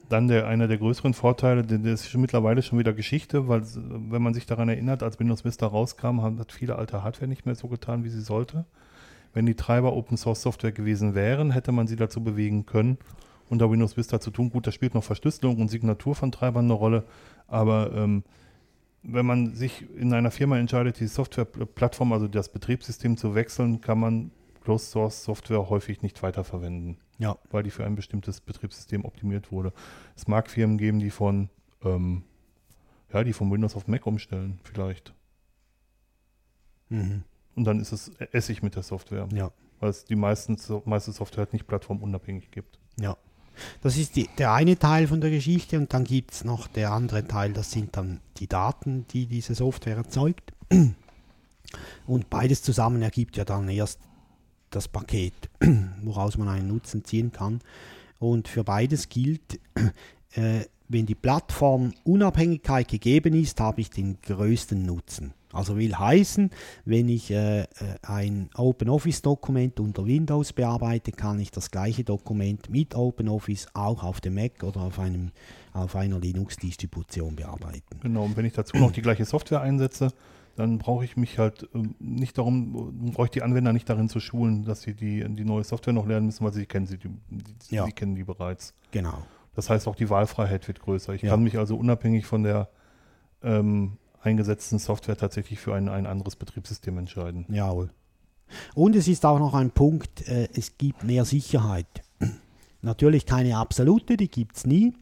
Dann 0.10 0.28
der, 0.28 0.48
einer 0.48 0.68
der 0.68 0.80
größeren 0.80 1.14
Vorteile, 1.14 1.62
der 1.62 1.94
ist 1.94 2.12
mittlerweile 2.16 2.64
schon 2.64 2.80
wieder 2.80 2.92
Geschichte, 2.92 3.48
weil 3.48 3.62
wenn 3.76 4.24
man 4.24 4.34
sich 4.34 4.48
daran 4.48 4.68
erinnert, 4.68 5.04
als 5.04 5.20
Windows 5.20 5.46
Vista 5.46 5.68
rauskam, 5.68 6.22
hat 6.22 6.52
viele 6.52 6.76
alte 6.78 7.04
Hardware 7.04 7.28
nicht 7.28 7.46
mehr 7.46 7.54
so 7.54 7.68
getan, 7.68 8.04
wie 8.04 8.10
sie 8.10 8.22
sollte. 8.22 8.66
Wenn 9.36 9.46
die 9.46 9.54
Treiber 9.54 9.94
Open 9.94 10.18
Source 10.18 10.42
Software 10.42 10.72
gewesen 10.72 11.14
wären, 11.14 11.52
hätte 11.52 11.72
man 11.72 11.86
sie 11.86 11.98
dazu 11.98 12.24
bewegen 12.24 12.66
können, 12.66 12.98
unter 13.48 13.70
Windows 13.70 13.96
Vista 13.96 14.20
zu 14.20 14.32
tun. 14.32 14.50
Gut, 14.50 14.66
da 14.66 14.72
spielt 14.72 14.96
noch 14.96 15.04
Verschlüsselung 15.04 15.58
und 15.58 15.68
Signatur 15.68 16.16
von 16.16 16.32
Treibern 16.32 16.66
eine 16.66 16.74
Rolle, 16.74 17.04
aber 17.48 17.92
ähm, 17.94 18.24
wenn 19.04 19.28
man 19.28 19.54
sich 19.54 19.86
in 19.96 20.14
einer 20.14 20.32
Firma 20.32 20.58
entscheidet, 20.58 21.00
die 21.00 21.06
Softwareplattform, 21.06 22.12
also 22.12 22.28
das 22.28 22.50
Betriebssystem 22.50 23.18
zu 23.18 23.36
wechseln, 23.36 23.82
kann 23.82 24.00
man 24.00 24.32
Closed 24.68 24.92
Source 24.92 25.24
Software 25.24 25.70
häufig 25.70 26.02
nicht 26.02 26.22
weiterverwenden 26.22 26.98
Ja. 27.20 27.38
weil 27.52 27.64
die 27.64 27.72
für 27.72 27.86
ein 27.86 27.96
bestimmtes 27.96 28.42
Betriebssystem 28.42 29.06
optimiert 29.06 29.50
wurde. 29.50 29.72
Es 30.18 30.28
mag 30.28 30.50
Firmen 30.50 30.78
geben, 30.78 31.00
die 31.00 31.10
von, 31.10 31.50
ähm, 31.86 32.24
ja, 33.14 33.24
die 33.24 33.32
von 33.32 33.50
Windows 33.50 33.78
auf 33.78 33.88
Mac 33.88 34.06
umstellen, 34.06 34.60
vielleicht. 34.64 35.14
Mhm. 36.90 37.24
Und 37.56 37.64
dann 37.64 37.80
ist 37.80 37.94
es 37.94 38.10
Essig 38.34 38.62
mit 38.62 38.76
der 38.76 38.84
Software, 38.84 39.30
Ja. 39.34 39.52
weil 39.80 39.90
es 39.90 40.04
die 40.04 40.18
meisten, 40.18 40.58
meiste 40.84 41.14
Software 41.14 41.46
halt 41.46 41.54
nicht 41.54 41.66
plattformunabhängig 41.66 42.52
gibt. 42.52 42.78
Ja. 43.00 43.16
Das 43.82 43.96
ist 43.96 44.18
die, 44.18 44.28
der 44.38 44.52
eine 44.52 44.78
Teil 44.78 45.08
von 45.08 45.22
der 45.22 45.30
Geschichte 45.32 45.78
und 45.78 45.94
dann 45.94 46.04
gibt 46.04 46.34
es 46.34 46.44
noch 46.44 46.68
der 46.68 46.92
andere 46.92 47.26
Teil, 47.26 47.54
das 47.54 47.72
sind 47.72 47.96
dann 47.96 48.20
die 48.36 48.48
Daten, 48.48 49.08
die 49.08 49.28
diese 49.28 49.56
Software 49.56 49.96
erzeugt. 49.96 50.52
Und 52.06 52.30
beides 52.30 52.62
zusammen 52.64 53.02
ergibt 53.02 53.38
ja 53.38 53.46
dann 53.46 53.68
erst 53.70 54.00
das 54.70 54.88
Paket, 54.88 55.34
woraus 56.04 56.38
man 56.38 56.48
einen 56.48 56.68
Nutzen 56.68 57.04
ziehen 57.04 57.32
kann. 57.32 57.62
Und 58.20 58.48
für 58.48 58.64
beides 58.64 59.10
gilt, 59.10 59.60
äh, 60.34 60.66
wenn 60.90 61.06
die 61.06 61.16
Plattformunabhängigkeit 61.16 62.88
gegeben 62.88 63.34
ist, 63.34 63.60
habe 63.60 63.82
ich 63.82 63.90
den 63.90 64.18
größten 64.22 64.86
Nutzen. 64.86 65.34
Also 65.54 65.78
will 65.78 65.98
heißen, 65.98 66.52
wenn 66.86 67.10
ich 67.10 67.32
äh, 67.32 67.62
äh, 67.62 67.66
ein 68.04 68.50
OpenOffice-Dokument 68.56 69.80
unter 69.80 70.06
Windows 70.06 70.54
bearbeite, 70.54 71.12
kann 71.12 71.40
ich 71.40 71.52
das 71.52 71.72
gleiche 71.72 72.04
Dokument 72.04 72.70
mit 72.70 72.96
OpenOffice 72.96 73.68
auch 73.74 74.04
auf 74.04 74.22
dem 74.22 74.36
Mac 74.36 74.64
oder 74.64 74.82
auf, 74.82 75.00
einem, 75.00 75.32
auf 75.74 75.96
einer 75.96 76.20
Linux-Distribution 76.20 77.36
bearbeiten. 77.36 78.00
Genau, 78.02 78.26
und 78.26 78.36
wenn 78.36 78.46
ich 78.46 78.54
dazu 78.54 78.78
noch 78.78 78.92
die 78.92 79.02
gleiche 79.02 79.26
Software 79.26 79.62
einsetze, 79.62 80.10
dann 80.58 80.80
brauche 80.80 81.06
ich 81.06 81.16
mich 81.16 81.38
halt 81.40 81.70
ähm, 81.74 81.96
nicht 82.00 82.38
darum, 82.38 83.12
brauche 83.14 83.26
ich 83.28 83.32
die 83.32 83.44
Anwender 83.44 83.72
nicht 83.72 83.88
darin 83.88 84.10
zu 84.10 84.20
schulen, 84.20 84.64
dass 84.66 84.82
sie 84.82 84.94
die, 84.96 85.24
die 85.36 85.46
neue 85.46 85.64
Software 85.64 85.94
noch 85.94 86.06
lernen 86.08 86.26
müssen, 86.26 86.44
weil 86.44 86.52
sie 86.54 86.66
kennen 86.66 86.88
sie, 86.88 86.98
die, 86.98 87.10
die, 87.30 87.76
Ja. 87.76 87.86
sie 87.86 87.92
kennen 87.92 88.16
die 88.16 88.24
bereits. 88.24 88.74
Genau. 88.92 89.24
Das 89.56 89.70
heißt, 89.70 89.88
auch 89.88 89.96
die 89.96 90.10
Wahlfreiheit 90.10 90.68
wird 90.68 90.82
größer. 90.82 91.14
Ich 91.14 91.22
Ja. 91.22 91.30
kann 91.32 91.44
mich 91.44 91.58
also 91.58 91.78
unabhängig 91.78 92.26
von 92.26 92.44
der 92.44 92.70
ähm, 93.44 93.98
eingesetzten 94.22 94.80
Software 94.80 95.16
tatsächlich 95.16 95.60
für 95.60 95.74
ein, 95.76 95.88
ein 95.90 96.06
anderes 96.08 96.36
Betriebssystem 96.36 96.98
entscheiden. 96.98 97.46
Jawohl. 97.50 97.92
Und 98.76 98.96
es 98.96 99.08
ist 99.08 99.26
auch 99.26 99.40
noch 99.40 99.54
ein 99.54 99.72
Punkt, 99.72 100.28
äh, 100.28 100.50
es 100.56 100.78
gibt 100.78 101.04
mehr 101.04 101.24
Sicherheit. 101.26 101.86
Natürlich 102.82 103.26
keine 103.26 103.58
absolute, 103.58 104.18
die 104.18 104.30
gibt 104.30 104.58
es 104.58 104.66
nie. 104.66 104.94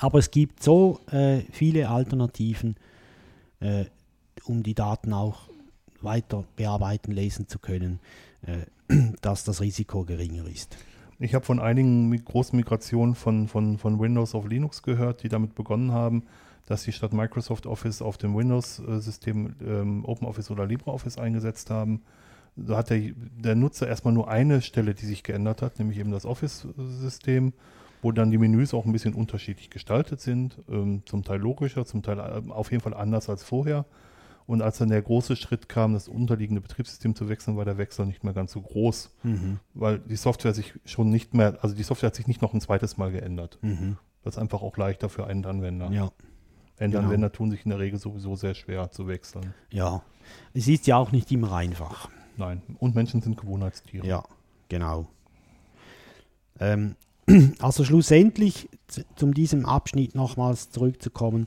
Aber 0.00 0.18
es 0.18 0.30
gibt 0.30 0.62
so 0.62 1.00
äh, 1.10 1.40
viele 1.52 1.88
Alternativen, 1.88 2.76
äh, 3.60 3.86
um 4.46 4.62
die 4.62 4.74
Daten 4.74 5.12
auch 5.12 5.48
weiter 6.00 6.44
bearbeiten, 6.56 7.12
lesen 7.12 7.48
zu 7.48 7.58
können, 7.58 8.00
äh, 8.42 8.66
dass 9.20 9.44
das 9.44 9.60
Risiko 9.60 10.04
geringer 10.04 10.46
ist. 10.46 10.76
Ich 11.18 11.34
habe 11.34 11.44
von 11.44 11.60
einigen 11.60 12.24
großen 12.24 12.56
Migrationen 12.56 13.14
von, 13.14 13.48
von, 13.48 13.78
von 13.78 13.98
Windows 13.98 14.34
auf 14.34 14.46
Linux 14.46 14.82
gehört, 14.82 15.22
die 15.22 15.28
damit 15.28 15.54
begonnen 15.54 15.92
haben, 15.92 16.24
dass 16.66 16.82
sie 16.82 16.92
statt 16.92 17.12
Microsoft 17.12 17.66
Office 17.66 18.02
auf 18.02 18.18
dem 18.18 18.36
Windows-System 18.36 19.54
ähm, 19.64 20.04
OpenOffice 20.04 20.50
oder 20.50 20.66
LibreOffice 20.66 21.16
eingesetzt 21.16 21.70
haben. 21.70 22.02
Da 22.54 22.78
hat 22.78 22.90
der, 22.90 23.12
der 23.14 23.54
Nutzer 23.54 23.86
erstmal 23.86 24.12
nur 24.12 24.28
eine 24.28 24.60
Stelle, 24.60 24.94
die 24.94 25.06
sich 25.06 25.22
geändert 25.22 25.62
hat, 25.62 25.78
nämlich 25.78 25.98
eben 25.98 26.10
das 26.10 26.26
Office-System, 26.26 27.52
wo 28.02 28.12
dann 28.12 28.30
die 28.30 28.38
Menüs 28.38 28.74
auch 28.74 28.84
ein 28.84 28.92
bisschen 28.92 29.14
unterschiedlich 29.14 29.70
gestaltet 29.70 30.20
sind, 30.20 30.58
ähm, 30.68 31.02
zum 31.06 31.24
Teil 31.24 31.40
logischer, 31.40 31.86
zum 31.86 32.02
Teil 32.02 32.18
ähm, 32.18 32.52
auf 32.52 32.70
jeden 32.72 32.82
Fall 32.82 32.94
anders 32.94 33.30
als 33.30 33.42
vorher. 33.42 33.86
Und 34.46 34.62
als 34.62 34.78
dann 34.78 34.90
der 34.90 35.02
große 35.02 35.34
Schritt 35.34 35.68
kam, 35.68 35.94
das 35.94 36.06
unterliegende 36.06 36.60
Betriebssystem 36.60 37.16
zu 37.16 37.28
wechseln, 37.28 37.56
war 37.56 37.64
der 37.64 37.78
Wechsel 37.78 38.06
nicht 38.06 38.22
mehr 38.22 38.32
ganz 38.32 38.52
so 38.52 38.60
groß 38.60 39.10
weil 39.74 39.98
die 39.98 40.16
Software 40.16 40.54
sich 40.54 40.74
schon 40.84 41.10
nicht 41.10 41.34
mehr, 41.34 41.58
also 41.62 41.74
die 41.74 41.82
Software 41.82 42.08
hat 42.08 42.14
sich 42.14 42.28
nicht 42.28 42.42
noch 42.42 42.54
ein 42.54 42.60
zweites 42.60 42.96
Mal 42.96 43.10
geändert. 43.10 43.58
Mhm. 43.62 43.96
Das 44.22 44.34
ist 44.34 44.38
einfach 44.38 44.62
auch 44.62 44.76
leichter 44.76 45.08
für 45.08 45.26
einen 45.26 45.44
Anwender. 45.44 45.90
Ja. 45.90 46.10
Endanwender 46.78 47.32
tun 47.32 47.50
sich 47.50 47.64
in 47.64 47.70
der 47.70 47.78
Regel 47.78 47.98
sowieso 47.98 48.36
sehr 48.36 48.54
schwer 48.54 48.90
zu 48.90 49.08
wechseln. 49.08 49.54
ja. 49.70 50.02
Es 50.54 50.66
ist 50.66 50.88
ja 50.88 50.96
auch 50.96 51.12
nicht 51.12 51.30
immer 51.30 51.52
einfach. 51.52 52.10
Nein. 52.36 52.60
Und 52.78 52.96
Menschen 52.96 53.22
sind 53.22 53.36
Gewohnheitstiere. 53.36 54.04
Ja, 54.04 54.24
genau. 54.68 55.06
Ähm, 56.58 56.96
also 57.60 57.84
schlussendlich, 57.84 58.68
zu, 58.88 59.04
zum 59.14 59.34
diesem 59.34 59.66
Abschnitt 59.66 60.16
nochmals 60.16 60.70
zurückzukommen, 60.70 61.46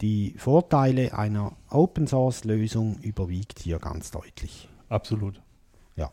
die 0.00 0.34
Vorteile 0.38 1.16
einer 1.16 1.52
Open 1.68 2.06
Source 2.06 2.44
Lösung 2.44 2.98
überwiegt 3.02 3.58
hier 3.58 3.78
ganz 3.78 4.10
deutlich. 4.10 4.68
Absolut. 4.88 5.40
Ja. 5.96 6.10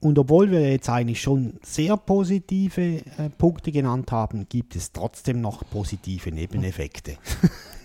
Und 0.00 0.18
obwohl 0.18 0.50
wir 0.50 0.70
jetzt 0.70 0.88
eigentlich 0.90 1.22
schon 1.22 1.54
sehr 1.62 1.96
positive 1.96 2.82
äh, 2.82 3.30
Punkte 3.38 3.72
genannt 3.72 4.12
haben, 4.12 4.46
gibt 4.48 4.76
es 4.76 4.92
trotzdem 4.92 5.40
noch 5.40 5.62
positive 5.70 6.30
Nebeneffekte. 6.30 7.16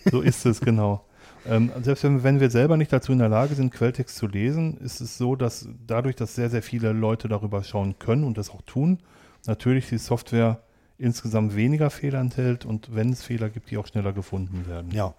So 0.09 0.21
ist 0.21 0.45
es, 0.45 0.59
genau. 0.59 1.05
Ähm, 1.45 1.71
selbst 1.81 2.03
wenn, 2.03 2.23
wenn 2.23 2.39
wir 2.39 2.49
selber 2.49 2.77
nicht 2.77 2.91
dazu 2.91 3.11
in 3.11 3.19
der 3.19 3.29
Lage 3.29 3.55
sind, 3.55 3.73
Quelltext 3.73 4.17
zu 4.17 4.27
lesen, 4.27 4.77
ist 4.77 4.99
es 5.01 5.17
so, 5.17 5.35
dass 5.35 5.67
dadurch, 5.87 6.15
dass 6.15 6.35
sehr, 6.35 6.49
sehr 6.49 6.61
viele 6.61 6.91
Leute 6.91 7.27
darüber 7.27 7.63
schauen 7.63 7.97
können 7.99 8.23
und 8.23 8.37
das 8.37 8.49
auch 8.49 8.61
tun, 8.63 8.99
natürlich 9.47 9.87
die 9.87 9.97
Software 9.97 10.61
insgesamt 10.99 11.55
weniger 11.55 11.89
Fehler 11.89 12.19
enthält 12.19 12.65
und 12.65 12.93
wenn 12.93 13.11
es 13.11 13.23
Fehler 13.23 13.49
gibt, 13.49 13.71
die 13.71 13.77
auch 13.77 13.87
schneller 13.87 14.13
gefunden 14.13 14.67
werden. 14.67 14.91
Ja. 14.91 15.13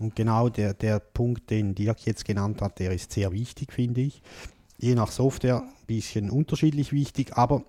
Und 0.00 0.16
genau 0.16 0.48
der, 0.48 0.74
der 0.74 0.98
Punkt, 0.98 1.50
den 1.50 1.74
Dirk 1.74 2.04
jetzt 2.06 2.24
genannt 2.24 2.60
hat, 2.62 2.78
der 2.78 2.92
ist 2.92 3.12
sehr 3.12 3.30
wichtig, 3.32 3.72
finde 3.72 4.00
ich. 4.00 4.22
Je 4.78 4.94
nach 4.94 5.10
Software 5.12 5.62
ein 5.62 5.86
bisschen 5.86 6.30
unterschiedlich 6.30 6.92
wichtig, 6.92 7.36
aber 7.36 7.62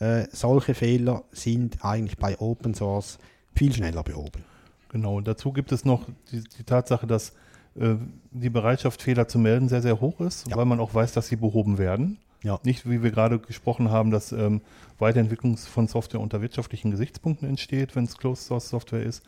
äh, 0.00 0.26
solche 0.32 0.74
Fehler 0.74 1.22
sind 1.30 1.84
eigentlich 1.84 2.16
bei 2.18 2.40
Open 2.40 2.74
Source 2.74 3.18
viel 3.54 3.72
schneller 3.72 4.02
behoben. 4.02 4.42
Genau, 4.88 5.18
und 5.18 5.28
dazu 5.28 5.52
gibt 5.52 5.70
es 5.70 5.84
noch 5.84 6.06
die, 6.32 6.42
die 6.42 6.64
Tatsache, 6.64 7.06
dass 7.06 7.34
äh, 7.76 7.94
die 8.32 8.50
Bereitschaft, 8.50 9.02
Fehler 9.02 9.28
zu 9.28 9.38
melden, 9.38 9.68
sehr, 9.68 9.82
sehr 9.82 10.00
hoch 10.00 10.18
ist, 10.20 10.48
Ja. 10.48 10.56
weil 10.56 10.64
man 10.64 10.80
auch 10.80 10.94
weiß, 10.94 11.12
dass 11.12 11.28
sie 11.28 11.36
behoben 11.36 11.78
werden. 11.78 12.18
Ja. 12.42 12.58
Nicht, 12.64 12.88
wie 12.88 13.02
wir 13.02 13.10
gerade 13.10 13.38
gesprochen 13.38 13.90
haben, 13.90 14.10
dass 14.10 14.32
ähm, 14.32 14.62
Weiterentwicklung 14.98 15.56
von 15.56 15.86
Software 15.88 16.20
unter 16.20 16.40
wirtschaftlichen 16.40 16.90
Gesichtspunkten 16.90 17.48
entsteht, 17.48 17.96
wenn 17.96 18.04
es 18.04 18.16
Closed 18.16 18.46
Source 18.46 18.68
Software 18.68 19.02
ist. 19.02 19.22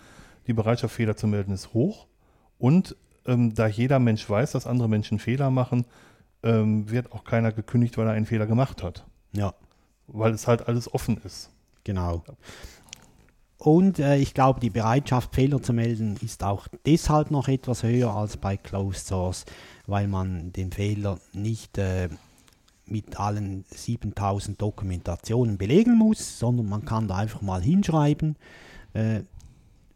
Die 0.46 0.54
Bereitschaft, 0.54 0.94
Fehler 0.94 1.16
zu 1.16 1.26
melden, 1.26 1.52
ist 1.52 1.74
hoch. 1.74 2.06
Und 2.58 2.96
ähm, 3.26 3.54
da 3.54 3.66
jeder 3.66 3.98
Mensch 3.98 4.28
weiß, 4.28 4.52
dass 4.52 4.66
andere 4.66 4.88
Menschen 4.88 5.18
Fehler 5.18 5.50
machen, 5.50 5.84
ähm, 6.42 6.90
wird 6.90 7.12
auch 7.12 7.24
keiner 7.24 7.52
gekündigt, 7.52 7.98
weil 7.98 8.06
er 8.06 8.12
einen 8.14 8.26
Fehler 8.26 8.46
gemacht 8.46 8.82
hat. 8.82 9.04
Ja, 9.32 9.54
Weil 10.06 10.32
es 10.32 10.48
halt 10.48 10.68
alles 10.68 10.92
offen 10.92 11.18
ist. 11.24 11.50
genau. 11.84 12.24
Und 13.58 14.00
äh, 14.00 14.16
ich 14.16 14.34
glaube, 14.34 14.58
die 14.58 14.70
Bereitschaft, 14.70 15.36
Fehler 15.36 15.62
zu 15.62 15.72
melden, 15.72 16.16
ist 16.20 16.42
auch 16.42 16.66
deshalb 16.84 17.30
noch 17.30 17.46
etwas 17.46 17.84
höher 17.84 18.12
als 18.12 18.36
bei 18.36 18.56
Closed 18.56 19.06
Source, 19.06 19.44
weil 19.86 20.08
man 20.08 20.52
den 20.52 20.72
Fehler 20.72 21.20
nicht 21.32 21.78
äh, 21.78 22.08
mit 22.92 23.18
allen 23.18 23.64
7000 23.70 24.60
Dokumentationen 24.60 25.58
belegen 25.58 25.96
muss, 25.98 26.38
sondern 26.38 26.68
man 26.68 26.84
kann 26.84 27.08
da 27.08 27.16
einfach 27.16 27.42
mal 27.42 27.62
hinschreiben, 27.62 28.36
äh, 28.92 29.22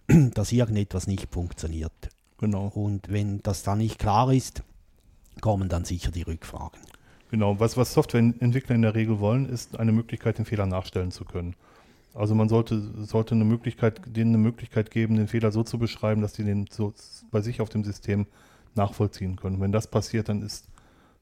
dass 0.35 0.51
irgendetwas 0.51 1.07
nicht 1.07 1.29
funktioniert. 1.33 1.93
Genau. 2.39 2.69
Und 2.69 3.09
wenn 3.09 3.43
das 3.43 3.63
dann 3.63 3.79
nicht 3.79 3.99
klar 3.99 4.33
ist, 4.33 4.63
kommen 5.41 5.69
dann 5.69 5.85
sicher 5.85 6.11
die 6.11 6.23
Rückfragen. 6.23 6.81
Genau, 7.31 7.59
was, 7.59 7.77
was 7.77 7.93
Softwareentwickler 7.93 8.75
in 8.75 8.83
der 8.83 8.95
Regel 8.95 9.21
wollen, 9.21 9.49
ist 9.49 9.79
eine 9.79 9.93
Möglichkeit, 9.93 10.39
den 10.39 10.45
Fehler 10.45 10.67
nachstellen 10.67 11.11
zu 11.11 11.25
können. 11.25 11.55
Also 12.15 12.35
man 12.35 12.49
sollte, 12.49 12.81
sollte 13.05 13.35
eine 13.35 13.45
Möglichkeit, 13.45 14.01
denen 14.07 14.31
eine 14.31 14.43
Möglichkeit 14.43 14.91
geben, 14.91 15.17
den 15.17 15.29
Fehler 15.29 15.53
so 15.53 15.63
zu 15.63 15.79
beschreiben, 15.79 16.23
dass 16.23 16.35
sie 16.35 16.45
den 16.45 16.67
so 16.71 16.95
bei 17.31 17.43
sich 17.43 17.61
auf 17.61 17.69
dem 17.69 17.85
System 17.85 18.27
nachvollziehen 18.75 19.37
können. 19.37 19.61
Wenn 19.61 19.73
das 19.73 19.87
passiert, 19.87 20.29
dann 20.29 20.43
ist 20.43 20.67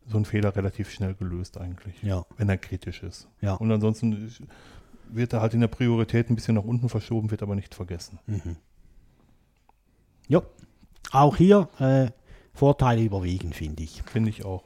so 0.06 0.18
ein 0.18 0.24
Fehler 0.24 0.54
relativ 0.54 0.90
schnell 0.90 1.14
gelöst 1.14 1.58
eigentlich, 1.58 2.02
Ja, 2.02 2.24
wenn 2.36 2.48
er 2.48 2.58
kritisch 2.58 3.02
ist. 3.02 3.28
ja. 3.40 3.54
Und 3.54 3.70
ansonsten 3.72 4.30
wird 5.08 5.32
er 5.32 5.40
halt 5.40 5.54
in 5.54 5.60
der 5.60 5.68
Priorität 5.68 6.28
ein 6.30 6.34
bisschen 6.34 6.54
nach 6.56 6.64
unten 6.64 6.88
verschoben, 6.88 7.30
wird 7.30 7.42
aber 7.42 7.54
nicht 7.54 7.74
vergessen. 7.74 8.18
Mhm. 8.26 8.56
Ja, 10.28 10.42
auch 11.12 11.36
hier 11.36 11.68
äh, 11.78 12.10
Vorteile 12.54 13.02
überwiegen, 13.02 13.52
finde 13.52 13.82
ich. 13.82 14.02
Finde 14.02 14.30
ich 14.30 14.44
auch. 14.44 14.64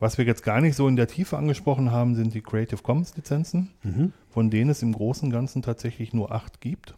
Was 0.00 0.16
wir 0.18 0.24
jetzt 0.24 0.42
gar 0.44 0.60
nicht 0.60 0.76
so 0.76 0.86
in 0.86 0.96
der 0.96 1.08
Tiefe 1.08 1.36
angesprochen 1.36 1.90
haben, 1.90 2.14
sind 2.14 2.32
die 2.34 2.40
Creative 2.40 2.82
Commons 2.82 3.16
Lizenzen, 3.16 3.70
Mhm. 3.82 4.12
von 4.30 4.50
denen 4.50 4.70
es 4.70 4.82
im 4.82 4.92
Großen 4.92 5.26
und 5.26 5.32
Ganzen 5.32 5.62
tatsächlich 5.62 6.12
nur 6.12 6.30
acht 6.32 6.60
gibt. 6.60 6.94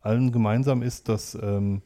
Allen 0.00 0.32
gemeinsam 0.32 0.82
ist, 0.82 1.08
dass 1.08 1.36
ähm, 1.40 1.82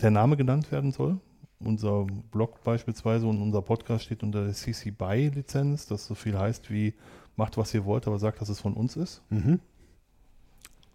der 0.00 0.10
Name 0.10 0.36
genannt 0.36 0.72
werden 0.72 0.92
soll. 0.92 1.18
Unser 1.62 2.06
Blog 2.30 2.64
beispielsweise 2.64 3.26
und 3.26 3.40
unser 3.42 3.62
Podcast 3.62 4.04
steht 4.04 4.22
unter 4.22 4.44
der 4.44 4.54
CC 4.54 4.90
BY 4.90 5.28
Lizenz, 5.34 5.86
das 5.86 6.06
so 6.06 6.14
viel 6.14 6.38
heißt 6.38 6.70
wie 6.70 6.94
macht, 7.36 7.56
was 7.58 7.74
ihr 7.74 7.84
wollt, 7.84 8.06
aber 8.06 8.18
sagt, 8.18 8.40
dass 8.40 8.48
es 8.48 8.60
von 8.60 8.74
uns 8.74 8.96
ist. 8.96 9.22
Mhm. 9.30 9.60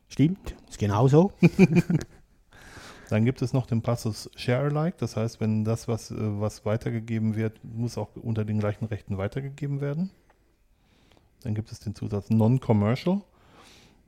Stimmt, 0.07 0.55
ist 0.69 0.79
genauso. 0.79 1.31
Dann 3.09 3.25
gibt 3.25 3.41
es 3.41 3.53
noch 3.53 3.67
den 3.67 3.81
Passus 3.81 4.29
Share 4.35 4.65
Alike, 4.65 4.97
das 4.99 5.15
heißt, 5.15 5.39
wenn 5.39 5.63
das, 5.63 5.87
was, 5.87 6.11
äh, 6.11 6.15
was 6.17 6.65
weitergegeben 6.65 7.35
wird, 7.35 7.63
muss 7.63 7.97
auch 7.97 8.09
unter 8.15 8.45
den 8.45 8.59
gleichen 8.59 8.85
Rechten 8.85 9.17
weitergegeben 9.17 9.81
werden. 9.81 10.09
Dann 11.43 11.53
gibt 11.53 11.71
es 11.71 11.79
den 11.79 11.93
Zusatz 11.93 12.29
Non-Commercial. 12.31 13.21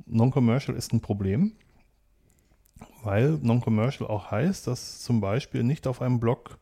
Non-Commercial 0.07 0.75
ist 0.75 0.93
ein 0.93 1.01
Problem, 1.01 1.53
weil 3.07 3.39
Non-Commercial 3.41 4.09
auch 4.09 4.31
heißt, 4.31 4.67
dass 4.67 4.99
zum 4.99 5.21
Beispiel 5.21 5.63
nicht 5.63 5.87
auf 5.87 6.01
einem 6.01 6.19
Blog 6.19 6.57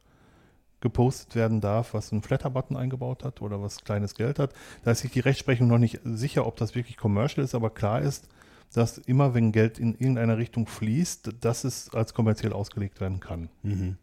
gepostet 0.80 1.34
werden 1.34 1.60
darf, 1.60 1.96
was 1.96 2.12
einen 2.12 2.22
Flatter-Button 2.22 2.78
eingebaut 2.78 3.24
hat 3.24 3.42
oder 3.42 3.64
was 3.64 3.84
kleines 3.84 4.14
Geld 4.14 4.38
hat. 4.38 4.54
Da 4.84 4.92
ist 4.92 5.00
sich 5.00 5.10
die 5.10 5.22
Rechtsprechung 5.22 5.68
noch 5.68 5.80
nicht 5.80 6.02
sicher, 6.04 6.46
ob 6.46 6.58
das 6.58 6.76
wirklich 6.76 6.98
Commercial 6.98 7.44
ist, 7.44 7.56
aber 7.56 7.72
klar 7.72 8.00
ist, 8.00 8.28
dass 8.74 9.00
immer, 9.00 9.34
wenn 9.34 9.54
Geld 9.54 9.80
in 9.80 9.96
irgendeiner 9.96 10.38
Richtung 10.38 10.68
fließt, 10.68 11.32
dass 11.44 11.64
es 11.64 11.92
als 11.96 12.14
kommerziell 12.14 12.54
ausgelegt 12.54 13.02
werden 13.02 13.20
kann. 13.20 13.50
Mhm. 13.64 13.98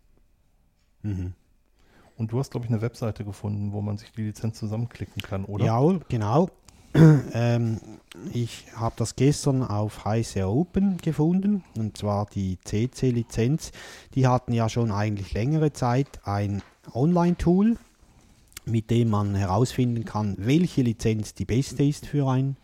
Mhm. 1.03 1.35
Und 2.17 2.33
du 2.33 2.41
hast, 2.41 2.51
glaube 2.51 2.67
ich, 2.67 2.73
eine 2.73 2.83
Webseite 2.83 3.25
gefunden, 3.25 3.73
wo 3.73 3.83
man 3.83 3.99
sich 3.99 4.11
die 4.11 4.23
Lizenz 4.23 4.59
zusammenklicken 4.59 5.23
kann, 5.23 5.45
oder? 5.45 5.65
Ja, 5.65 5.81
genau. 6.09 6.51
ähm, 7.33 7.81
ich 8.33 8.67
habe 8.77 8.95
das 8.99 9.17
gestern 9.17 9.63
auf 9.63 10.05
Heiße 10.05 10.47
Open 10.47 10.99
gefunden, 10.99 11.65
und 11.77 11.97
zwar 11.97 12.27
die 12.27 12.59
CC-Lizenz. 12.65 13.73
Die 14.15 14.27
hatten 14.27 14.53
ja 14.53 14.69
schon 14.69 14.91
eigentlich 14.91 15.33
längere 15.33 15.73
Zeit 15.73 16.21
ein 16.25 16.63
Online-Tool, 16.93 17.79
mit 18.67 18.91
dem 18.91 19.11
man 19.11 19.35
herausfinden 19.35 20.05
kann, 20.05 20.37
welche 20.39 20.83
Lizenz 20.83 21.35
die 21.35 21.47
beste 21.47 21.83
ist 21.83 22.07
für 22.07 22.29
ein, 22.29 22.57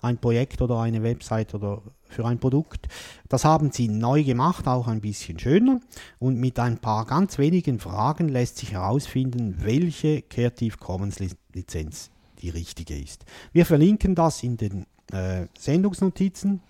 ein 0.00 0.18
Projekt 0.18 0.62
oder 0.62 0.78
eine 0.80 1.02
Website 1.02 1.54
oder 1.54 1.82
für 2.08 2.24
ein 2.24 2.38
Produkt. 2.38 2.88
Das 3.28 3.44
haben 3.44 3.72
sie 3.72 3.88
neu 3.88 4.22
gemacht, 4.22 4.68
auch 4.68 4.86
ein 4.86 5.00
bisschen 5.00 5.38
schöner. 5.40 5.80
Und 6.20 6.38
mit 6.38 6.58
ein 6.60 6.78
paar 6.78 7.04
ganz 7.04 7.36
wenigen 7.38 7.80
Fragen 7.80 8.28
lässt 8.28 8.58
sich 8.58 8.72
herausfinden, 8.72 9.56
welche 9.58 10.22
Creative 10.22 10.76
Commons 10.76 11.18
Li- 11.18 11.30
Lizenz 11.52 12.11
die 12.42 12.50
richtige 12.50 12.98
ist. 12.98 13.24
Wir 13.52 13.64
verlinken 13.64 14.14
das 14.14 14.42
in 14.42 14.56
den 14.56 14.86
äh, 15.12 15.46
Sendungsnotizen, 15.58 16.60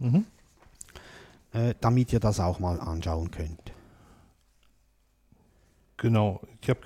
Mhm. 0.00 0.24
äh, 1.52 1.74
damit 1.80 2.12
ihr 2.12 2.20
das 2.20 2.38
auch 2.40 2.60
mal 2.60 2.78
anschauen 2.80 3.30
könnt. 3.30 3.72
Genau. 5.96 6.40
Ich 6.60 6.70
habe 6.70 6.80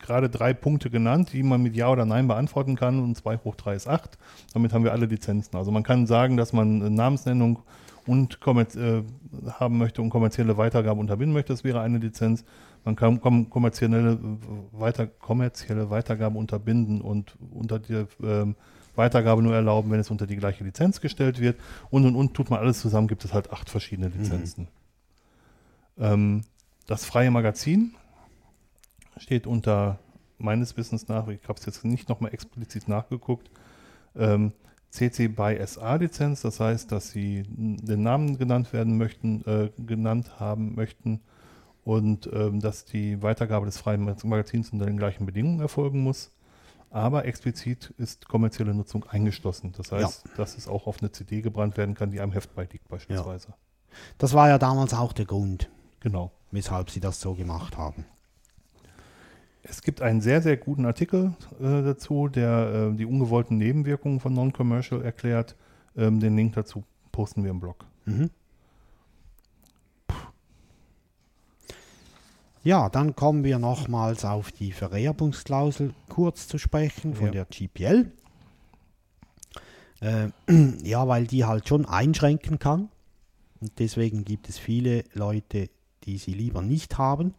gerade 0.00 0.28
drei 0.28 0.52
Punkte 0.52 0.90
genannt, 0.90 1.32
die 1.32 1.44
man 1.44 1.62
mit 1.62 1.76
Ja 1.76 1.88
oder 1.90 2.04
Nein 2.04 2.26
beantworten 2.26 2.74
kann 2.74 3.00
und 3.00 3.16
2 3.16 3.36
hoch 3.38 3.54
3 3.54 3.74
ist 3.74 3.86
8. 3.86 4.18
Damit 4.52 4.72
haben 4.72 4.82
wir 4.82 4.90
alle 4.90 5.06
Lizenzen. 5.06 5.56
Also 5.56 5.70
man 5.70 5.84
kann 5.84 6.08
sagen, 6.08 6.36
dass 6.36 6.52
man 6.52 6.92
Namensnennung 6.92 7.62
und 8.06 8.40
äh, 8.44 9.02
haben 9.60 9.78
möchte 9.78 10.02
und 10.02 10.10
kommerzielle 10.10 10.56
Weitergabe 10.56 10.98
unterbinden 10.98 11.34
möchte. 11.34 11.52
Das 11.52 11.62
wäre 11.62 11.80
eine 11.80 11.98
Lizenz. 11.98 12.44
Man 12.88 12.96
kann 12.96 13.20
kom 13.20 13.50
kommerzielle, 13.50 14.18
weiter 14.72 15.06
kommerzielle 15.06 15.90
Weitergabe 15.90 16.38
unterbinden 16.38 17.02
und 17.02 17.36
unter 17.50 17.78
die 17.78 18.06
ähm, 18.22 18.56
Weitergabe 18.96 19.42
nur 19.42 19.54
erlauben, 19.54 19.90
wenn 19.90 20.00
es 20.00 20.10
unter 20.10 20.26
die 20.26 20.36
gleiche 20.36 20.64
Lizenz 20.64 21.02
gestellt 21.02 21.38
wird. 21.38 21.60
Und 21.90 22.06
und 22.06 22.16
und 22.16 22.32
tut 22.32 22.48
man 22.48 22.60
alles 22.60 22.80
zusammen, 22.80 23.06
gibt 23.06 23.26
es 23.26 23.34
halt 23.34 23.52
acht 23.52 23.68
verschiedene 23.68 24.08
Lizenzen. 24.08 24.68
Ähm, 25.98 26.44
das 26.86 27.04
freie 27.04 27.30
Magazin 27.30 27.94
steht 29.18 29.46
unter 29.46 29.98
meines 30.38 30.74
Wissens 30.78 31.08
nach, 31.08 31.28
ich 31.28 31.46
habe 31.46 31.58
es 31.58 31.66
jetzt 31.66 31.84
nicht 31.84 32.08
nochmal 32.08 32.32
explizit 32.32 32.88
nachgeguckt, 32.88 33.50
ähm, 34.16 34.52
CC 34.88 35.28
by 35.28 35.58
SA 35.66 35.96
Lizenz, 35.96 36.40
das 36.40 36.58
heißt, 36.58 36.90
dass 36.90 37.10
sie 37.10 37.42
den 37.46 38.02
Namen 38.02 38.38
genannt 38.38 38.72
werden 38.72 38.96
möchten, 38.96 39.44
äh, 39.44 39.68
genannt 39.76 40.40
haben 40.40 40.74
möchten 40.74 41.20
und 41.88 42.28
ähm, 42.34 42.60
dass 42.60 42.84
die 42.84 43.22
Weitergabe 43.22 43.64
des 43.64 43.78
freien 43.78 44.04
Mag- 44.04 44.22
Magazins 44.22 44.70
unter 44.74 44.84
den 44.84 44.98
gleichen 44.98 45.24
Bedingungen 45.24 45.60
erfolgen 45.60 46.02
muss. 46.02 46.30
Aber 46.90 47.24
explizit 47.24 47.94
ist 47.96 48.28
kommerzielle 48.28 48.74
Nutzung 48.74 49.04
eingeschlossen. 49.08 49.72
Das 49.76 49.90
heißt, 49.92 50.24
dass 50.36 50.58
es 50.58 50.68
auch 50.68 50.86
auf 50.86 51.00
eine 51.00 51.12
CD 51.12 51.40
gebrannt 51.40 51.78
werden 51.78 51.94
kann, 51.94 52.10
die 52.10 52.20
einem 52.20 52.32
Heft 52.32 52.54
beiliegt 52.54 52.86
beispielsweise. 52.88 53.54
Das 54.18 54.34
war 54.34 54.48
ja 54.48 54.58
damals 54.58 54.92
auch 54.92 55.14
der 55.14 55.24
Grund, 55.24 55.70
Genau. 56.00 56.30
weshalb 56.50 56.90
sie 56.90 57.00
das 57.00 57.20
so 57.22 57.34
gemacht 57.34 57.78
haben. 57.78 58.04
Es 59.62 59.82
gibt 59.82 60.02
einen 60.02 60.20
sehr, 60.20 60.40
sehr 60.42 60.56
guten 60.58 60.84
Artikel 60.84 61.34
äh, 61.58 61.82
dazu, 61.82 62.28
der 62.28 62.90
äh, 62.92 62.96
die 62.96 63.04
ungewollten 63.06 63.56
Nebenwirkungen 63.58 64.20
von 64.20 64.32
Non-Commercial 64.34 65.02
erklärt. 65.02 65.56
Ähm, 65.96 66.20
den 66.20 66.36
Link 66.36 66.54
dazu 66.54 66.84
posten 67.12 67.44
wir 67.44 67.50
im 67.50 67.60
Blog. 67.60 67.84
Mhm. 68.04 68.30
Ja, 72.64 72.88
dann 72.88 73.14
kommen 73.14 73.44
wir 73.44 73.58
nochmals 73.58 74.24
auf 74.24 74.52
die 74.52 74.72
Vererbungsklausel 74.72 75.94
kurz 76.08 76.48
zu 76.48 76.58
sprechen 76.58 77.14
von 77.14 77.26
Ja. 77.26 77.32
der 77.32 77.44
GPL. 77.46 78.10
Äh, 80.00 80.28
ja, 80.82 81.06
weil 81.08 81.26
die 81.26 81.44
halt 81.44 81.68
schon 81.68 81.86
einschränken 81.86 82.58
kann. 82.58 82.88
Und 83.60 83.78
deswegen 83.78 84.24
gibt 84.24 84.48
es 84.48 84.58
viele 84.58 85.04
Leute, 85.14 85.70
die 86.04 86.18
sie 86.18 86.32
lieber 86.32 86.62
nicht 86.62 86.98
haben. 86.98 87.34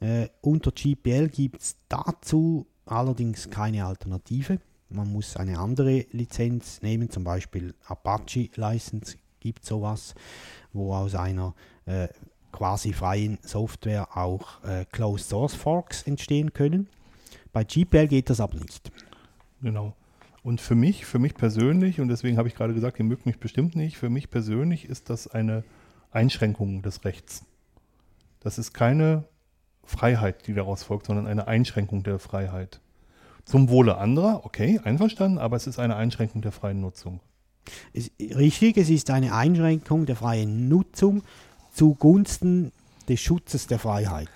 Äh, 0.00 0.28
unter 0.40 0.72
GPL 0.72 1.28
gibt 1.28 1.60
es 1.62 1.76
dazu 1.88 2.66
allerdings 2.86 3.50
keine 3.50 3.86
Alternative. 3.86 4.58
Man 4.88 5.12
muss 5.12 5.36
eine 5.36 5.58
andere 5.58 6.06
Lizenz 6.10 6.82
nehmen, 6.82 7.08
zum 7.10 7.24
Beispiel 7.24 7.74
Apache 7.86 8.50
License 8.56 9.16
gibt 9.40 9.64
sowas, 9.64 10.14
wo 10.72 10.94
aus 10.94 11.14
einer 11.14 11.54
äh, 11.86 12.08
quasi 12.52 12.92
freien 12.92 13.38
Software 13.42 14.16
auch 14.16 14.62
äh, 14.64 14.84
Closed 14.92 15.28
Source 15.28 15.54
Forks 15.54 16.02
entstehen 16.02 16.52
können. 16.52 16.88
Bei 17.52 17.64
GPL 17.64 18.08
geht 18.08 18.30
das 18.30 18.40
aber 18.40 18.58
nicht. 18.58 18.92
Genau. 19.60 19.94
Und 20.42 20.60
für 20.60 20.74
mich, 20.74 21.06
für 21.06 21.18
mich 21.18 21.34
persönlich, 21.34 22.00
und 22.00 22.08
deswegen 22.08 22.36
habe 22.36 22.48
ich 22.48 22.54
gerade 22.54 22.74
gesagt, 22.74 22.98
ihr 22.98 23.04
mögt 23.04 23.26
mich 23.26 23.38
bestimmt 23.38 23.76
nicht, 23.76 23.96
für 23.96 24.10
mich 24.10 24.30
persönlich 24.30 24.86
ist 24.88 25.08
das 25.08 25.28
eine 25.28 25.64
Einschränkung 26.10 26.82
des 26.82 27.04
Rechts. 27.04 27.44
Das 28.40 28.58
ist 28.58 28.72
keine 28.72 29.24
Freiheit, 29.84 30.46
die 30.46 30.54
daraus 30.54 30.82
folgt, 30.82 31.06
sondern 31.06 31.26
eine 31.26 31.46
Einschränkung 31.46 32.02
der 32.02 32.18
Freiheit. 32.18 32.80
Zum 33.44 33.68
Wohle 33.68 33.98
anderer, 33.98 34.44
okay, 34.44 34.80
einverstanden, 34.82 35.38
aber 35.38 35.56
es 35.56 35.66
ist 35.66 35.78
eine 35.78 35.96
Einschränkung 35.96 36.42
der 36.42 36.52
freien 36.52 36.80
Nutzung. 36.80 37.20
Es, 37.92 38.10
richtig, 38.18 38.76
es 38.76 38.90
ist 38.90 39.10
eine 39.10 39.34
Einschränkung 39.34 40.06
der 40.06 40.16
freien 40.16 40.68
Nutzung 40.68 41.22
zugunsten 41.72 42.72
des 43.08 43.20
Schutzes 43.20 43.66
der 43.66 43.78
Freiheit. 43.78 44.28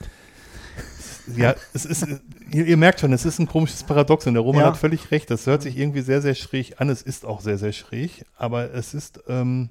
Ja, 1.37 1.55
es 1.75 1.85
ist, 1.85 2.07
ihr, 2.53 2.67
ihr 2.67 2.77
merkt 2.77 3.01
schon, 3.01 3.13
es 3.13 3.25
ist 3.25 3.39
ein 3.41 3.47
komisches 3.49 3.83
Paradox 3.83 4.27
und 4.27 4.35
der 4.35 4.43
Roman 4.43 4.63
Ja. 4.63 4.67
hat 4.69 4.77
völlig 4.77 5.11
recht. 5.11 5.31
Das 5.31 5.47
hört 5.47 5.63
sich 5.63 5.77
irgendwie 5.77 6.03
sehr, 6.03 6.23
sehr 6.23 6.35
schräg 6.35 6.81
an. 6.81 6.89
Es 6.89 7.03
ist 7.03 7.25
auch 7.25 7.41
sehr, 7.41 7.59
sehr 7.59 7.73
schräg, 7.73 8.25
aber 8.37 8.73
es 8.73 8.95
ist, 8.95 9.21
ähm, 9.27 9.71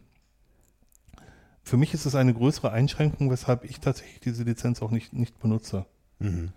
für 1.63 1.77
mich 1.77 1.93
ist 1.93 2.05
es 2.05 2.13
eine 2.15 2.33
größere 2.33 2.71
Einschränkung, 2.71 3.31
weshalb 3.31 3.63
ich 3.63 3.79
tatsächlich 3.79 4.19
diese 4.19 4.43
Lizenz 4.43 4.81
auch 4.81 4.91
nicht, 4.91 5.13
nicht 5.13 5.39
benutze. 5.39 5.85
Mhm. 6.19 6.49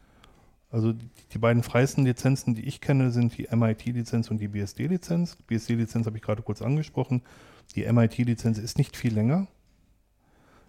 Also 0.71 0.93
die, 0.93 1.09
die 1.33 1.39
beiden 1.39 1.63
freiesten 1.63 2.05
Lizenzen, 2.05 2.55
die 2.55 2.65
ich 2.67 2.81
kenne, 2.81 3.11
sind 3.11 3.39
die 3.39 3.49
MIT-Lizenz 3.55 4.31
und 4.31 4.39
die 4.39 4.49
BSD-Lizenz. 4.49 5.37
BSD-Lizenz 5.47 6.07
habe 6.07 6.17
ich 6.17 6.23
gerade 6.23 6.43
kurz 6.43 6.61
angesprochen. 6.61 7.23
Die 7.75 7.91
MIT-Lizenz 7.91 8.59
ist 8.59 8.77
nicht 8.77 8.97
viel 8.97 9.15
länger. 9.15 9.47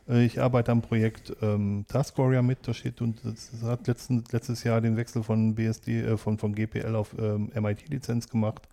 Äh, 0.09 0.25
Ich 0.25 0.41
arbeite 0.41 0.71
am 0.71 0.81
Projekt 0.81 1.33
ähm, 1.41 1.85
Task 1.87 2.17
Warrior 2.17 2.41
mit, 2.41 2.67
da 2.67 2.73
steht 2.73 3.01
und 3.01 3.21
das 3.23 3.51
hat 3.63 3.87
letzten, 3.87 4.23
letztes 4.31 4.63
Jahr 4.63 4.81
den 4.81 4.97
Wechsel 4.97 5.23
von 5.23 5.55
BSD, 5.55 6.01
äh, 6.01 6.17
von, 6.17 6.37
von 6.37 6.53
GPL 6.55 6.95
auf 6.95 7.15
ähm, 7.17 7.51
MIT-Lizenz 7.55 8.27
gemacht. 8.29 8.67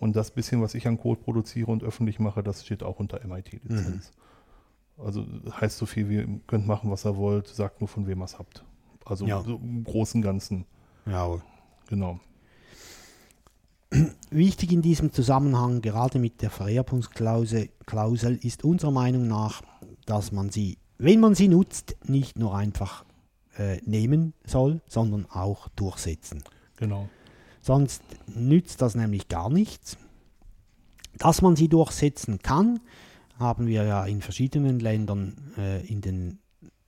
Und 0.00 0.14
das 0.14 0.30
bisschen, 0.30 0.62
was 0.62 0.74
ich 0.74 0.86
an 0.86 0.96
Code 0.98 1.20
produziere 1.20 1.70
und 1.72 1.82
öffentlich 1.82 2.20
mache, 2.20 2.42
das 2.44 2.64
steht 2.64 2.82
auch 2.84 3.00
unter 3.00 3.20
MIT-Lizenz. 3.26 4.12
Also 4.96 5.26
heißt 5.60 5.76
so 5.78 5.86
viel 5.86 6.08
wie, 6.08 6.16
ihr 6.16 6.40
könnt 6.46 6.66
machen, 6.66 6.90
was 6.90 7.04
ihr 7.04 7.16
wollt, 7.16 7.48
sagt 7.48 7.80
nur, 7.80 7.88
von 7.88 8.06
wem 8.06 8.20
ihr 8.20 8.24
es 8.24 8.38
habt. 8.38 8.64
Also 9.04 9.26
Ja. 9.26 9.42
so 9.42 9.56
im 9.56 9.82
Großen 9.84 10.20
und 10.20 10.24
Ganzen, 10.24 10.64
Ja, 11.06 11.40
genau. 11.88 12.20
Wichtig 14.30 14.72
in 14.72 14.82
diesem 14.82 15.12
Zusammenhang, 15.12 15.80
gerade 15.80 16.18
mit 16.18 16.42
der 16.42 16.50
Vererbungsklausel, 16.50 17.70
Klausel, 17.86 18.36
ist 18.42 18.62
unserer 18.64 18.90
Meinung 18.90 19.26
nach, 19.26 19.62
dass 20.08 20.32
man 20.32 20.50
sie, 20.50 20.78
wenn 20.96 21.20
man 21.20 21.34
sie 21.34 21.48
nutzt, 21.48 21.96
nicht 22.04 22.38
nur 22.38 22.56
einfach 22.56 23.04
äh, 23.56 23.78
nehmen 23.84 24.32
soll, 24.44 24.80
sondern 24.86 25.26
auch 25.26 25.68
durchsetzen. 25.70 26.42
Genau. 26.76 27.08
Sonst 27.60 28.02
nützt 28.26 28.80
das 28.80 28.94
nämlich 28.94 29.28
gar 29.28 29.50
nichts. 29.50 29.98
Dass 31.18 31.42
man 31.42 31.56
sie 31.56 31.68
durchsetzen 31.68 32.38
kann, 32.38 32.80
haben 33.38 33.66
wir 33.66 33.84
ja 33.84 34.04
in 34.06 34.22
verschiedenen 34.22 34.80
Ländern 34.80 35.36
äh, 35.58 35.86
in 35.86 36.00
den 36.00 36.38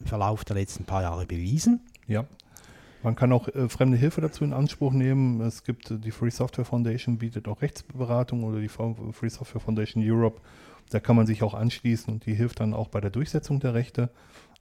Verlauf 0.04 0.44
der 0.44 0.56
letzten 0.56 0.84
paar 0.84 1.02
Jahre 1.02 1.26
bewiesen. 1.26 1.80
Ja. 2.06 2.24
Man 3.02 3.16
kann 3.16 3.32
auch 3.32 3.48
äh, 3.48 3.68
fremde 3.68 3.96
Hilfe 3.96 4.20
dazu 4.20 4.44
in 4.44 4.52
Anspruch 4.52 4.92
nehmen. 4.92 5.40
Es 5.40 5.64
gibt 5.64 5.92
die 6.04 6.10
Free 6.10 6.30
Software 6.30 6.64
Foundation, 6.64 7.18
bietet 7.18 7.48
auch 7.48 7.60
Rechtsberatung 7.60 8.44
oder 8.44 8.60
die 8.60 8.68
Free 8.68 9.28
Software 9.28 9.60
Foundation 9.60 10.02
Europe. 10.06 10.40
Da 10.90 11.00
kann 11.00 11.16
man 11.16 11.26
sich 11.26 11.42
auch 11.42 11.54
anschließen 11.54 12.12
und 12.12 12.26
die 12.26 12.34
hilft 12.34 12.60
dann 12.60 12.74
auch 12.74 12.88
bei 12.88 13.00
der 13.00 13.10
Durchsetzung 13.10 13.60
der 13.60 13.74
Rechte. 13.74 14.10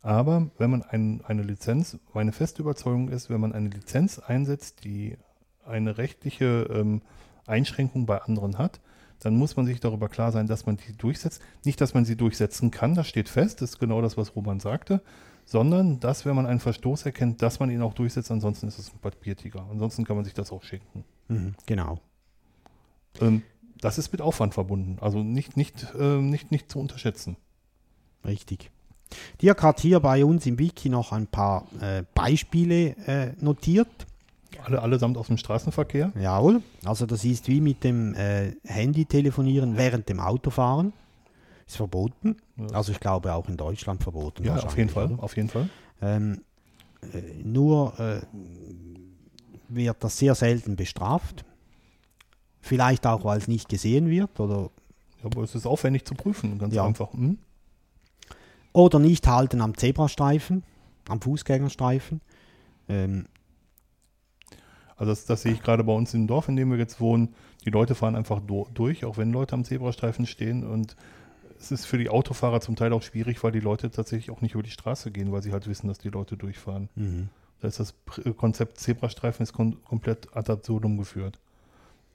Aber 0.01 0.49
wenn 0.57 0.69
man 0.69 0.83
ein, 0.83 1.21
eine 1.25 1.43
Lizenz, 1.43 1.97
meine 2.13 2.31
feste 2.31 2.61
Überzeugung 2.61 3.09
ist, 3.09 3.29
wenn 3.29 3.41
man 3.41 3.53
eine 3.53 3.69
Lizenz 3.69 4.19
einsetzt, 4.19 4.83
die 4.83 5.17
eine 5.65 5.97
rechtliche 5.97 6.69
ähm, 6.71 7.01
Einschränkung 7.45 8.05
bei 8.05 8.21
anderen 8.21 8.57
hat, 8.57 8.79
dann 9.19 9.35
muss 9.35 9.57
man 9.57 9.65
sich 9.65 9.79
darüber 9.79 10.07
klar 10.07 10.31
sein, 10.31 10.47
dass 10.47 10.65
man 10.65 10.77
die 10.77 10.95
durchsetzt. 10.95 11.41
Nicht, 11.65 11.81
dass 11.81 11.93
man 11.93 12.05
sie 12.05 12.15
durchsetzen 12.15 12.71
kann, 12.71 12.95
das 12.95 13.07
steht 13.07 13.27
fest, 13.27 13.61
das 13.61 13.71
ist 13.71 13.79
genau 13.79 14.01
das, 14.01 14.15
was 14.15 14.35
Roman 14.35 14.61
sagte, 14.61 15.01
sondern 15.45 15.99
dass, 15.99 16.25
wenn 16.25 16.35
man 16.35 16.45
einen 16.45 16.59
Verstoß 16.59 17.05
erkennt, 17.05 17.41
dass 17.41 17.59
man 17.59 17.69
ihn 17.69 17.81
auch 17.81 17.93
durchsetzt, 17.93 18.31
ansonsten 18.31 18.67
ist 18.67 18.79
es 18.79 18.93
ein 18.93 18.99
Papiertiger. 18.99 19.67
Ansonsten 19.69 20.05
kann 20.05 20.15
man 20.15 20.23
sich 20.23 20.33
das 20.33 20.51
auch 20.51 20.63
schenken. 20.63 21.03
Mhm, 21.27 21.55
genau. 21.65 21.99
Ähm, 23.19 23.41
das 23.81 23.97
ist 23.97 24.11
mit 24.11 24.21
Aufwand 24.21 24.53
verbunden, 24.53 24.97
also 25.01 25.23
nicht, 25.23 25.57
nicht, 25.57 25.87
äh, 25.97 26.17
nicht, 26.17 26.51
nicht 26.51 26.71
zu 26.71 26.79
unterschätzen. 26.79 27.37
Richtig. 28.25 28.71
Dirk 29.41 29.63
hat 29.63 29.79
hier 29.79 29.99
bei 29.99 30.23
uns 30.23 30.45
im 30.45 30.59
Wiki 30.59 30.89
noch 30.89 31.11
ein 31.11 31.27
paar 31.27 31.65
äh, 31.81 32.03
Beispiele 32.13 32.95
äh, 33.07 33.33
notiert. 33.39 33.87
Alle, 34.63 34.81
allesamt 34.81 35.17
aus 35.17 35.27
dem 35.27 35.37
Straßenverkehr. 35.37 36.11
Jawohl. 36.19 36.61
Also 36.83 37.05
das 37.05 37.23
ist 37.23 37.47
wie 37.47 37.61
mit 37.61 37.83
dem 37.83 38.13
äh, 38.15 38.53
Handy 38.65 39.05
telefonieren 39.05 39.77
während 39.77 40.09
dem 40.09 40.19
Autofahren. 40.19 40.93
Ist 41.65 41.77
verboten. 41.77 42.37
Ja. 42.57 42.67
Also 42.75 42.91
ich 42.91 42.99
glaube 42.99 43.33
auch 43.33 43.47
in 43.47 43.57
Deutschland 43.57 44.03
verboten. 44.03 44.43
Ja, 44.43 44.57
auf 44.57 44.77
jeden 44.77 44.89
Fall, 44.89 45.05
oder? 45.11 45.23
auf 45.23 45.35
jeden 45.35 45.49
Fall. 45.49 45.69
Ähm, 46.01 46.41
äh, 47.01 47.43
nur 47.43 47.97
äh, 47.99 48.21
wird 49.69 50.03
das 50.03 50.17
sehr 50.17 50.35
selten 50.35 50.75
bestraft. 50.75 51.45
Vielleicht 52.61 53.07
auch, 53.07 53.23
weil 53.23 53.37
es 53.37 53.47
nicht 53.47 53.69
gesehen 53.69 54.09
wird 54.09 54.39
oder, 54.39 54.69
Ja, 55.19 55.25
aber 55.25 55.43
es 55.43 55.55
ist 55.55 55.65
aufwendig 55.65 56.05
zu 56.05 56.13
prüfen, 56.15 56.57
ganz 56.59 56.73
Ja. 56.73 56.85
einfach. 56.85 57.13
Hm? 57.13 57.37
oder 58.71 58.99
nicht 58.99 59.25
halten 59.27 59.61
am 59.61 59.75
Zebrastreifen, 59.75 60.63
am 61.07 61.19
Fußgängerstreifen. 61.21 62.21
Ähm, 62.87 63.25
Also 64.95 65.11
das, 65.11 65.25
das 65.25 65.41
sehe 65.43 65.53
ich 65.53 65.61
gerade 65.61 65.83
bei 65.83 65.93
uns 65.93 66.13
im 66.13 66.27
Dorf, 66.27 66.49
in 66.49 66.55
dem 66.55 66.69
wir 66.71 66.77
jetzt 66.77 66.99
wohnen. 66.99 67.33
Die 67.65 67.69
Leute 67.69 67.95
fahren 67.95 68.15
einfach 68.15 68.41
do, 68.41 68.67
durch, 68.73 69.05
auch 69.05 69.17
wenn 69.17 69.31
Leute 69.31 69.53
am 69.53 69.63
Zebrastreifen 69.63 70.25
stehen. 70.25 70.63
Und 70.63 70.95
es 71.57 71.71
ist 71.71 71.85
für 71.85 71.97
die 71.97 72.09
Autofahrer 72.09 72.59
zum 72.61 72.75
Teil 72.75 72.91
auch 72.93 73.01
schwierig, 73.01 73.41
weil 73.43 73.51
die 73.53 73.59
Leute 73.59 73.89
tatsächlich 73.91 74.29
auch 74.29 74.41
nicht 74.41 74.53
über 74.53 74.63
die 74.63 74.71
Straße 74.71 75.09
gehen, 75.11 75.31
weil 75.31 75.41
sie 75.41 75.51
halt 75.51 75.67
wissen, 75.67 75.87
dass 75.87 75.97
die 75.99 76.09
Leute 76.09 76.37
durchfahren. 76.37 76.89
mhm. 76.95 77.29
Da 77.61 77.67
ist 77.67 77.79
das 77.79 77.93
Konzept 78.37 78.79
Zebrastreifen 78.79 79.43
ist 79.43 79.51
kon 79.51 79.83
komplett 79.83 80.33
ad 80.33 80.49
absurdum 80.49 80.97
geführt. 80.97 81.39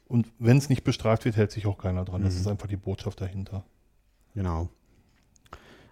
Und 0.06 0.26
wenn 0.38 0.58
es 0.58 0.68
nicht 0.68 0.84
bestraft 0.84 1.24
wird, 1.24 1.36
hält 1.36 1.50
sich 1.50 1.66
auch 1.66 1.78
keiner 1.78 2.04
dran. 2.04 2.22
Das 2.22 2.34
Mhm. 2.34 2.40
ist 2.40 2.46
einfach 2.46 2.68
die 2.68 2.76
Botschaft 2.76 3.20
dahinter. 3.20 3.64
Genau. 4.34 4.68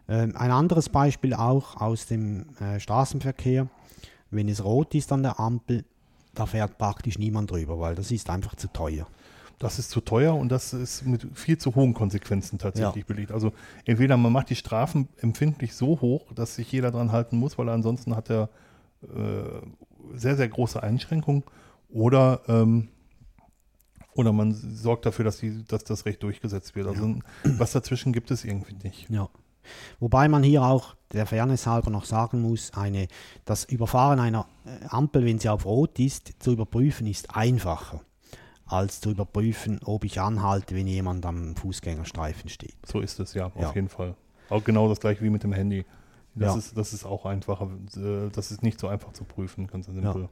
Ähm, 0.08 0.36
ein 0.36 0.50
anderes 0.50 0.88
Beispiel 0.88 1.32
auch 1.34 1.80
aus 1.80 2.06
dem 2.06 2.54
äh, 2.58 2.78
Straßenverkehr. 2.80 3.68
Wenn 4.30 4.48
es 4.48 4.64
rot 4.64 4.94
ist 4.94 5.12
an 5.12 5.22
der 5.22 5.38
Ampel, 5.38 5.84
da 6.34 6.46
fährt 6.46 6.78
praktisch 6.78 7.18
niemand 7.18 7.50
drüber, 7.50 7.78
weil 7.78 7.94
das 7.94 8.10
ist 8.10 8.28
einfach 8.30 8.54
zu 8.56 8.68
teuer. 8.68 9.06
Das 9.58 9.78
ist 9.78 9.90
zu 9.90 10.00
teuer 10.00 10.34
und 10.34 10.48
das 10.50 10.72
ist 10.72 11.06
mit 11.06 11.26
viel 11.38 11.56
zu 11.56 11.74
hohen 11.76 11.94
Konsequenzen 11.94 12.58
tatsächlich 12.58 13.06
belegt. 13.06 13.30
Also 13.30 13.52
entweder 13.84 14.16
man 14.16 14.32
macht 14.32 14.50
die 14.50 14.56
Strafen 14.56 15.08
empfindlich 15.18 15.74
so 15.74 16.00
hoch, 16.00 16.32
dass 16.34 16.56
sich 16.56 16.72
jeder 16.72 16.90
dran 16.90 17.12
halten 17.12 17.36
muss, 17.36 17.58
weil 17.58 17.68
ansonsten 17.68 18.16
hat 18.16 18.28
er 18.28 18.48
äh, 19.02 19.60
sehr, 20.14 20.36
sehr 20.36 20.48
große 20.48 20.82
Einschränkungen 20.82 21.44
oder, 21.90 22.40
ähm, 22.48 22.88
oder 24.14 24.32
man 24.32 24.52
sorgt 24.52 25.06
dafür, 25.06 25.24
dass, 25.24 25.38
die, 25.38 25.64
dass 25.64 25.84
das 25.84 26.04
Recht 26.06 26.22
durchgesetzt 26.22 26.74
wird. 26.74 26.86
Also 26.86 27.16
was 27.44 27.72
dazwischen 27.72 28.12
gibt 28.12 28.30
es 28.30 28.44
irgendwie 28.44 28.74
nicht. 28.82 29.08
Ja. 29.10 29.28
Wobei 30.00 30.28
man 30.28 30.42
hier 30.42 30.62
auch 30.64 30.96
der 31.12 31.24
Fairness 31.26 31.66
halber 31.66 31.90
noch 31.90 32.04
sagen 32.04 32.42
muss, 32.42 32.72
eine, 32.74 33.06
das 33.44 33.64
Überfahren 33.64 34.18
einer 34.18 34.46
äh, 34.64 34.86
Ampel, 34.88 35.24
wenn 35.24 35.38
sie 35.38 35.48
auf 35.48 35.64
Rot 35.64 35.98
ist, 36.00 36.32
zu 36.42 36.52
überprüfen, 36.52 37.06
ist 37.06 37.36
einfacher, 37.36 38.00
als 38.66 39.00
zu 39.00 39.10
überprüfen, 39.10 39.78
ob 39.84 40.04
ich 40.04 40.20
anhalte, 40.20 40.74
wenn 40.74 40.86
jemand 40.88 41.24
am 41.26 41.54
Fußgängerstreifen 41.54 42.50
steht. 42.50 42.74
So 42.86 43.00
ist 43.00 43.20
es, 43.20 43.34
ja, 43.34 43.52
Ja. 43.58 43.68
auf 43.68 43.74
jeden 43.76 43.88
Fall. 43.88 44.16
Auch 44.50 44.64
genau 44.64 44.88
das 44.88 44.98
gleiche 45.00 45.22
wie 45.22 45.30
mit 45.30 45.44
dem 45.44 45.52
Handy. 45.52 45.84
Das, 46.34 46.52
Ja. 46.54 46.58
ist, 46.58 46.76
das 46.76 46.92
ist 46.92 47.04
auch 47.04 47.24
einfacher. 47.24 47.70
äh, 47.96 48.30
Das 48.32 48.50
ist 48.50 48.62
nicht 48.62 48.80
so 48.80 48.88
einfach 48.88 49.12
zu 49.12 49.22
prüfen, 49.24 49.66
ganz 49.68 49.86
simpel. 49.86 50.22
Ja. 50.22 50.28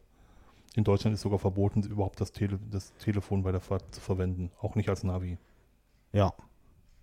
In 0.76 0.84
Deutschland 0.84 1.14
ist 1.14 1.22
sogar 1.22 1.38
verboten, 1.38 1.82
überhaupt 1.82 2.20
das, 2.20 2.30
Tele, 2.32 2.58
das 2.70 2.92
Telefon 2.98 3.42
bei 3.42 3.50
der 3.52 3.60
Fahrt 3.60 3.94
zu 3.94 4.00
verwenden. 4.00 4.50
Auch 4.60 4.76
nicht 4.76 4.88
als 4.88 5.02
Navi. 5.02 5.36
Ja, 6.12 6.32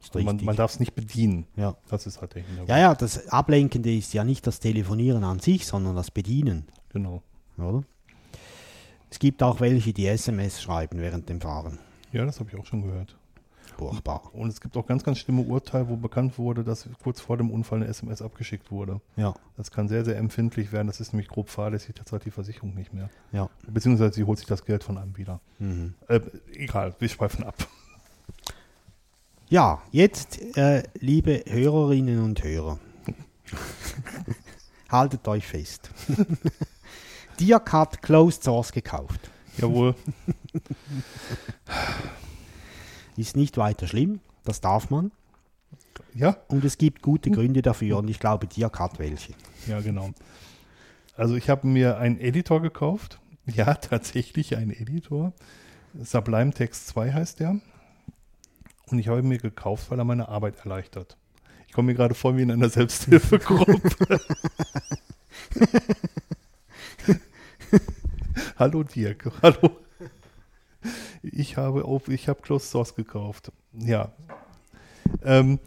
Also 0.03 0.19
man 0.19 0.37
man 0.43 0.55
darf 0.55 0.71
es 0.71 0.79
nicht 0.79 0.95
bedienen. 0.95 1.47
ja. 1.55 1.75
Das 1.89 2.05
ist 2.07 2.21
halt 2.21 2.35
der 2.35 2.41
Hintergrund. 2.43 2.69
ja, 2.69 2.77
ja, 2.79 2.95
das 2.95 3.27
Ablenkende 3.29 3.93
ist 3.95 4.13
ja 4.13 4.23
nicht 4.23 4.47
das 4.47 4.59
Telefonieren 4.59 5.23
an 5.23 5.39
sich, 5.39 5.65
sondern 5.67 5.95
das 5.95 6.11
Bedienen. 6.11 6.67
Genau. 6.89 7.21
Oder? 7.57 7.83
Es 9.09 9.19
gibt 9.19 9.41
auch 9.43 9.59
welche, 9.59 9.93
die 9.93 10.05
SMS 10.07 10.61
schreiben 10.61 10.99
während 10.99 11.29
dem 11.29 11.39
Fahren. 11.41 11.79
Ja, 12.11 12.25
das 12.25 12.39
habe 12.39 12.49
ich 12.49 12.57
auch 12.57 12.65
schon 12.65 12.81
gehört. 12.83 13.17
Furchtbar. 13.77 14.33
Und 14.33 14.49
es 14.49 14.59
gibt 14.59 14.75
auch 14.77 14.85
ganz, 14.87 15.03
ganz 15.03 15.19
schlimme 15.19 15.41
Urteile, 15.43 15.87
wo 15.87 15.95
bekannt 15.95 16.37
wurde, 16.37 16.63
dass 16.63 16.87
kurz 17.03 17.21
vor 17.21 17.37
dem 17.37 17.51
Unfall 17.51 17.79
eine 17.79 17.87
SMS 17.87 18.21
abgeschickt 18.21 18.71
wurde. 18.71 18.99
Ja, 19.15 19.33
Das 19.55 19.69
kann 19.71 19.87
sehr, 19.87 20.03
sehr 20.03 20.17
empfindlich 20.17 20.71
werden. 20.71 20.87
Das 20.87 20.99
ist 20.99 21.13
nämlich 21.13 21.27
grob 21.29 21.49
fahrlässig. 21.49 21.95
Das 21.95 22.11
hat 22.11 22.25
die 22.25 22.31
Versicherung 22.31 22.73
nicht 22.75 22.93
mehr. 22.93 23.09
ja. 23.31 23.49
Beziehungsweise 23.67 24.13
sie 24.13 24.23
holt 24.23 24.39
sich 24.39 24.47
das 24.47 24.65
Geld 24.65 24.83
von 24.83 24.97
einem 24.97 25.15
wieder. 25.17 25.39
Mhm. 25.59 25.93
Äh, 26.07 26.21
egal, 26.53 26.95
wir 26.99 27.09
schweifen 27.09 27.43
ab. 27.43 27.55
Ja, 29.49 29.81
jetzt, 29.91 30.41
äh, 30.57 30.83
liebe 30.99 31.43
Hörerinnen 31.47 32.21
und 32.23 32.43
Hörer, 32.43 32.79
haltet 34.89 35.25
euch 35.27 35.45
fest. 35.47 35.89
Dirk 37.39 37.71
hat 37.71 38.01
Closed 38.01 38.43
Source 38.43 38.71
gekauft. 38.71 39.29
Jawohl. 39.57 39.95
Ist 43.17 43.35
nicht 43.35 43.57
weiter 43.57 43.87
schlimm, 43.87 44.19
das 44.45 44.61
darf 44.61 44.89
man. 44.89 45.11
Ja, 46.13 46.37
Und 46.47 46.63
es 46.63 46.77
gibt 46.77 47.01
gute 47.01 47.31
Gründe 47.31 47.61
dafür 47.61 47.97
und 47.97 48.07
ich 48.07 48.19
glaube, 48.19 48.47
Dirk 48.47 48.79
hat 48.79 48.99
welche. 48.99 49.33
ja, 49.67 49.81
genau. 49.81 50.11
Also 51.15 51.35
ich 51.35 51.49
habe 51.49 51.67
mir 51.67 51.97
einen 51.97 52.19
Editor 52.19 52.61
gekauft. 52.61 53.19
Ja, 53.45 53.73
tatsächlich 53.75 54.55
einen 54.55 54.71
Editor. 54.71 55.33
Sublime 55.99 56.51
Text 56.51 56.87
2 56.89 57.11
heißt 57.13 57.39
der. 57.39 57.59
Und 58.89 58.99
ich 58.99 59.07
habe 59.07 59.19
ihn 59.19 59.27
mir 59.27 59.39
gekauft, 59.39 59.89
weil 59.89 59.99
er 59.99 60.05
meine 60.05 60.29
Arbeit 60.29 60.55
erleichtert. 60.63 61.17
Ich 61.67 61.73
komme 61.73 61.87
mir 61.87 61.95
gerade 61.95 62.13
vor 62.15 62.37
wie 62.37 62.43
in 62.43 62.51
einer 62.51 62.69
Selbsthilfegruppe. 62.69 63.81
Hallo 68.59 68.83
Dirk, 68.83 69.31
hallo. 69.41 69.77
Ich 71.21 71.57
habe 71.57 71.83
ich 72.07 72.29
habe 72.29 72.41
Closed 72.41 72.69
Source 72.69 72.95
gekauft. 72.95 73.51
Ja. 73.73 74.11
Ähm, 75.23 75.59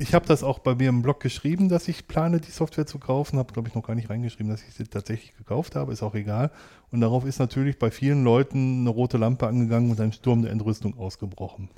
ich 0.00 0.14
habe 0.14 0.26
das 0.26 0.44
auch 0.44 0.60
bei 0.60 0.76
mir 0.76 0.88
im 0.90 1.02
Blog 1.02 1.18
geschrieben, 1.20 1.68
dass 1.68 1.88
ich 1.88 2.06
plane, 2.06 2.40
die 2.40 2.50
Software 2.50 2.86
zu 2.86 2.98
kaufen. 2.98 3.38
Habe, 3.38 3.52
glaube 3.52 3.68
ich, 3.68 3.74
noch 3.74 3.82
gar 3.82 3.94
nicht 3.94 4.08
reingeschrieben, 4.08 4.50
dass 4.50 4.62
ich 4.62 4.74
sie 4.74 4.84
tatsächlich 4.84 5.36
gekauft 5.36 5.74
habe. 5.74 5.92
Ist 5.92 6.02
auch 6.02 6.14
egal. 6.14 6.52
Und 6.92 7.00
darauf 7.00 7.24
ist 7.24 7.38
natürlich 7.40 7.78
bei 7.78 7.90
vielen 7.90 8.22
Leuten 8.22 8.80
eine 8.80 8.90
rote 8.90 9.18
Lampe 9.18 9.46
angegangen 9.48 9.90
und 9.90 10.00
ein 10.00 10.12
Sturm 10.12 10.42
der 10.42 10.52
Entrüstung 10.52 10.96
ausgebrochen. 10.98 11.68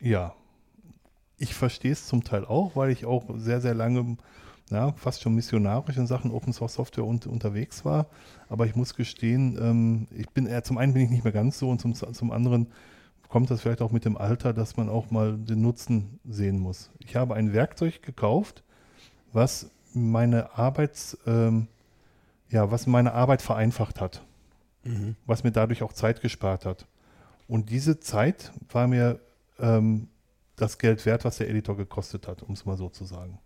Ja. 0.00 0.34
Ich 1.38 1.54
verstehe 1.54 1.92
es 1.92 2.06
zum 2.06 2.24
Teil 2.24 2.44
auch, 2.44 2.74
weil 2.74 2.90
ich 2.90 3.04
auch 3.04 3.24
sehr, 3.36 3.60
sehr 3.60 3.74
lange, 3.74 4.16
ja, 4.70 4.92
fast 4.92 5.22
schon 5.22 5.34
missionarisch 5.34 5.98
in 5.98 6.06
Sachen 6.06 6.30
Open 6.32 6.52
Source 6.52 6.74
Software 6.74 7.04
und, 7.04 7.26
unterwegs 7.26 7.84
war. 7.84 8.06
Aber 8.48 8.66
ich 8.66 8.76
muss 8.76 8.94
gestehen, 8.94 9.58
ähm, 9.60 10.08
ich 10.16 10.28
bin 10.30 10.46
eher, 10.46 10.62
zum 10.62 10.78
einen 10.78 10.92
bin 10.92 11.02
ich 11.02 11.10
nicht 11.10 11.24
mehr 11.24 11.32
ganz 11.32 11.58
so 11.58 11.68
und 11.68 11.80
zum, 11.80 11.94
zum 11.94 12.30
anderen 12.30 12.68
kommt 13.28 13.50
das 13.50 13.60
vielleicht 13.60 13.82
auch 13.82 13.90
mit 13.90 14.04
dem 14.04 14.16
Alter, 14.16 14.52
dass 14.52 14.76
man 14.76 14.88
auch 14.88 15.10
mal 15.10 15.36
den 15.36 15.60
Nutzen 15.60 16.20
sehen 16.24 16.58
muss. 16.58 16.90
Ich 17.00 17.16
habe 17.16 17.34
ein 17.34 17.52
Werkzeug 17.52 18.02
gekauft, 18.02 18.62
was 19.32 19.70
meine 19.92 20.56
Arbeits, 20.56 21.18
ähm, 21.26 21.66
ja, 22.50 22.70
was 22.70 22.86
meine 22.86 23.12
Arbeit 23.12 23.42
vereinfacht 23.42 24.00
hat, 24.00 24.22
was 25.26 25.42
mir 25.42 25.50
dadurch 25.50 25.82
auch 25.82 25.92
Zeit 25.92 26.20
gespart 26.20 26.64
hat. 26.64 26.86
Und 27.48 27.70
diese 27.70 27.98
Zeit 27.98 28.52
war 28.70 28.86
mir 28.86 29.18
ähm, 29.58 30.08
das 30.56 30.78
Geld 30.78 31.04
wert, 31.06 31.24
was 31.24 31.38
der 31.38 31.48
Editor 31.48 31.76
gekostet 31.76 32.28
hat, 32.28 32.42
um 32.42 32.54
es 32.54 32.64
mal 32.64 32.76
so 32.76 32.88
zu 32.88 33.04
sagen. 33.04 33.38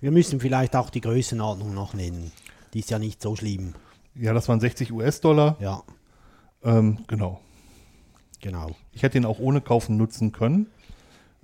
Wir 0.00 0.10
müssen 0.10 0.40
vielleicht 0.40 0.76
auch 0.76 0.90
die 0.90 1.00
Größenordnung 1.00 1.74
noch 1.74 1.94
nennen. 1.94 2.30
Die 2.72 2.80
ist 2.80 2.90
ja 2.90 2.98
nicht 2.98 3.20
so 3.22 3.36
schlimm. 3.36 3.74
Ja, 4.18 4.32
das 4.32 4.48
waren 4.48 4.60
60 4.60 4.92
US-Dollar. 4.92 5.56
Ja, 5.60 5.82
Ähm, 6.62 6.98
genau. 7.06 7.40
genau. 8.40 8.74
Ich 8.92 9.02
hätte 9.02 9.18
ihn 9.18 9.24
auch 9.24 9.38
ohne 9.38 9.60
kaufen 9.60 9.96
nutzen 9.96 10.32
können. 10.32 10.66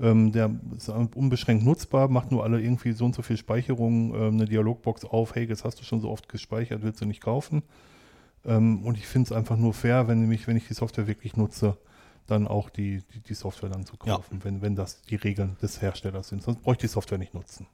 Ähm, 0.00 0.32
der 0.32 0.50
ist 0.76 0.88
unbeschränkt 0.88 1.64
nutzbar, 1.64 2.08
macht 2.08 2.32
nur 2.32 2.42
alle 2.42 2.60
irgendwie 2.60 2.92
so 2.92 3.04
und 3.04 3.14
so 3.14 3.22
viel 3.22 3.36
Speicherung, 3.36 4.14
ähm, 4.14 4.34
eine 4.34 4.46
Dialogbox 4.46 5.04
auf, 5.04 5.34
hey, 5.34 5.44
jetzt 5.46 5.64
hast 5.64 5.78
du 5.80 5.84
schon 5.84 6.00
so 6.00 6.10
oft 6.10 6.28
gespeichert, 6.28 6.82
willst 6.82 7.00
du 7.00 7.04
nicht 7.06 7.20
kaufen. 7.20 7.62
Ähm, 8.44 8.82
und 8.84 8.96
ich 8.98 9.06
finde 9.06 9.26
es 9.26 9.32
einfach 9.32 9.56
nur 9.56 9.74
fair, 9.74 10.08
wenn 10.08 10.20
nämlich, 10.20 10.46
wenn 10.48 10.56
ich 10.56 10.66
die 10.66 10.74
Software 10.74 11.06
wirklich 11.06 11.36
nutze, 11.36 11.76
dann 12.26 12.48
auch 12.48 12.70
die, 12.70 13.02
die, 13.14 13.20
die 13.20 13.34
Software 13.34 13.68
dann 13.68 13.84
zu 13.84 13.96
Ja. 14.04 14.16
kaufen, 14.16 14.40
wenn, 14.44 14.62
wenn 14.62 14.74
das 14.74 15.02
die 15.02 15.16
Regeln 15.16 15.56
des 15.60 15.82
Herstellers 15.82 16.28
sind. 16.28 16.42
Sonst 16.42 16.62
bräuchte 16.62 16.86
ich 16.86 16.90
die 16.90 16.94
Software 16.94 17.18
nicht 17.18 17.34
nutzen. 17.34 17.66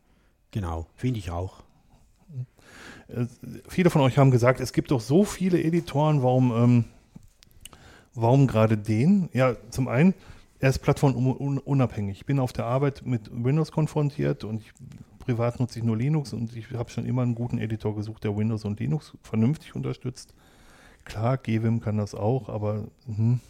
Genau, 0.51 0.87
finde 0.97 1.19
ich 1.21 1.31
auch. 1.31 1.63
Äh, 3.09 3.27
viele 3.69 3.91
von 3.91 4.03
euch 4.03 4.19
haben 4.19 4.31
gesagt, 4.31 4.61
es 4.61 4.73
gibt 4.73 4.91
doch 4.91 5.01
so 5.01 5.25
viele 5.25 5.63
Editoren, 5.63 6.23
warum, 6.23 6.53
ähm, 6.53 6.85
warum 8.15 8.47
gerade 8.47 8.77
den? 8.77 9.29
Ja, 9.33 9.57
zum 9.71 9.89
einen, 9.89 10.15
er 10.61 10.71
ist 10.71 10.81
plattformunabhängig. 10.81 12.19
Ich 12.19 12.27
bin 12.27 12.39
auf 12.39 12.53
der 12.53 12.67
Arbeit 12.67 13.03
mit 13.05 13.31
Windows 13.33 13.73
konfrontiert 13.73 14.45
und 14.45 14.61
ich, 14.61 14.73
privat 15.19 15.61
nutze 15.61 15.79
ich 15.79 15.85
nur 15.85 15.97
Linux 15.97 16.33
und 16.33 16.55
ich 16.57 16.71
habe 16.73 16.91
schon 16.91 17.07
immer 17.07 17.23
einen 17.23 17.35
guten 17.35 17.59
Editor 17.59 17.95
gesucht, 17.95 18.25
der 18.25 18.37
Windows 18.37 18.65
und 18.65 18.81
Linux 18.81 19.17
vernünftig 19.23 19.75
unterstützt. 19.75 20.35
Klar, 21.05 21.39
GWim 21.39 21.81
kann 21.81 21.97
das 21.97 22.15
auch, 22.15 22.49
aber 22.49 22.89
hm, 23.07 23.41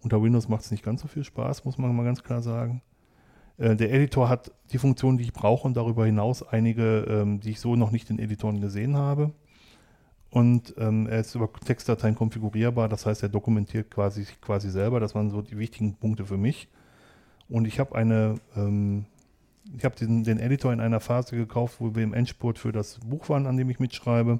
unter 0.00 0.22
Windows 0.22 0.48
macht 0.48 0.64
es 0.64 0.70
nicht 0.70 0.82
ganz 0.82 1.02
so 1.02 1.08
viel 1.08 1.24
Spaß, 1.24 1.64
muss 1.64 1.78
man 1.78 1.94
mal 1.94 2.04
ganz 2.04 2.22
klar 2.22 2.42
sagen. 2.42 2.82
Äh, 3.60 3.76
Der 3.76 3.92
Editor 3.92 4.28
hat 4.28 4.50
die 4.72 4.78
Funktionen, 4.78 5.18
die 5.18 5.24
ich 5.24 5.32
brauche 5.32 5.68
und 5.68 5.76
darüber 5.76 6.06
hinaus 6.06 6.42
einige, 6.42 7.04
ähm, 7.08 7.40
die 7.40 7.50
ich 7.50 7.60
so 7.60 7.76
noch 7.76 7.92
nicht 7.92 8.10
in 8.10 8.18
Editoren 8.18 8.60
gesehen 8.60 8.96
habe. 8.96 9.32
Und 10.30 10.74
ähm, 10.78 11.06
er 11.08 11.20
ist 11.20 11.34
über 11.34 11.52
Textdateien 11.52 12.14
konfigurierbar, 12.14 12.88
das 12.88 13.04
heißt, 13.04 13.22
er 13.22 13.28
dokumentiert 13.28 13.90
quasi, 13.90 14.26
quasi 14.40 14.70
selber. 14.70 15.00
Das 15.00 15.14
waren 15.14 15.30
so 15.30 15.42
die 15.42 15.58
wichtigen 15.58 15.94
Punkte 15.96 16.24
für 16.24 16.36
mich. 16.36 16.68
Und 17.48 17.66
ich 17.66 17.80
habe 17.80 17.96
eine, 17.96 18.36
ähm, 18.56 19.06
ich 19.76 19.84
habe 19.84 19.96
den, 19.96 20.22
den 20.22 20.38
Editor 20.38 20.72
in 20.72 20.80
einer 20.80 21.00
Phase 21.00 21.36
gekauft, 21.36 21.76
wo 21.80 21.94
wir 21.96 22.04
im 22.04 22.14
Endspurt 22.14 22.58
für 22.58 22.70
das 22.70 23.00
Buch 23.00 23.28
waren, 23.28 23.46
an 23.46 23.56
dem 23.56 23.70
ich 23.70 23.80
mitschreibe. 23.80 24.38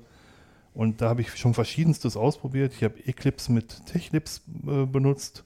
Und 0.74 1.00
da 1.00 1.08
habe 1.08 1.22
ich 1.22 1.36
schon 1.36 1.54
verschiedenstes 1.54 2.16
ausprobiert. 2.16 2.72
Ich 2.72 2.84
habe 2.84 3.04
Eclipse 3.04 3.50
mit 3.50 3.84
Techlibs 3.86 4.42
äh, 4.68 4.86
benutzt, 4.86 5.44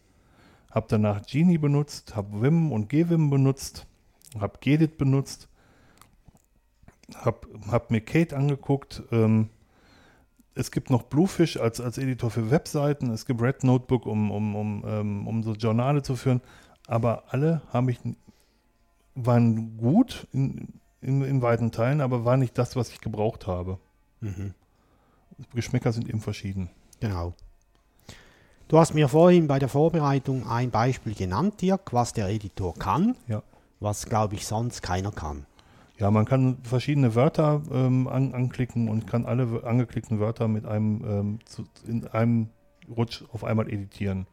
habe 0.75 0.87
danach 0.89 1.25
Genie 1.25 1.59
benutzt, 1.59 2.17
habe 2.17 2.43
Vim 2.43 2.73
und 2.73 2.89
GWim 2.89 3.31
benutzt, 3.31 3.87
habe 4.39 4.59
Gedit 4.61 4.99
benutzt, 4.99 5.49
habe 7.15 7.47
hab 7.71 7.93
mir 7.93 8.01
Kate 8.01 8.37
angeguckt. 8.37 9.03
Ähm, 9.13 9.51
es 10.57 10.71
gibt 10.71 10.91
noch 10.91 11.05
Bluefish 11.05 11.57
als, 11.57 11.81
als 11.81 11.99
Editor 11.99 12.31
für 12.31 12.51
Webseiten. 12.51 13.11
Es 13.11 13.25
gibt 13.25 13.41
Red 13.41 13.63
Notebook, 13.63 14.07
um, 14.07 14.31
um, 14.31 14.57
um, 14.57 14.85
ähm, 14.87 15.27
um 15.27 15.43
so 15.43 15.53
Journale 15.53 16.03
zu 16.03 16.17
führen. 16.17 16.41
Aber 16.87 17.25
alle 17.29 17.63
haben 17.73 17.87
mich, 17.87 18.01
waren 19.15 19.77
gut 19.77 20.27
in, 20.33 20.81
in, 21.01 21.23
in 21.23 21.41
weiten 21.43 21.71
Teilen, 21.71 22.01
aber 22.01 22.25
war 22.25 22.37
nicht 22.37 22.59
das, 22.59 22.75
was 22.75 22.91
ich 22.91 23.01
gebraucht 23.01 23.47
habe. 23.47 23.79
Mhm. 24.21 24.55
Geschmäcker 25.55 25.93
sind 25.93 26.09
eben 26.09 26.21
verschieden. 26.21 26.71
Genau. 27.01 27.35
Du 28.69 28.79
hast 28.79 28.95
mir 28.95 29.09
vorhin 29.09 29.47
bei 29.47 29.59
der 29.59 29.69
Vorbereitung 29.69 30.49
ein 30.49 30.71
Beispiel 30.71 31.15
genannt, 31.15 31.61
Dirk, 31.61 31.93
was 31.93 32.13
der 32.13 32.29
Editor 32.29 32.75
kann, 32.75 33.15
Ja. 33.29 33.43
was 33.81 34.07
glaube 34.07 34.35
ich 34.35 34.47
sonst 34.47 34.83
keiner 34.83 35.13
kann. 35.13 35.47
Ja, 35.99 36.11
man 36.11 36.25
kann 36.25 36.59
verschiedene 36.63 37.15
Wörter 37.15 37.63
ähm, 37.71 38.09
an, 38.09 38.35
anklicken 38.35 38.89
und 38.89 39.07
kann 39.07 39.27
alle 39.27 39.63
angeklickten 39.65 40.19
Wörter 40.19 40.49
mit 40.49 40.67
einem 40.67 41.05
ähm, 41.07 41.39
zu, 41.45 41.65
in 41.87 42.07
einem 42.09 42.49
Rutsch 42.89 43.23
auf 43.33 43.45
einmal 43.45 43.69
editieren. 43.69 44.27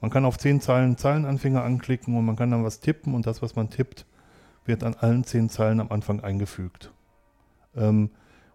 Man 0.00 0.10
kann 0.10 0.24
auf 0.24 0.38
zehn 0.38 0.60
Zeilen 0.60 0.96
Zeilenanfänger 0.96 1.64
anklicken 1.64 2.16
und 2.16 2.24
man 2.26 2.36
kann 2.36 2.50
dann 2.50 2.62
was 2.64 2.80
tippen 2.80 3.14
und 3.14 3.26
das, 3.26 3.42
was 3.42 3.56
man 3.56 3.70
tippt, 3.70 4.06
wird 4.66 4.84
an 4.84 4.94
allen 4.94 5.24
zehn 5.24 5.48
Zeilen 5.48 5.80
am 5.80 5.90
Anfang 5.90 6.20
eingefügt. 6.20 6.92
Ähm, 7.74 8.10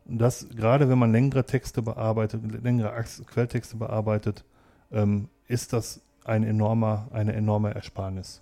und 0.06 0.20
das 0.20 0.48
gerade 0.56 0.88
wenn 0.88 0.98
man 1.00 1.12
längere 1.12 1.46
Texte 1.46 1.82
bearbeitet, 1.82 2.42
längere 2.64 2.94
Quelltexte 3.26 3.76
bearbeitet, 3.76 4.46
ähm, 4.92 5.30
ist 5.48 5.74
das 5.74 6.02
ein 6.26 6.44
enormer, 6.44 7.08
eine 7.12 7.34
enorme 7.34 7.74
Ersparnis. 7.74 8.42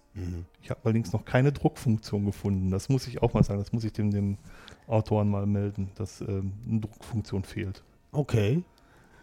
Ich 0.64 0.70
habe 0.70 0.82
allerdings 0.84 1.14
noch 1.14 1.26
keine 1.26 1.52
Druckfunktion 1.52 2.26
gefunden. 2.26 2.72
Das 2.72 2.90
muss 2.90 3.08
ich 3.08 3.22
auch 3.22 3.34
mal 3.34 3.44
sagen. 3.44 3.60
Das 3.60 3.72
muss 3.72 3.84
ich 3.84 3.94
dem, 3.94 4.12
dem 4.12 4.38
Autoren 4.88 5.30
mal 5.30 5.46
melden, 5.46 5.92
dass 5.96 6.22
ähm, 6.22 6.54
eine 6.68 6.80
Druckfunktion 6.80 7.44
fehlt. 7.44 7.84
Okay. 8.12 8.64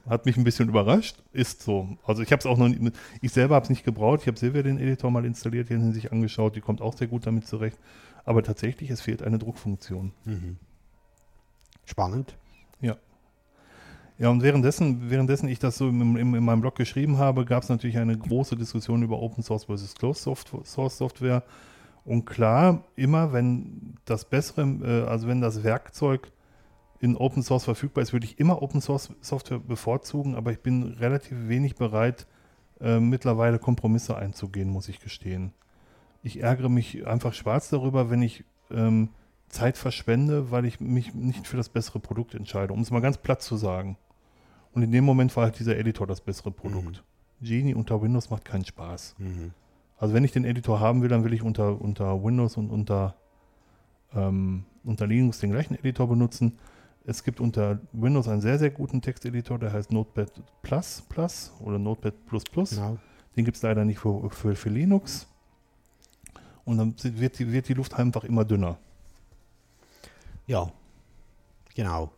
Hat 0.07 0.27
mich 0.27 0.37
ein 0.37 0.45
bisschen 0.45 0.69
überrascht. 0.69 1.23
Ist 1.33 1.63
so. 1.63 1.97
Also 2.07 2.23
ich 2.23 2.31
habe 2.31 2.41
es 2.41 2.47
auch 2.47 2.59
noch 2.59 2.69
nicht, 2.69 2.95
ich 3.23 3.33
selber 3.33 3.57
habe 3.57 3.65
es 3.65 3.71
nicht 3.71 3.85
gebraucht. 3.85 4.21
Ich 4.23 4.29
habe 4.29 4.39
Silvia 4.39 4.63
den 4.63 4.79
Editor 4.79 5.11
mal 5.11 5.25
installiert, 5.25 5.71
den 5.71 5.93
sich 5.93 6.13
angeschaut. 6.13 6.57
Die 6.57 6.61
kommt 6.61 6.81
auch 6.81 6.97
sehr 6.97 7.09
gut 7.09 7.27
damit 7.27 7.47
zurecht. 7.47 7.79
Aber 8.25 8.43
tatsächlich, 8.43 8.91
es 8.91 9.01
fehlt 9.01 9.23
eine 9.23 9.39
Druckfunktion. 9.39 10.13
Mhm. 10.25 10.57
Spannend. 11.85 12.37
Ja, 14.17 14.29
und 14.29 14.43
währenddessen, 14.43 15.11
währenddessen 15.11 15.49
ich 15.49 15.59
das 15.59 15.77
so 15.77 15.89
im, 15.89 16.17
im, 16.17 16.35
in 16.37 16.45
meinem 16.45 16.61
Blog 16.61 16.77
geschrieben 16.77 17.19
habe, 17.19 17.45
gab 17.45 17.65
es 17.65 17.69
natürlich 17.69 17.99
eine 17.99 18.17
große 18.17 18.55
Diskussion 18.55 19.03
über 19.03 19.21
Open 19.21 19.43
Source 19.43 19.65
versus 19.65 19.95
Closed 19.95 20.23
Source 20.65 20.97
Software. 20.97 21.43
Und 22.05 22.25
klar, 22.25 22.85
immer 22.95 23.33
wenn 23.33 23.97
das 24.05 24.25
bessere, 24.25 24.63
äh, 24.83 25.09
also 25.09 25.27
wenn 25.27 25.41
das 25.41 25.65
Werkzeug 25.65 26.31
in 27.01 27.17
Open 27.17 27.43
Source 27.43 27.65
verfügbar 27.65 28.03
ist, 28.03 28.13
würde 28.13 28.27
ich 28.27 28.39
immer 28.39 28.63
Open 28.63 28.81
Source 28.81 29.11
Software 29.21 29.59
bevorzugen, 29.59 30.37
aber 30.37 30.53
ich 30.53 30.61
bin 30.61 30.85
relativ 30.85 31.49
wenig 31.49 31.75
bereit, 31.75 32.27
äh, 32.81 33.01
mittlerweile 33.01 33.59
Kompromisse 33.59 34.17
einzugehen, 34.17 34.71
muss 34.71 34.89
ich 34.89 35.01
gestehen. 35.01 35.53
Ich 36.23 36.41
ärgere 36.41 36.69
mich 36.69 37.07
einfach 37.07 37.35
schwarz 37.35 37.69
darüber, 37.69 38.11
wenn 38.11 38.23
ich 38.23 38.45
ähm, 38.71 39.09
Zeit 39.49 39.79
verschwende, 39.79 40.51
weil 40.51 40.65
ich 40.65 40.81
mich 40.81 41.15
nicht 41.15 41.47
für 41.47 41.57
das 41.57 41.69
bessere 41.69 42.01
Produkt 42.01 42.35
entscheide, 42.35 42.73
um 42.73 42.81
es 42.81 42.91
mal 42.91 43.01
ganz 43.01 43.19
platt 43.19 43.43
zu 43.43 43.57
sagen. 43.57 43.97
Und 44.73 44.83
in 44.83 44.91
dem 44.91 45.05
Moment 45.05 45.35
war 45.37 45.45
halt 45.45 45.59
dieser 45.59 45.77
Editor 45.77 46.07
das 46.07 46.21
bessere 46.21 46.51
Produkt. 46.51 47.05
Genie 47.41 47.75
unter 47.75 48.03
Windows 48.03 48.31
macht 48.31 48.45
keinen 48.45 48.65
Spaß. 48.65 49.15
Mhm. 49.19 49.53
Also 49.97 50.15
wenn 50.15 50.25
ich 50.25 50.33
den 50.33 50.45
Editor 50.45 50.81
haben 50.81 51.03
will, 51.03 51.09
dann 51.09 51.25
will 51.25 51.33
ich 51.33 51.43
unter, 51.43 51.81
unter 51.81 52.23
Windows 52.23 52.57
und 52.57 52.71
unter, 52.71 53.15
ähm, 54.13 54.65
unter 54.83 55.07
Linux 55.07 55.39
den 55.39 55.51
gleichen 55.51 55.79
Editor 55.79 56.09
benutzen. 56.09 56.59
Es 57.07 57.23
gibt 57.23 57.39
unter 57.39 57.81
Windows 57.93 58.29
einen 58.29 58.41
sehr, 58.41 58.59
sehr 58.59 58.71
guten 58.71 59.03
Texteditor, 59.03 59.59
der 59.59 59.73
heißt 59.73 59.93
Notepad 59.93 60.33
Plus 60.63 61.03
Plus 61.09 61.53
oder 61.61 61.79
Notepad 61.79 62.15
Plus 62.27 62.45
Plus. 62.45 62.71
Genau. 62.71 62.99
Den 63.37 63.45
gibt 63.45 63.57
es 63.57 63.63
leider 63.63 63.85
nicht 63.85 63.99
für, 63.99 64.31
für, 64.31 64.57
für 64.57 64.71
Linux. 64.71 65.27
Und 66.65 66.79
dann 66.79 66.95
wird 67.03 67.39
die, 67.39 67.53
wird 67.53 67.69
die 67.69 67.75
Luft 67.75 67.95
einfach 67.95 68.25
immer 68.25 68.45
dünner. 68.45 68.79
Ja. 70.47 70.71
Genau. 71.75 72.13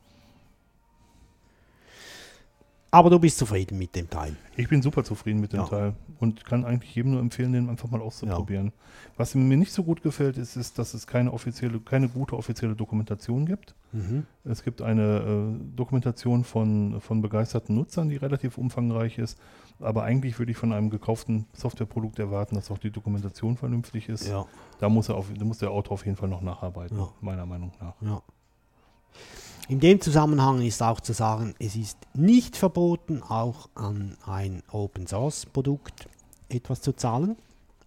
Aber 2.96 3.10
du 3.10 3.18
bist 3.18 3.36
zufrieden 3.36 3.76
mit 3.76 3.94
dem 3.94 4.08
Teil. 4.08 4.34
Ich 4.56 4.70
bin 4.70 4.80
super 4.80 5.04
zufrieden 5.04 5.38
mit 5.38 5.52
dem 5.52 5.60
Ja. 5.60 5.66
Teil 5.66 5.94
und 6.18 6.46
kann 6.46 6.64
eigentlich 6.64 6.94
jedem 6.94 7.10
nur 7.12 7.20
empfehlen, 7.20 7.52
den 7.52 7.68
einfach 7.68 7.90
mal 7.90 8.00
auszuprobieren. 8.00 8.72
Was 9.18 9.34
mir 9.34 9.58
nicht 9.58 9.72
so 9.72 9.84
gut 9.84 10.02
gefällt, 10.02 10.38
ist, 10.38 10.56
ist 10.56 10.78
dass 10.78 10.94
es 10.94 11.06
keine 11.06 11.30
offizielle, 11.34 11.78
keine 11.80 12.08
gute 12.08 12.34
offizielle 12.38 12.74
Dokumentation 12.74 13.44
gibt. 13.44 13.74
Mhm. 13.92 14.24
Es 14.44 14.62
gibt 14.64 14.80
eine 14.80 15.18
äh, 15.58 15.76
Dokumentation 15.76 16.42
von, 16.44 17.02
von 17.02 17.20
begeisterten 17.20 17.74
Nutzern, 17.74 18.08
die 18.08 18.16
relativ 18.16 18.56
umfangreich 18.56 19.18
ist. 19.18 19.38
Aber 19.78 20.04
eigentlich 20.04 20.38
würde 20.38 20.52
ich 20.52 20.56
von 20.56 20.72
einem 20.72 20.88
gekauften 20.88 21.44
Softwareprodukt 21.52 22.18
erwarten, 22.18 22.54
dass 22.54 22.70
auch 22.70 22.78
die 22.78 22.90
Dokumentation 22.90 23.58
vernünftig 23.58 24.08
ist. 24.08 24.26
Ja. 24.26 24.46
Da 24.80 24.88
muss, 24.88 25.10
er 25.10 25.16
auf, 25.16 25.26
da 25.38 25.44
muss 25.44 25.58
der 25.58 25.70
Autor 25.70 25.92
auf 25.92 26.06
jeden 26.06 26.16
Fall 26.16 26.30
noch 26.30 26.40
nacharbeiten, 26.40 26.96
Ja. 26.96 27.08
meiner 27.20 27.44
Meinung 27.44 27.72
nach. 27.78 27.94
Ja. 28.00 28.22
In 29.68 29.80
dem 29.80 30.00
Zusammenhang 30.00 30.62
ist 30.62 30.82
auch 30.82 31.00
zu 31.00 31.12
sagen, 31.12 31.54
es 31.58 31.74
ist 31.76 31.98
nicht 32.14 32.56
verboten, 32.56 33.22
auch 33.22 33.68
an 33.74 34.16
ein 34.24 34.62
Open 34.70 35.06
Source 35.06 35.44
Produkt 35.46 36.08
etwas 36.48 36.80
zu 36.82 36.92
zahlen. 36.92 37.36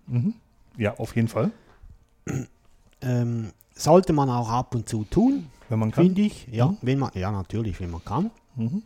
Mhm. 0.08 0.34
Ja, 0.78 0.98
auf 0.98 1.16
jeden 1.16 1.28
Fall, 1.30 1.52
Ähm, 3.02 3.54
sollte 3.74 4.12
man 4.12 4.30
auch 4.30 4.50
ab 4.50 4.76
und 4.76 4.90
zu 4.90 5.06
tun, 5.06 5.48
wenn 5.70 5.80
man 5.80 5.92
kann. 5.92 6.06
finde 6.06 6.22
ich. 6.22 6.48
Ja, 6.52 6.68
Mhm. 6.68 6.78
wenn 6.82 7.00
man, 7.00 7.12
ja, 7.14 7.32
natürlich, 7.32 7.80
wenn 7.80 7.92
man 7.92 8.04
kann. 8.04 8.30
Mhm. 8.56 8.84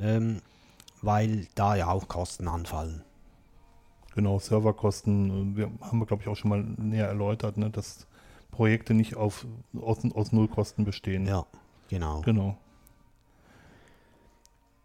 Ähm, 0.00 0.42
weil 1.02 1.46
da 1.54 1.76
ja 1.76 1.86
auch 1.88 2.08
Kosten 2.08 2.48
anfallen. 2.48 3.02
Genau, 4.16 4.38
Serverkosten, 4.40 5.52
äh, 5.54 5.56
wir 5.56 5.70
haben 5.82 5.98
wir, 6.00 6.06
glaube 6.06 6.22
ich, 6.22 6.28
auch 6.28 6.34
schon 6.36 6.48
mal 6.50 6.62
näher 6.64 7.06
erläutert, 7.06 7.58
ne, 7.58 7.70
dass 7.70 8.06
Projekte 8.50 8.92
nicht 8.92 9.14
auf, 9.14 9.46
aus, 9.80 9.98
aus 10.14 10.32
Nullkosten 10.32 10.84
bestehen. 10.84 11.26
Ja, 11.26 11.46
genau. 11.88 12.20
Genau. 12.22 12.56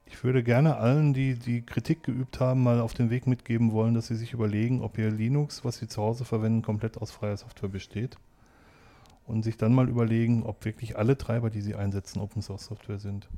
Ich 0.05 0.23
würde 0.23 0.43
gerne 0.43 0.75
allen, 0.77 1.13
die 1.13 1.35
die 1.35 1.61
Kritik 1.61 2.03
geübt 2.03 2.39
haben, 2.39 2.61
mal 2.63 2.81
auf 2.81 2.93
den 2.93 3.09
Weg 3.09 3.27
mitgeben 3.27 3.71
wollen, 3.71 3.93
dass 3.93 4.07
sie 4.07 4.15
sich 4.15 4.33
überlegen, 4.33 4.81
ob 4.81 4.97
ihr 4.97 5.09
Linux, 5.09 5.63
was 5.63 5.77
sie 5.77 5.87
zu 5.87 6.01
Hause 6.01 6.25
verwenden, 6.25 6.61
komplett 6.61 6.97
aus 6.97 7.11
freier 7.11 7.37
Software 7.37 7.69
besteht. 7.69 8.17
und 9.27 9.43
sich 9.43 9.55
dann 9.55 9.73
mal 9.73 9.87
überlegen, 9.87 10.43
ob 10.43 10.65
wirklich 10.65 10.97
alle 10.97 11.17
Treiber, 11.17 11.49
die 11.49 11.61
sie 11.61 11.75
einsetzen, 11.75 12.19
Open 12.19 12.41
Source 12.41 12.65
Software 12.65 12.99
sind. 12.99 13.29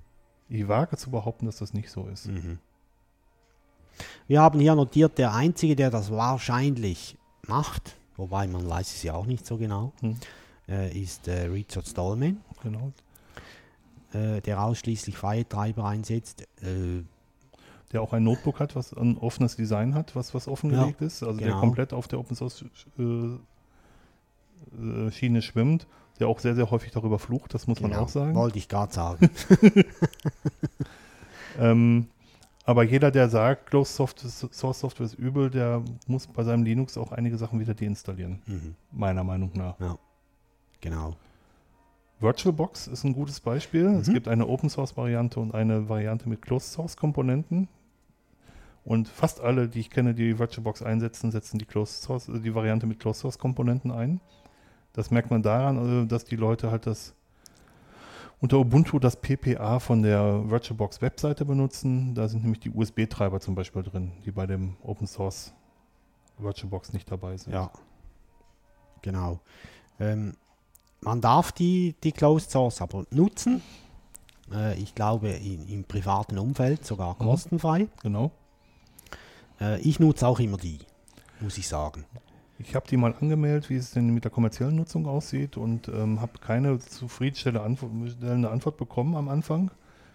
Ich 0.50 0.68
wage 0.68 0.98
zu 0.98 1.12
behaupten, 1.12 1.46
dass 1.46 1.58
das 1.58 1.74
nicht 1.74 1.92
so 1.92 2.08
ist. 2.08 2.28
Mhm. 2.28 2.58
Wir 4.28 4.42
haben 4.42 4.60
hier 4.60 4.74
notiert, 4.74 5.18
der 5.20 5.34
Einzige, 5.36 5.76
der 5.76 5.92
das 5.92 6.10
wahrscheinlich 6.10 7.18
macht, 7.48 7.96
wobei 8.16 8.48
man 8.48 8.68
weiß 8.68 8.96
es 8.96 9.04
ja 9.04 9.14
auch 9.14 9.28
nicht 9.28 9.46
so 9.46 9.58
genau, 9.58 9.92
Hm. 10.00 10.16
äh, 10.68 10.98
ist 11.00 11.28
äh, 11.28 11.44
Richard 11.48 11.86
Stallman, 11.88 12.38
Genau. 12.64 12.92
Äh, 14.14 14.42
der 14.42 14.64
ausschließlich 14.64 15.18
freie 15.18 15.48
Treiber 15.48 15.86
einsetzt. 15.86 16.42
Äh, 16.62 17.04
Der 17.92 18.02
auch 18.02 18.14
ein 18.14 18.24
Notebook 18.24 18.60
hat, 18.60 18.76
was 18.76 18.94
ein 18.94 19.18
offenes 19.18 19.56
Design 19.56 19.94
hat, 19.94 20.16
was, 20.16 20.34
was 20.34 20.48
offengelegt 20.48 21.02
ist. 21.02 21.24
Also 21.24 21.40
der 21.40 21.50
genau. 21.50 21.60
komplett 21.60 21.94
auf 21.94 22.08
der 22.08 22.20
Open 22.20 22.36
Source 22.36 22.66
äh, 22.98 23.04
äh, 24.82 25.12
Schiene 25.12 25.42
schwimmt. 25.42 25.88
Der 26.20 26.28
auch 26.28 26.40
sehr, 26.40 26.54
sehr 26.56 26.70
häufig 26.70 26.92
darüber 26.92 27.18
flucht, 27.18 27.54
das 27.56 27.66
muss 27.68 27.82
man 27.82 27.92
genau, 27.92 28.04
auch 28.04 28.10
sagen. 28.10 28.36
wollte 28.36 28.60
ich 28.60 28.70
gerade 28.70 28.94
sagen. 28.94 29.30
Ähm, 31.60 32.08
aber 32.66 32.84
jeder, 32.84 33.12
der 33.12 33.30
sagt, 33.30 33.70
Closed 33.70 33.96
Software, 33.96 34.30
Source 34.30 34.80
Software 34.80 35.06
ist 35.06 35.16
übel, 35.16 35.50
der 35.50 35.84
muss 36.08 36.28
bei 36.28 36.44
seinem 36.44 36.64
Linux 36.64 36.98
auch 36.98 37.12
einige 37.12 37.38
Sachen 37.38 37.60
wieder 37.60 37.74
deinstallieren. 37.74 38.42
mhm. 38.46 38.76
Meiner 38.92 39.24
Meinung 39.24 39.52
nach. 39.54 39.76
Genau. 40.82 41.16
VirtualBox 42.24 42.88
ist 42.88 43.04
ein 43.04 43.14
gutes 43.14 43.40
Beispiel. 43.40 43.86
Es 43.88 44.08
Mhm. 44.08 44.14
gibt 44.14 44.28
eine 44.28 44.48
Open 44.48 44.70
Source 44.70 44.96
Variante 44.98 45.40
und 45.40 45.54
eine 45.54 45.90
Variante 45.90 46.28
mit 46.30 46.42
Closed 46.42 46.72
Source 46.72 46.98
Komponenten. 46.98 47.68
Und 48.86 49.08
fast 49.08 49.40
alle, 49.42 49.68
die 49.70 49.80
ich 49.82 49.90
kenne, 49.90 50.14
die 50.14 50.40
VirtualBox 50.40 50.82
einsetzen, 50.82 51.32
setzen 51.32 51.58
die 51.58 51.66
Closed 51.66 52.02
Source, 52.02 52.30
äh, 52.30 52.40
die 52.40 52.56
Variante 52.56 52.86
mit 52.86 53.00
Closed 53.00 53.22
Source 53.22 53.38
Komponenten 53.38 53.92
ein. 53.92 54.20
Das 54.94 55.12
merkt 55.12 55.32
man 55.32 55.42
daran, 55.44 56.04
äh, 56.04 56.08
dass 56.08 56.24
die 56.26 56.36
Leute 56.36 56.72
halt 56.72 56.86
das 56.88 57.14
unter 58.40 58.60
Ubuntu 58.60 59.00
das 59.00 59.16
PPA 59.22 59.80
von 59.80 60.02
der 60.02 60.50
VirtualBox 60.50 61.02
Webseite 61.02 61.46
benutzen. 61.46 62.14
Da 62.14 62.28
sind 62.28 62.42
nämlich 62.44 62.60
die 62.60 62.72
USB-Treiber 62.72 63.40
zum 63.40 63.56
Beispiel 63.56 63.84
drin, 63.84 64.12
die 64.26 64.32
bei 64.32 64.46
dem 64.48 64.76
Open 64.82 65.08
Source 65.08 65.54
VirtualBox 66.40 66.92
nicht 66.94 67.10
dabei 67.10 67.38
sind. 67.38 67.54
Ja. 67.54 67.72
Genau. 69.02 69.40
Ähm, 70.00 70.36
man 71.04 71.22
darf 71.22 71.52
die, 71.52 71.96
die 72.04 72.12
Closed 72.12 72.52
Source 72.52 72.82
aber 72.82 73.06
nutzen. 73.12 73.62
Äh, 74.52 74.80
ich 74.80 74.96
glaube 74.96 75.30
in, 75.30 75.68
im 75.68 75.84
privaten 75.84 76.38
Umfeld 76.38 76.86
sogar 76.86 77.14
Mhm. 77.16 77.20
kostenfrei. 77.26 77.88
Genau. 78.02 78.32
Äh, 79.60 79.80
ich 79.82 80.00
nutze 80.00 80.28
auch 80.28 80.40
immer 80.40 80.58
die, 80.58 80.80
muss 81.40 81.58
ich 81.58 81.68
sagen. 81.68 82.06
Ich 82.60 82.76
habe 82.76 82.88
die 82.88 82.98
mal 82.98 83.14
angemeldet, 83.20 83.70
wie 83.70 83.76
es 83.76 83.92
denn 83.92 84.10
mit 84.14 84.24
der 84.24 84.32
kommerziellen 84.32 84.76
Nutzung 84.76 85.08
aussieht 85.08 85.58
und 85.58 85.88
ähm, 85.90 86.22
habe 86.22 86.34
keine 86.40 86.80
zufriedenstellende 86.80 87.62
Antwort, 88.50 88.78
bekommen 88.78 89.16
am 89.16 89.28
Anfang, 89.28 89.72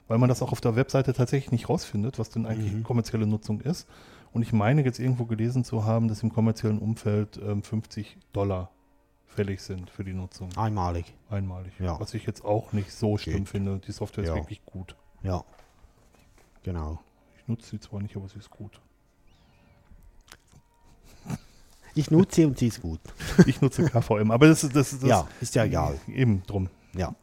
weil 0.07 0.19
man 0.19 0.29
das 0.29 0.41
auch 0.41 0.53
auf 0.53 0.61
der 0.61 0.77
Webseite 0.77 1.13
tatsächlich 1.13 1.53
nicht 1.53 1.69
rausfindet, 1.69 2.19
was 2.19 2.31
denn 2.31 2.47
eigentlich 2.47 2.73
Mhm. 2.73 2.85
kommerzielle 2.85 3.27
Nutzung 3.27 3.61
ist. 3.61 3.87
Und 4.33 4.43
ich 4.43 4.53
meine 4.53 4.83
jetzt 4.85 4.99
irgendwo 4.99 5.25
gelesen 5.25 5.65
zu 5.65 5.85
haben, 5.85 6.09
dass 6.09 6.23
im 6.23 6.33
kommerziellen 6.33 6.79
Umfeld 6.79 7.39
ähm, 7.45 7.63
50 7.63 8.17
Dollar 8.33 8.71
fällig 9.39 9.63
sind 9.63 9.89
für 9.91 10.03
die 10.05 10.13
Nutzung. 10.15 10.51
Einmalig. 10.57 11.15
Einmalig. 11.31 11.73
Ja. 11.79 11.99
Was 12.01 12.13
ich 12.15 12.27
jetzt 12.27 12.45
auch 12.45 12.73
nicht 12.73 12.93
so 12.93 13.17
schlimm 13.19 13.39
Geht. 13.45 13.49
finde. 13.49 13.79
Die 13.79 13.93
Software 13.93 14.25
Ja. 14.25 14.33
ist 14.35 14.41
wirklich 14.41 14.65
gut. 14.65 14.97
Ja. 15.23 15.45
Genau. 16.65 17.01
Ich 17.39 17.47
nutze 17.47 17.71
sie 17.71 17.81
zwar 17.81 18.01
nicht, 18.03 18.17
aber 18.17 18.29
sie 18.29 18.39
ist 18.39 18.51
gut. 18.51 18.81
Ich 21.95 22.11
nutze 22.11 22.37
sie 22.37 22.45
und 22.47 22.59
sie 22.59 22.69
ist 22.69 22.81
gut. 22.83 23.01
Ich 23.47 23.61
nutze 23.61 23.85
KVM, 23.89 24.31
aber 24.31 24.49
das 24.49 24.65
ist 24.65 24.75
das, 24.75 24.93
ist- 24.93 25.03
das 25.03 25.09
ja, 25.09 25.29
ist 25.41 25.55
ja 25.55 25.65
egal. 25.65 25.99
Eben 26.09 26.43
drum. 26.47 26.69
Ja. 26.95 27.15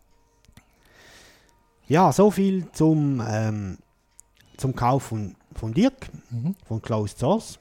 Ja, 1.88 2.12
so 2.12 2.32
viel 2.32 2.70
zum, 2.72 3.22
ähm, 3.28 3.78
zum 4.58 4.76
Kauf 4.76 5.04
von, 5.04 5.36
von 5.54 5.74
Dirk, 5.74 6.08
Mhm. 6.32 6.56
von 6.66 6.82
Closed 6.82 7.18
Source. 7.20 7.60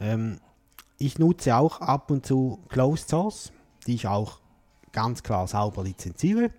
Ähm, 0.00 0.40
ich 1.04 1.18
nutze 1.18 1.56
auch 1.56 1.80
ab 1.80 2.10
und 2.10 2.24
zu 2.24 2.60
Closed 2.68 3.08
Source, 3.08 3.52
die 3.86 3.94
ich 3.94 4.06
auch 4.06 4.38
ganz 4.92 5.22
klar 5.22 5.46
sauber 5.46 5.84
lizenziere. 5.84 6.50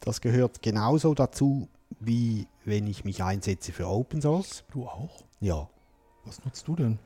Das 0.00 0.20
gehört 0.20 0.62
genauso 0.62 1.14
dazu, 1.14 1.68
wie 1.98 2.46
wenn 2.64 2.86
ich 2.86 3.04
mich 3.04 3.22
einsetze 3.22 3.72
für 3.72 3.88
Open 3.88 4.20
Source. 4.22 4.64
Du 4.70 4.86
auch? 4.86 5.24
Ja. 5.40 5.68
Was 6.24 6.44
nutzt 6.44 6.68
du 6.68 6.76
denn? 6.76 6.98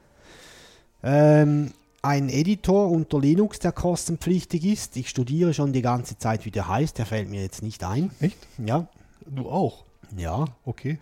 Ähm, 1.03 1.73
ein 2.03 2.29
Editor 2.29 2.91
unter 2.91 3.21
Linux, 3.21 3.59
der 3.61 3.73
kostenpflichtig 3.73 4.65
ist. 4.65 4.97
Ich 4.97 5.09
studiere 5.09 5.55
schon 5.55 5.73
die 5.73 5.83
ganze 5.83 6.19
Zeit, 6.19 6.45
wie 6.45 6.51
der 6.51 6.69
heißt. 6.69 6.99
Der 6.99 7.07
fällt 7.07 7.31
mir 7.31 7.43
jetzt 7.43 7.63
nicht 7.63 7.83
ein. 7.85 8.11
Echt? 8.21 8.39
Ja. 8.59 8.89
Du 9.27 9.49
auch? 9.49 9.85
Ja. 10.17 10.45
Okay. 10.65 10.99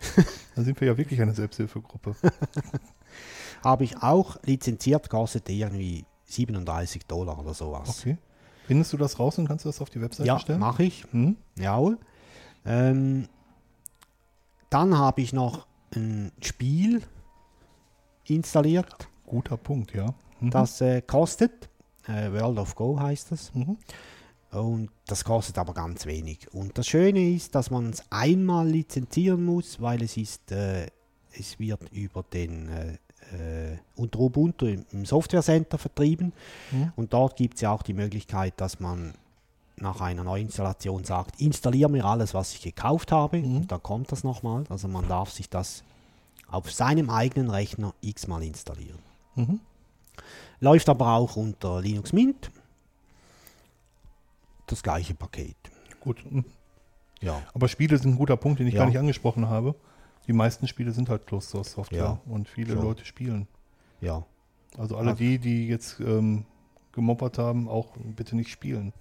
Dann 0.55 0.65
sind 0.65 0.79
wir 0.79 0.87
ja 0.87 0.97
wirklich 0.97 1.21
eine 1.21 1.33
Selbsthilfegruppe. 1.33 2.15
Habe 3.63 3.83
ich 3.83 4.01
auch 4.01 4.37
lizenziert, 4.43 5.09
kostet 5.09 5.49
irgendwie 5.49 6.05
37 6.25 7.05
Dollar 7.05 7.39
oder 7.39 7.53
sowas. 7.53 7.99
Okay. 7.99 8.17
Findest 8.65 8.91
du 8.93 8.97
das 8.97 9.17
raus 9.17 9.37
und 9.37 9.47
kannst 9.47 9.65
du 9.65 9.69
das 9.69 9.81
auf 9.81 9.89
die 9.89 10.01
Webseite 10.01 10.27
Ja, 10.27 10.39
stellen? 10.39 10.59
mache 10.59 10.83
ich. 10.83 11.05
Hm? 11.11 11.37
Jawohl. 11.57 11.97
Ähm, 12.65 13.27
dann 14.69 14.97
habe 14.97 15.21
ich 15.21 15.31
noch 15.31 15.65
ein 15.95 16.31
Spiel 16.41 17.01
installiert, 18.25 19.07
Guter 19.25 19.57
Punkt, 19.57 19.93
ja. 19.93 20.13
Mhm. 20.39 20.51
das 20.51 20.81
äh, 20.81 21.01
kostet. 21.01 21.69
Äh, 22.07 22.31
World 22.31 22.57
of 22.59 22.75
Go 22.75 22.99
heißt 22.99 23.31
es. 23.31 23.53
Mhm. 23.53 23.77
Und 24.51 24.89
das 25.07 25.23
kostet 25.25 25.57
aber 25.57 25.73
ganz 25.73 26.05
wenig. 26.05 26.53
Und 26.53 26.77
das 26.77 26.87
Schöne 26.87 27.29
ist, 27.31 27.53
dass 27.55 27.69
man 27.69 27.89
es 27.89 28.03
einmal 28.09 28.67
lizenzieren 28.67 29.43
muss, 29.43 29.81
weil 29.81 30.01
es 30.03 30.15
ist, 30.17 30.51
äh, 30.51 30.87
es 31.37 31.59
wird 31.59 31.89
über 31.91 32.23
den 32.23 32.69
äh, 33.33 33.77
unter 33.95 34.19
Ubuntu 34.19 34.65
im, 34.65 34.85
im 34.91 35.05
Software 35.05 35.41
Center 35.41 35.77
vertrieben. 35.77 36.33
Mhm. 36.71 36.91
Und 36.95 37.13
dort 37.13 37.35
gibt 37.35 37.55
es 37.55 37.61
ja 37.61 37.71
auch 37.71 37.83
die 37.83 37.93
Möglichkeit, 37.93 38.53
dass 38.57 38.79
man 38.79 39.13
nach 39.75 40.01
einer 40.01 40.23
Neuinstallation 40.23 41.03
sagt, 41.03 41.39
installiere 41.39 41.89
mir 41.89 42.05
alles, 42.05 42.33
was 42.33 42.53
ich 42.53 42.61
gekauft 42.61 43.11
habe. 43.11 43.37
Mhm. 43.37 43.57
Und 43.57 43.71
dann 43.71 43.83
kommt 43.83 44.11
das 44.11 44.23
nochmal. 44.23 44.63
Also 44.69 44.87
man 44.87 45.07
darf 45.07 45.31
sich 45.31 45.49
das 45.49 45.83
auf 46.49 46.71
seinem 46.71 47.09
eigenen 47.09 47.49
Rechner 47.49 47.93
x-mal 48.01 48.41
installieren. 48.43 48.99
Mhm. 49.35 49.59
Läuft 50.59 50.89
aber 50.89 51.13
auch 51.13 51.35
unter 51.35 51.81
Linux 51.81 52.13
Mint. 52.13 52.49
Das 54.65 54.81
gleiche 54.81 55.13
Paket. 55.13 55.55
Gut. 55.99 56.17
Mhm. 56.29 56.45
Ja. 57.21 57.41
Aber 57.53 57.67
Spiele 57.67 57.97
sind 57.97 58.11
ein 58.11 58.17
guter 58.17 58.37
Punkt, 58.37 58.59
den 58.59 58.67
ich 58.67 58.73
Ja. 58.73 58.81
gar 58.81 58.87
nicht 58.87 58.97
angesprochen 58.97 59.47
habe. 59.47 59.75
Die 60.27 60.33
meisten 60.33 60.67
Spiele 60.67 60.91
sind 60.91 61.09
halt 61.09 61.25
Closed 61.25 61.49
Source 61.49 61.71
Software 61.71 61.97
Ja, 61.99 62.21
und 62.31 62.47
viele 62.49 62.73
schon. 62.73 62.83
Leute 62.83 63.05
spielen. 63.05 63.47
Ja. 64.01 64.25
Also 64.77 64.97
alle 64.97 65.11
Also- 65.11 65.19
die, 65.23 65.39
die 65.39 65.67
jetzt 65.67 65.99
ähm, 65.99 66.45
gemoppert 66.91 67.37
haben, 67.37 67.67
auch 67.69 67.95
bitte 68.15 68.35
nicht 68.35 68.49
spielen. 68.49 68.93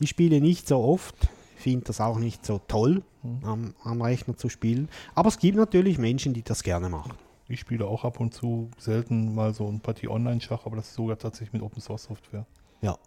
Ich 0.00 0.10
spiele 0.10 0.40
nicht 0.40 0.66
so 0.66 0.78
oft, 0.82 1.14
finde 1.56 1.84
das 1.86 2.00
auch 2.00 2.18
nicht 2.18 2.44
so 2.44 2.58
toll, 2.66 3.02
Mhm. 3.22 3.44
am, 3.44 3.74
am 3.84 4.02
Rechner 4.02 4.36
zu 4.36 4.48
spielen. 4.48 4.88
Aber 5.14 5.28
es 5.28 5.38
gibt 5.38 5.56
natürlich 5.56 5.98
Menschen, 5.98 6.34
die 6.34 6.42
das 6.42 6.62
gerne 6.62 6.88
machen. 6.88 7.12
Ich 7.48 7.60
spiele 7.60 7.86
auch 7.86 8.04
ab 8.04 8.20
und 8.20 8.32
zu 8.34 8.70
selten 8.78 9.34
mal 9.34 9.52
so 9.54 9.66
ein 9.68 9.80
Partie 9.80 10.08
Online-Schach, 10.08 10.64
aber 10.66 10.76
das 10.76 10.88
ist 10.88 10.94
sogar 10.94 11.18
tatsächlich 11.18 11.52
mit 11.52 11.62
Open 11.62 11.80
Source 11.80 12.04
Software. 12.04 12.46
Ja. 12.80 12.98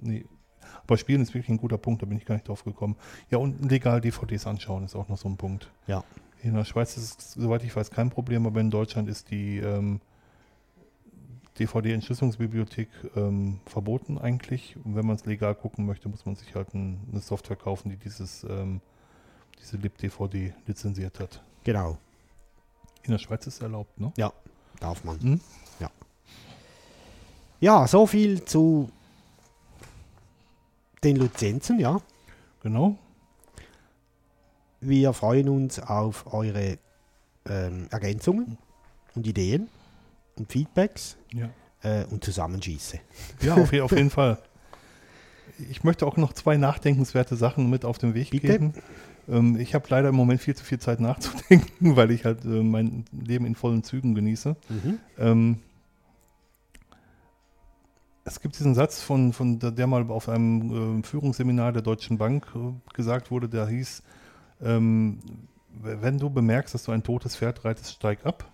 Nee. 0.00 0.24
Aber 0.82 0.96
Spielen 0.96 1.20
ist 1.22 1.34
wirklich 1.34 1.48
ein 1.48 1.58
guter 1.58 1.78
Punkt, 1.78 2.02
da 2.02 2.06
bin 2.06 2.18
ich 2.18 2.24
gar 2.24 2.34
nicht 2.34 2.48
drauf 2.48 2.64
gekommen. 2.64 2.96
Ja, 3.30 3.38
und 3.38 3.70
legal 3.70 4.00
DVDs 4.00 4.46
anschauen 4.46 4.84
ist 4.84 4.96
auch 4.96 5.08
noch 5.08 5.18
so 5.18 5.28
ein 5.28 5.36
Punkt. 5.36 5.70
Ja. 5.86 6.04
In 6.42 6.54
der 6.54 6.64
Schweiz 6.64 6.96
ist 6.96 7.20
es, 7.20 7.32
soweit 7.32 7.64
ich 7.64 7.74
weiß, 7.74 7.90
kein 7.90 8.10
Problem, 8.10 8.46
aber 8.46 8.60
in 8.60 8.70
Deutschland 8.70 9.08
ist 9.08 9.30
die 9.30 9.58
ähm, 9.58 10.00
DVD-Entschlüsselungsbibliothek 11.58 12.88
ähm, 13.16 13.60
verboten 13.66 14.18
eigentlich. 14.18 14.76
Und 14.84 14.94
wenn 14.94 15.06
man 15.06 15.16
es 15.16 15.26
legal 15.26 15.54
gucken 15.54 15.86
möchte, 15.86 16.08
muss 16.08 16.24
man 16.26 16.36
sich 16.36 16.54
halt 16.54 16.74
ein, 16.74 17.00
eine 17.10 17.20
Software 17.20 17.56
kaufen, 17.56 17.90
die 17.90 17.96
dieses, 17.96 18.44
ähm, 18.44 18.80
diese 19.60 19.76
lib-DVD 19.76 20.54
lizenziert 20.66 21.18
hat. 21.18 21.42
Genau. 21.64 21.98
In 23.02 23.12
der 23.12 23.18
Schweiz 23.18 23.46
ist 23.46 23.54
es 23.54 23.62
erlaubt, 23.62 23.98
ne? 23.98 24.12
Ja, 24.16 24.32
darf 24.80 25.02
man. 25.04 25.20
Hm? 25.20 25.40
Ja. 25.80 25.90
Ja, 27.60 27.86
so 27.88 28.06
viel 28.06 28.44
zu 28.44 28.90
den 31.04 31.16
Lizenzen, 31.16 31.78
ja. 31.78 32.00
Genau. 32.62 32.96
Wir 34.80 35.12
freuen 35.12 35.48
uns 35.48 35.80
auf 35.80 36.32
eure 36.32 36.78
ähm, 37.48 37.86
Ergänzungen 37.90 38.58
und 39.14 39.26
Ideen 39.26 39.68
und 40.36 40.50
Feedbacks 40.50 41.16
Ja. 41.32 41.48
äh, 41.82 42.04
und 42.04 42.22
Zusammenschieße. 42.24 43.00
Ja, 43.42 43.54
auf, 43.54 43.72
auf 43.72 43.92
jeden 43.92 44.10
Fall. 44.10 44.38
Ich 45.70 45.82
möchte 45.82 46.06
auch 46.06 46.16
noch 46.16 46.32
zwei 46.32 46.56
nachdenkenswerte 46.56 47.34
Sachen 47.34 47.68
mit 47.68 47.84
auf 47.84 47.98
den 47.98 48.14
Weg 48.14 48.30
Bitte? 48.30 48.46
geben. 48.46 48.74
Ähm, 49.28 49.58
ich 49.58 49.74
habe 49.74 49.84
leider 49.88 50.08
im 50.10 50.14
Moment 50.14 50.40
viel 50.40 50.54
zu 50.54 50.64
viel 50.64 50.78
Zeit 50.78 51.00
nachzudenken, 51.00 51.68
weil 51.96 52.12
ich 52.12 52.24
halt 52.24 52.44
äh, 52.44 52.48
mein 52.62 53.04
Leben 53.10 53.44
in 53.46 53.56
vollen 53.56 53.82
Zügen 53.82 54.14
genieße. 54.14 54.54
Ähm, 55.18 55.58
Es 58.28 58.40
gibt 58.40 58.58
diesen 58.58 58.74
Satz 58.74 59.00
von, 59.00 59.32
von 59.32 59.58
der, 59.58 59.86
mal 59.86 60.10
auf 60.10 60.28
einem 60.28 61.00
äh, 61.00 61.02
Führungsseminar 61.02 61.72
der 61.72 61.80
Deutschen 61.80 62.18
Bank 62.18 62.46
äh, 62.54 62.94
gesagt 62.94 63.30
wurde, 63.30 63.48
der 63.48 63.66
hieß, 63.66 64.02
ähm, 64.62 65.18
wenn 65.70 66.18
du 66.18 66.28
bemerkst, 66.28 66.74
dass 66.74 66.84
du 66.84 66.92
ein 66.92 67.02
totes 67.02 67.36
Pferd 67.36 67.64
reitest, 67.64 67.92
steig 67.92 68.26
ab. 68.26 68.44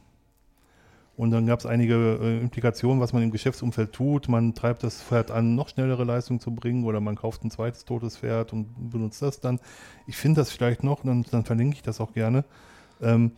Und 1.16 1.32
dann 1.32 1.46
gab 1.46 1.58
es 1.58 1.66
einige 1.66 2.18
äh, 2.22 2.40
Implikationen, 2.40 3.00
was 3.00 3.12
man 3.12 3.24
im 3.24 3.32
Geschäftsumfeld 3.32 3.92
tut. 3.92 4.28
Man 4.28 4.54
treibt 4.54 4.84
das 4.84 5.02
Pferd 5.02 5.32
an, 5.32 5.56
noch 5.56 5.68
schnellere 5.68 6.04
Leistung 6.04 6.38
zu 6.38 6.54
bringen 6.54 6.84
oder 6.84 7.00
man 7.00 7.16
kauft 7.16 7.42
ein 7.42 7.50
zweites 7.50 7.84
totes 7.84 8.18
Pferd 8.18 8.52
und 8.52 8.90
benutzt 8.90 9.22
das 9.22 9.40
dann. 9.40 9.58
Ich 10.06 10.16
finde 10.16 10.40
das 10.40 10.52
vielleicht 10.52 10.84
noch, 10.84 11.02
dann, 11.02 11.24
dann 11.32 11.44
verlinke 11.44 11.74
ich 11.74 11.82
das 11.82 12.00
auch 12.00 12.12
gerne. 12.12 12.44
Ähm, 13.02 13.32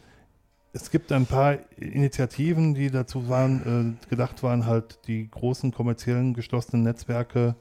es 0.76 0.90
gibt 0.90 1.10
ein 1.12 1.26
paar 1.26 1.58
Initiativen, 1.76 2.74
die 2.74 2.90
dazu 2.90 3.28
waren, 3.28 3.96
äh, 4.04 4.08
gedacht 4.08 4.42
waren, 4.42 4.66
halt 4.66 5.06
die 5.08 5.28
großen 5.30 5.72
kommerziellen 5.72 6.34
geschlossenen 6.34 6.82
Netzwerke 6.84 7.56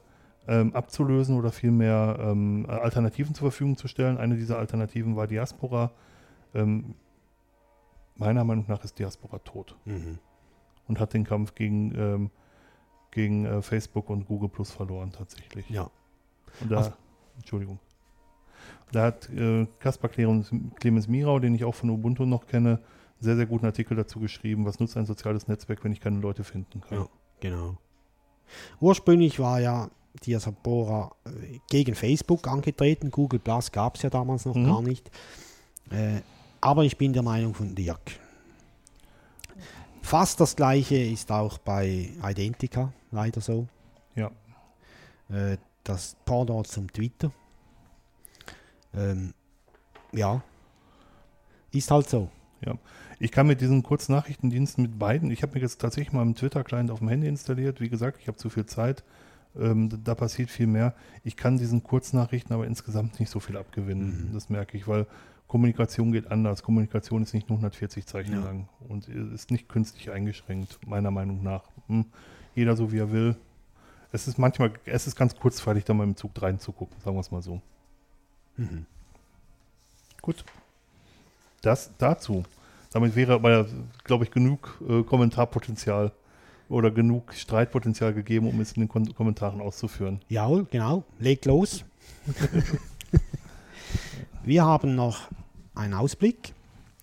ähm, 0.48 0.74
abzulösen 0.74 1.36
oder 1.36 1.50
vielmehr 1.50 2.18
ähm, 2.20 2.66
Alternativen 2.68 3.34
zur 3.34 3.50
Verfügung 3.50 3.76
zu 3.76 3.88
stellen. 3.88 4.18
Eine 4.18 4.36
dieser 4.36 4.58
Alternativen 4.58 5.16
war 5.16 5.26
Diaspora. 5.26 5.90
Ähm, 6.54 6.94
meiner 8.16 8.44
Meinung 8.44 8.64
nach 8.68 8.84
ist 8.84 8.98
Diaspora 8.98 9.38
tot 9.40 9.76
Mhm. 9.84 10.18
und 10.88 11.00
hat 11.00 11.12
den 11.14 11.24
Kampf 11.24 11.54
gegen, 11.54 11.92
ähm, 11.98 12.30
gegen 13.10 13.44
äh, 13.44 13.60
Facebook 13.62 14.08
und 14.10 14.26
Google 14.26 14.48
Plus 14.48 14.70
verloren 14.70 15.10
tatsächlich. 15.12 15.68
Ja. 15.68 15.90
Und 16.60 16.70
da, 16.70 16.76
Also- 16.78 16.92
Entschuldigung. 17.38 17.78
Da 18.92 19.02
hat 19.04 19.28
äh, 19.30 19.66
Kaspar 19.80 20.08
Clemens, 20.10 20.50
Clemens 20.76 21.08
Mirau, 21.08 21.38
den 21.40 21.54
ich 21.54 21.64
auch 21.64 21.74
von 21.74 21.90
Ubuntu 21.90 22.24
noch 22.24 22.46
kenne, 22.46 22.78
sehr, 23.20 23.36
sehr 23.36 23.46
guten 23.46 23.66
Artikel 23.66 23.96
dazu 23.96 24.20
geschrieben, 24.20 24.64
was 24.64 24.78
nutzt 24.80 24.96
ein 24.96 25.06
soziales 25.06 25.48
Netzwerk, 25.48 25.82
wenn 25.84 25.92
ich 25.92 26.00
keine 26.00 26.20
Leute 26.20 26.44
finden 26.44 26.80
kann. 26.80 26.98
Ja. 26.98 27.08
Genau. 27.40 27.76
Ursprünglich 28.80 29.38
war 29.38 29.60
ja 29.60 29.90
Diaspora 30.24 31.14
äh, 31.24 31.58
gegen 31.70 31.94
Facebook 31.94 32.46
angetreten. 32.48 33.10
Google 33.10 33.38
Plus 33.40 33.72
gab 33.72 33.96
es 33.96 34.02
ja 34.02 34.10
damals 34.10 34.44
noch 34.44 34.54
Mhm. 34.54 34.64
gar 34.66 34.82
nicht. 34.82 35.10
Äh, 35.90 36.20
aber 36.60 36.84
ich 36.84 36.96
bin 36.96 37.12
der 37.12 37.22
Meinung 37.22 37.54
von 37.54 37.74
Dirk. 37.74 38.00
Fast 40.02 40.40
das 40.40 40.54
gleiche 40.54 40.96
ist 40.96 41.30
auch 41.32 41.58
bei 41.58 42.10
Identica 42.22 42.92
leider 43.10 43.40
so. 43.40 43.66
Ja. 44.14 44.30
Äh, 45.28 45.58
das 45.84 46.16
Pendant 46.24 46.66
zum 46.68 46.92
Twitter. 46.92 47.32
Ähm, 48.94 49.34
ja. 50.12 50.42
Ist 51.72 51.90
halt 51.90 52.08
so. 52.08 52.28
Ich 53.18 53.32
kann 53.32 53.46
mit 53.46 53.60
diesen 53.60 53.82
Kurznachrichtendiensten 53.82 54.82
mit 54.82 54.98
beiden, 54.98 55.30
ich 55.30 55.42
habe 55.42 55.54
mir 55.54 55.60
jetzt 55.60 55.80
tatsächlich 55.80 56.12
mal 56.12 56.22
einen 56.22 56.34
Twitter-Client 56.34 56.90
auf 56.90 56.98
dem 56.98 57.08
Handy 57.08 57.28
installiert. 57.28 57.80
Wie 57.80 57.88
gesagt, 57.88 58.18
ich 58.20 58.28
habe 58.28 58.36
zu 58.36 58.50
viel 58.50 58.66
Zeit. 58.66 59.04
Ähm, 59.58 59.88
da 60.04 60.14
passiert 60.14 60.50
viel 60.50 60.66
mehr. 60.66 60.94
Ich 61.24 61.36
kann 61.36 61.56
diesen 61.56 61.82
Kurznachrichten 61.82 62.52
aber 62.52 62.66
insgesamt 62.66 63.18
nicht 63.18 63.30
so 63.30 63.40
viel 63.40 63.56
abgewinnen. 63.56 64.28
Mhm. 64.28 64.34
Das 64.34 64.50
merke 64.50 64.76
ich, 64.76 64.86
weil 64.86 65.06
Kommunikation 65.48 66.12
geht 66.12 66.30
anders. 66.30 66.62
Kommunikation 66.62 67.22
ist 67.22 67.32
nicht 67.32 67.48
nur 67.48 67.56
140 67.56 68.04
Zeichen 68.06 68.32
Ja. 68.32 68.40
lang 68.44 68.68
und 68.88 69.08
ist 69.08 69.50
nicht 69.50 69.68
künstlich 69.68 70.10
eingeschränkt, 70.10 70.78
meiner 70.86 71.10
Meinung 71.10 71.42
nach. 71.42 71.62
Hm. 71.86 72.04
Jeder 72.54 72.76
so 72.76 72.92
wie 72.92 72.98
er 72.98 73.12
will. 73.12 73.36
Es 74.12 74.28
ist 74.28 74.38
manchmal, 74.38 74.72
es 74.84 75.06
ist 75.06 75.16
ganz 75.16 75.36
kurzweilig, 75.36 75.84
da 75.84 75.94
mal 75.94 76.04
im 76.04 76.16
Zug 76.16 76.30
reinzugucken, 76.40 76.96
sagen 77.00 77.16
wir 77.16 77.20
es 77.20 77.30
mal 77.30 77.42
so. 77.42 77.60
Mhm. 78.56 78.86
Gut. 80.20 80.44
Das 81.62 81.90
dazu. 81.98 82.44
Damit 82.96 83.14
wäre 83.14 83.34
aber, 83.34 83.66
glaube 84.04 84.24
ich, 84.24 84.30
genug 84.30 84.80
äh, 84.88 85.02
Kommentarpotenzial 85.02 86.12
oder 86.70 86.90
genug 86.90 87.34
Streitpotenzial 87.34 88.14
gegeben, 88.14 88.48
um 88.48 88.58
es 88.58 88.72
in 88.72 88.84
den 88.84 88.88
Kon 88.88 89.14
Kommentaren 89.14 89.60
auszuführen. 89.60 90.20
Jawohl, 90.30 90.64
genau. 90.70 91.04
Legt 91.18 91.44
los. 91.44 91.84
Wir 94.42 94.64
haben 94.64 94.94
noch 94.94 95.28
einen 95.74 95.92
Ausblick 95.92 96.54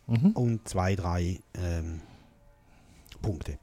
Mhm. 0.08 0.32
und 0.32 0.68
zwei, 0.68 0.96
drei 0.96 1.40
ähm, 1.54 2.02
Punkte. 3.22 3.60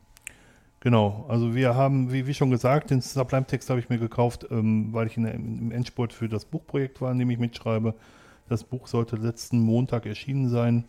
Genau, 0.79 1.27
also 1.29 1.57
wir 1.57 1.75
haben, 1.75 2.13
wie, 2.13 2.29
wie 2.29 2.35
schon 2.35 2.51
gesagt, 2.51 2.91
den 2.91 3.01
Sublime-Text 3.01 3.71
habe 3.71 3.81
ich 3.81 3.89
mir 3.89 3.99
gekauft, 3.99 4.47
ähm, 4.53 4.93
weil 4.93 5.09
ich 5.09 5.17
in 5.17 5.25
der, 5.25 5.35
im 5.35 5.73
Endspurt 5.73 6.13
für 6.13 6.29
das 6.29 6.45
Buchprojekt 6.45 7.01
war, 7.01 7.11
in 7.11 7.19
dem 7.19 7.29
ich 7.29 7.41
mitschreibe. 7.41 7.95
Das 8.49 8.63
Buch 8.63 8.87
sollte 8.87 9.17
letzten 9.17 9.59
Montag 9.61 10.07
erschienen 10.07 10.49
sein. 10.49 10.85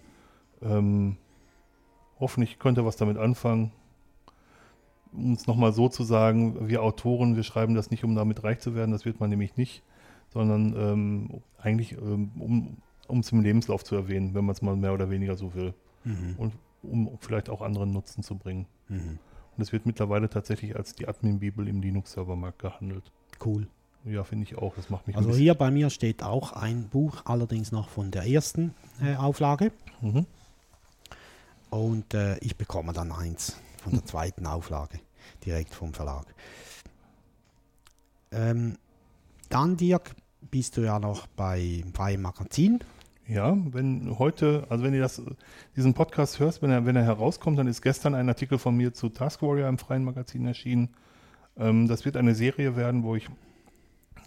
Ähm, 0.61 1.17
hoffentlich 2.21 2.59
könnt 2.59 2.77
ihr 2.77 2.85
was 2.85 2.95
damit 2.95 3.17
anfangen. 3.17 3.71
Um 5.11 5.33
es 5.33 5.45
nochmal 5.45 5.73
so 5.73 5.89
zu 5.89 6.03
sagen, 6.03 6.69
wir 6.69 6.81
Autoren, 6.81 7.35
wir 7.35 7.43
schreiben 7.43 7.75
das 7.75 7.91
nicht, 7.91 8.05
um 8.05 8.15
damit 8.15 8.45
reich 8.45 8.59
zu 8.59 8.75
werden, 8.75 8.91
das 8.91 9.03
wird 9.03 9.19
man 9.19 9.29
nämlich 9.29 9.57
nicht, 9.57 9.83
sondern 10.29 10.73
ähm, 10.77 11.41
eigentlich, 11.57 11.97
ähm, 11.97 12.77
um 13.07 13.19
es 13.19 13.31
im 13.33 13.41
Lebenslauf 13.41 13.83
zu 13.83 13.95
erwähnen, 13.95 14.33
wenn 14.33 14.45
man 14.45 14.53
es 14.53 14.61
mal 14.61 14.77
mehr 14.77 14.93
oder 14.93 15.09
weniger 15.09 15.35
so 15.35 15.53
will. 15.53 15.73
Mhm. 16.05 16.35
Und 16.37 16.53
um 16.81 17.17
vielleicht 17.19 17.49
auch 17.49 17.61
anderen 17.61 17.91
Nutzen 17.91 18.23
zu 18.23 18.35
bringen. 18.35 18.67
Mhm. 18.87 19.19
Und 19.57 19.61
es 19.61 19.73
wird 19.73 19.85
mittlerweile 19.85 20.29
tatsächlich 20.29 20.77
als 20.77 20.95
die 20.95 21.07
Admin-Bibel 21.07 21.67
im 21.67 21.81
Linux-Servermarkt 21.81 22.59
gehandelt. 22.59 23.11
Cool. 23.43 23.67
Ja, 24.05 24.23
finde 24.23 24.45
ich 24.45 24.57
auch. 24.57 24.73
Das 24.75 24.89
macht 24.89 25.07
mich 25.07 25.15
Also 25.15 25.31
hier 25.33 25.53
bei 25.53 25.69
mir 25.69 25.89
steht 25.89 26.23
auch 26.23 26.53
ein 26.53 26.87
Buch, 26.89 27.23
allerdings 27.25 27.71
noch 27.71 27.89
von 27.89 28.09
der 28.11 28.25
ersten 28.25 28.73
äh, 29.01 29.15
Auflage. 29.15 29.71
Mhm. 30.01 30.25
Und 31.71 32.13
äh, 32.13 32.37
ich 32.39 32.57
bekomme 32.57 32.93
dann 32.93 33.11
eins 33.11 33.57
von 33.81 33.93
der 33.93 34.05
zweiten 34.05 34.45
Auflage, 34.45 34.99
direkt 35.45 35.73
vom 35.73 35.93
Verlag. 35.93 36.25
Ähm, 38.31 38.77
dann, 39.49 39.77
Dirk, 39.77 40.11
bist 40.51 40.75
du 40.75 40.81
ja 40.81 40.99
noch 40.99 41.27
bei 41.27 41.83
Freiem 41.93 42.21
Magazin. 42.21 42.79
Ja, 43.25 43.55
wenn 43.71 44.19
heute, 44.19 44.65
also 44.69 44.83
wenn 44.83 44.93
ihr 44.93 44.99
das, 44.99 45.21
diesen 45.77 45.93
Podcast 45.93 46.39
hörst, 46.39 46.61
wenn 46.61 46.71
er, 46.71 46.85
wenn 46.85 46.97
er 46.97 47.05
herauskommt, 47.05 47.57
dann 47.57 47.67
ist 47.67 47.81
gestern 47.81 48.15
ein 48.15 48.27
Artikel 48.27 48.57
von 48.57 48.75
mir 48.75 48.93
zu 48.93 49.07
Task 49.07 49.41
Warrior 49.41 49.69
im 49.69 49.77
freien 49.77 50.03
Magazin 50.03 50.45
erschienen. 50.45 50.89
Ähm, 51.57 51.87
das 51.87 52.03
wird 52.03 52.17
eine 52.17 52.35
Serie 52.35 52.75
werden, 52.75 53.03
wo 53.03 53.15
ich 53.15 53.29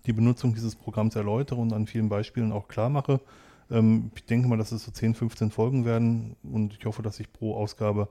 die 0.06 0.14
Benutzung 0.14 0.54
dieses 0.54 0.76
Programms 0.76 1.14
erläutere 1.14 1.60
und 1.60 1.74
an 1.74 1.86
vielen 1.86 2.08
Beispielen 2.08 2.52
auch 2.52 2.68
klar 2.68 2.88
mache. 2.88 3.20
Ähm, 3.70 4.10
ich 4.14 4.24
denke 4.26 4.48
mal, 4.48 4.58
dass 4.58 4.72
es 4.72 4.84
so 4.84 4.90
10, 4.90 5.14
15 5.14 5.50
Folgen 5.50 5.84
werden 5.84 6.36
und 6.42 6.76
ich 6.78 6.84
hoffe, 6.86 7.02
dass 7.02 7.18
ich 7.20 7.32
pro 7.32 7.54
Ausgabe 7.56 8.08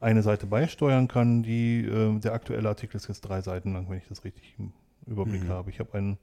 eine 0.00 0.22
Seite 0.22 0.46
beisteuern 0.46 1.08
kann. 1.08 1.42
Die, 1.42 1.84
äh, 1.84 2.18
der 2.20 2.32
aktuelle 2.32 2.68
Artikel 2.68 2.96
ist 2.96 3.08
jetzt 3.08 3.20
drei 3.22 3.40
Seiten 3.42 3.72
lang, 3.74 3.88
wenn 3.90 3.98
ich 3.98 4.08
das 4.08 4.24
richtig 4.24 4.54
im 4.58 4.72
Überblick 5.06 5.44
Mhm. 5.44 5.48
habe. 5.48 5.70
Ich 5.70 5.78
habe 5.80 5.92
einen, 5.98 6.18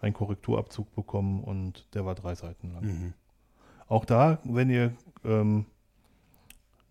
einen 0.00 0.14
Korrekturabzug 0.14 0.92
bekommen 0.94 1.42
und 1.44 1.86
der 1.94 2.04
war 2.04 2.14
drei 2.14 2.34
Seiten 2.34 2.72
lang. 2.74 2.84
Mhm. 2.84 3.12
Auch 3.86 4.04
da, 4.04 4.38
wenn 4.44 4.70
ihr, 4.70 4.92
ähm, 5.24 5.66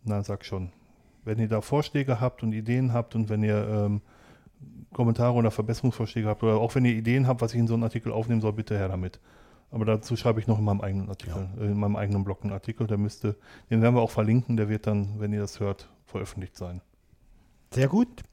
na 0.03 0.23
sag 0.23 0.45
schon, 0.45 0.71
wenn 1.25 1.39
ihr 1.39 1.47
da 1.47 1.61
Vorschläge 1.61 2.19
habt 2.21 2.43
und 2.43 2.53
Ideen 2.53 2.93
habt 2.93 3.15
und 3.15 3.29
wenn 3.29 3.43
ihr 3.43 3.67
ähm, 3.67 4.01
Kommentare 4.93 5.33
oder 5.33 5.51
Verbesserungsvorschläge 5.51 6.27
habt 6.27 6.43
oder 6.43 6.55
auch 6.55 6.75
wenn 6.75 6.85
ihr 6.85 6.93
Ideen 6.93 7.27
habt, 7.27 7.41
was 7.41 7.53
ich 7.53 7.59
in 7.59 7.67
so 7.67 7.73
einen 7.73 7.83
Artikel 7.83 8.11
aufnehmen 8.11 8.41
soll, 8.41 8.53
bitte 8.53 8.77
her 8.77 8.87
damit. 8.87 9.19
Aber 9.71 9.85
dazu 9.85 10.15
schreibe 10.17 10.39
ich 10.41 10.47
noch 10.47 10.59
in 10.59 10.65
meinem 10.65 10.81
eigenen 10.81 11.09
Artikel, 11.09 11.49
äh, 11.59 11.65
in 11.65 11.79
meinem 11.79 11.95
eigenen 11.95 12.23
Blog 12.23 12.43
einen 12.43 12.51
Artikel, 12.51 12.87
der 12.87 12.97
müsste, 12.97 13.37
den 13.69 13.81
werden 13.81 13.95
wir 13.95 14.01
auch 14.01 14.11
verlinken, 14.11 14.57
der 14.57 14.67
wird 14.69 14.85
dann, 14.85 15.19
wenn 15.19 15.31
ihr 15.31 15.39
das 15.39 15.59
hört, 15.59 15.89
veröffentlicht 16.05 16.57
sein. 16.57 16.81
Sehr 17.73 17.87
gut. 17.87 18.23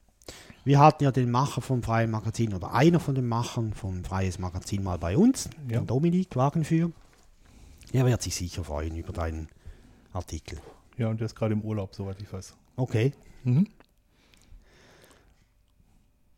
Wir 0.64 0.80
hatten 0.80 1.04
ja 1.04 1.12
den 1.12 1.30
Macher 1.30 1.60
vom 1.62 1.82
Freien 1.82 2.10
Magazin 2.10 2.52
oder 2.52 2.74
einer 2.74 3.00
von 3.00 3.14
den 3.14 3.26
Machern 3.28 3.72
vom 3.72 4.04
Freies 4.04 4.38
Magazin 4.38 4.82
mal 4.82 4.98
bei 4.98 5.16
uns, 5.16 5.48
Ja. 5.68 5.78
den 5.78 5.86
Dominik 5.86 6.34
Wagenführ. 6.36 6.90
Er 7.92 8.04
wird 8.04 8.20
sich 8.20 8.34
sicher 8.34 8.64
freuen 8.64 8.96
über 8.96 9.12
deinen 9.12 9.48
Artikel. 10.12 10.58
Ja, 10.98 11.08
und 11.08 11.20
der 11.20 11.26
ist 11.26 11.36
gerade 11.36 11.54
im 11.54 11.62
Urlaub, 11.62 11.94
soweit 11.94 12.20
ich 12.20 12.30
weiß. 12.32 12.54
Okay. 12.76 13.12
Mhm. 13.44 13.68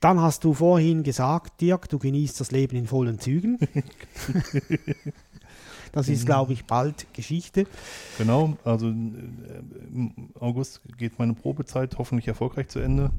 Dann 0.01 0.21
hast 0.21 0.45
du 0.45 0.55
vorhin 0.55 1.03
gesagt, 1.03 1.61
Dirk, 1.61 1.89
du 1.89 1.99
genießt 1.99 2.41
das 2.41 2.51
Leben 2.51 2.75
in 2.77 2.87
vollen 2.87 3.19
Zügen. 3.19 3.59
das 5.93 6.09
ist, 6.09 6.25
glaube 6.25 6.55
ich, 6.55 6.65
bald 6.65 7.07
Geschichte. 7.13 7.67
Genau, 8.17 8.57
also 8.65 8.89
äh, 8.89 8.93
im 8.93 10.31
August 10.41 10.81
geht 10.97 11.19
meine 11.19 11.35
Probezeit 11.35 11.99
hoffentlich 11.99 12.29
erfolgreich 12.29 12.69
zu 12.69 12.79
Ende. 12.79 13.11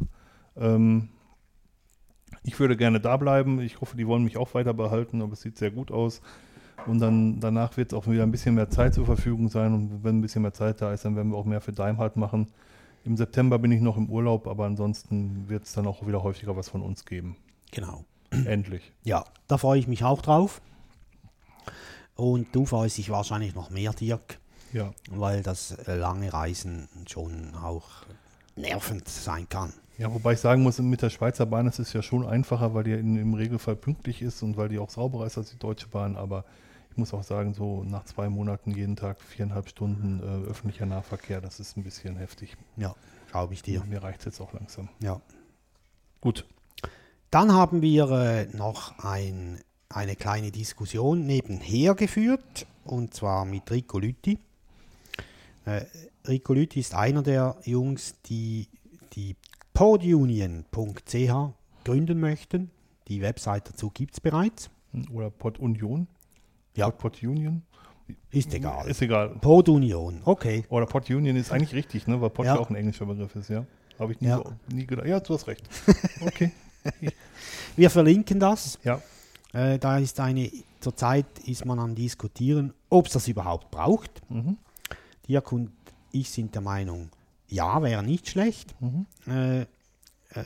Ähm, 0.58 1.10
ich 2.44 2.60
würde 2.60 2.76
gerne 2.76 3.00
da 3.00 3.18
bleiben. 3.18 3.62
Ich 3.62 3.80
hoffe, 3.82 3.96
die 3.96 4.08
wollen 4.08 4.24
mich 4.24 4.38
auch 4.38 4.54
weiter 4.56 4.74
behalten, 4.74 5.22
aber 5.22 5.34
es 5.34 5.42
sieht 5.42 5.58
sehr 5.58 5.70
gut 5.70 5.92
aus. 5.92 6.22
Und 6.88 7.00
dann 7.00 7.40
danach 7.40 7.78
wird 7.78 7.92
es 7.92 7.98
auch 7.98 8.08
wieder 8.08 8.24
ein 8.24 8.32
bisschen 8.32 8.56
mehr 8.56 8.72
Zeit 8.72 8.96
zur 8.96 9.06
Verfügung 9.06 9.50
sein. 9.50 9.74
Und 9.74 10.04
wenn 10.04 10.18
ein 10.18 10.22
bisschen 10.22 10.42
mehr 10.42 10.54
Zeit 10.54 10.82
da 10.82 10.94
ist, 10.94 11.06
dann 11.06 11.16
werden 11.16 11.32
wir 11.32 11.38
auch 11.38 11.46
mehr 11.46 11.62
für 11.62 11.74
Daimhardt 11.74 12.18
machen. 12.18 12.48
Im 13.04 13.18
September 13.18 13.58
bin 13.58 13.72
ich 13.72 13.82
noch 13.82 13.98
im 13.98 14.10
Urlaub, 14.10 14.48
aber 14.48 14.66
ansonsten 14.66 15.50
wird 15.50 15.64
es 15.64 15.74
dann 15.74 15.88
auch 15.88 16.06
wieder 16.06 16.24
häufiger 16.24 16.56
was 16.56 16.70
von 16.70 16.82
uns 16.82 17.06
geben. 17.06 17.36
Genau. 17.72 18.06
Endlich. 18.46 18.92
Ja, 19.04 19.26
da 19.48 19.58
freue 19.58 19.80
ich 19.80 19.88
mich 19.88 20.04
auch 20.04 20.22
drauf. 20.22 20.62
Und 22.16 22.48
du 22.54 22.66
freust 22.66 22.98
dich 22.98 23.10
wahrscheinlich 23.10 23.56
noch 23.56 23.70
mehr, 23.72 23.94
Dirk, 23.94 24.40
Ja, 24.74 24.94
weil 25.10 25.42
das 25.42 25.72
äh, 25.72 25.96
lange 25.96 26.32
Reisen 26.32 26.88
schon 27.08 27.56
auch 27.56 27.88
nervend 28.56 29.08
sein 29.08 29.50
kann. 29.50 29.74
Ja, 29.98 30.14
wobei 30.14 30.34
ich 30.34 30.40
sagen 30.40 30.64
muss, 30.64 30.80
mit 30.80 31.02
der 31.02 31.10
Schweizer 31.10 31.46
Bahn 31.46 31.68
ist 31.68 31.80
es 31.80 31.94
ja 31.94 32.02
schon 32.02 32.26
einfacher, 32.26 32.74
weil 32.74 32.84
die 32.84 32.94
in, 32.94 33.18
im 33.18 33.34
Regelfall 33.34 33.76
pünktlich 33.76 34.22
ist 34.22 34.42
und 34.44 34.58
weil 34.58 34.70
die 34.70 34.80
auch 34.80 34.90
sauberer 34.90 35.26
ist 35.26 35.38
als 35.38 35.52
die 35.52 35.60
Deutsche 35.60 35.88
Bahn. 35.88 36.16
Aber 36.16 36.46
ich 36.92 36.98
muss 36.98 37.14
auch 37.14 37.24
sagen, 37.24 37.54
so 37.54 37.84
nach 37.86 38.04
zwei 38.04 38.28
Monaten 38.28 38.72
jeden 38.72 38.98
Tag 38.98 39.22
viereinhalb 39.22 39.70
Stunden 39.70 40.20
äh, 40.20 40.50
öffentlicher 40.50 40.86
Nahverkehr, 40.86 41.40
das 41.40 41.62
ist 41.62 41.78
ein 41.78 41.84
bisschen 41.84 42.18
heftig. 42.18 42.58
Ja, 42.76 42.96
glaube 43.32 43.54
ich 43.54 43.64
dir. 43.64 43.82
Mir 43.86 44.04
reicht 44.04 44.20
es 44.20 44.26
jetzt 44.26 44.42
auch 44.42 44.52
langsam. 44.52 44.90
Ja. 45.00 45.22
Gut. 46.20 46.46
Dann 47.30 47.54
haben 47.54 47.82
wir 47.82 48.12
äh, 48.12 48.46
noch 48.58 49.00
ein, 49.00 49.62
eine 49.88 50.18
kleine 50.18 50.52
Diskussion 50.52 51.26
nebenher 51.26 51.96
geführt, 51.96 52.68
und 52.84 53.14
zwar 53.14 53.46
mit 53.46 53.72
Rico 53.72 53.98
Lütti. 53.98 54.38
Äh, 55.64 55.86
Rico 56.28 56.54
Lütti 56.54 56.82
ist 56.82 56.94
einer 56.94 57.24
der 57.24 57.56
Jungs, 57.64 58.16
die 58.26 58.68
die 59.14 59.38
podunion.ch 59.74 61.54
gründen 61.86 62.20
möchten. 62.20 62.70
Die 63.08 63.22
Website 63.22 63.70
dazu 63.70 63.90
gibt 63.90 64.16
es 64.16 64.20
bereits. 64.20 64.70
Oder 65.14 65.30
Pod 65.30 65.58
Union. 65.58 66.08
Ja. 66.76 66.90
Pod, 66.90 67.14
Pod 67.14 67.24
Union. 67.24 67.62
Ist 68.30 68.54
egal. 68.54 68.88
Ist 68.88 69.02
egal. 69.02 69.30
Podunion, 69.42 70.22
okay. 70.26 70.66
Oder 70.70 70.86
Pod 70.86 71.10
Union 71.10 71.36
ist 71.36 71.52
eigentlich 71.52 71.74
richtig, 71.74 72.08
ne? 72.08 72.20
weil 72.20 72.32
Ja. 72.40 72.56
ja 72.56 72.60
auch 72.60 72.70
ein 72.70 72.76
englischer 72.76 73.06
Begriff 73.06 73.36
ist, 73.36 73.50
ja. 73.50 73.66
Habe 74.00 74.14
ich 74.14 74.22
nie, 74.22 74.28
Ja. 74.28 74.38
so, 74.38 74.54
nie 74.74 74.86
gedacht. 74.86 75.08
Ja, 75.08 75.20
du 75.20 75.34
hast 75.34 75.48
recht. 75.48 75.68
Okay. 76.22 76.52
Wir 77.76 77.90
verlinken 77.90 78.40
das. 78.40 78.80
ja. 78.84 79.02
Äh, 79.54 79.78
da 79.80 79.98
ist 79.98 80.20
eine, 80.20 80.50
zurzeit 80.80 81.26
ist 81.46 81.66
man 81.66 81.78
am 81.80 81.94
diskutieren, 81.94 82.74
ob 82.90 83.08
es 83.08 83.14
das 83.14 83.28
überhaupt 83.28 83.70
braucht. 83.70 84.22
Mhm. 84.30 84.58
Dirk 85.28 85.52
und 85.52 85.72
ich 86.12 86.30
sind 86.30 86.56
der 86.56 86.62
Meinung, 86.62 87.10
ja, 87.48 87.82
wäre 87.84 88.02
nicht 88.02 88.30
schlecht. 88.30 88.74
Mhm. 88.82 89.06
Äh, 89.28 89.62
äh, 89.62 89.66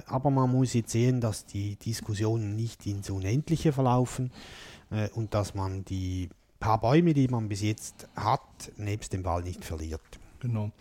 aber 0.08 0.32
man 0.32 0.52
muss 0.52 0.74
jetzt 0.74 0.92
sehen, 0.92 1.22
dass 1.22 1.46
die 1.46 1.76
Diskussionen 1.78 2.56
nicht 2.56 2.86
ins 2.88 3.10
Unendliche 3.12 3.72
verlaufen 3.72 4.32
äh, 4.96 5.10
und 5.14 5.34
dass 5.34 5.54
man 5.56 5.84
die 5.86 6.30
paar 6.60 6.80
Bäume, 6.80 7.14
die 7.14 7.28
man 7.28 7.50
bis 7.50 7.62
jetzt 7.62 8.08
hat, 8.16 8.72
nebst 8.78 9.14
dem 9.14 9.26
Wald 9.26 9.46
nicht 9.46 9.64
verliert. 9.66 10.02
Genau. 10.40 10.72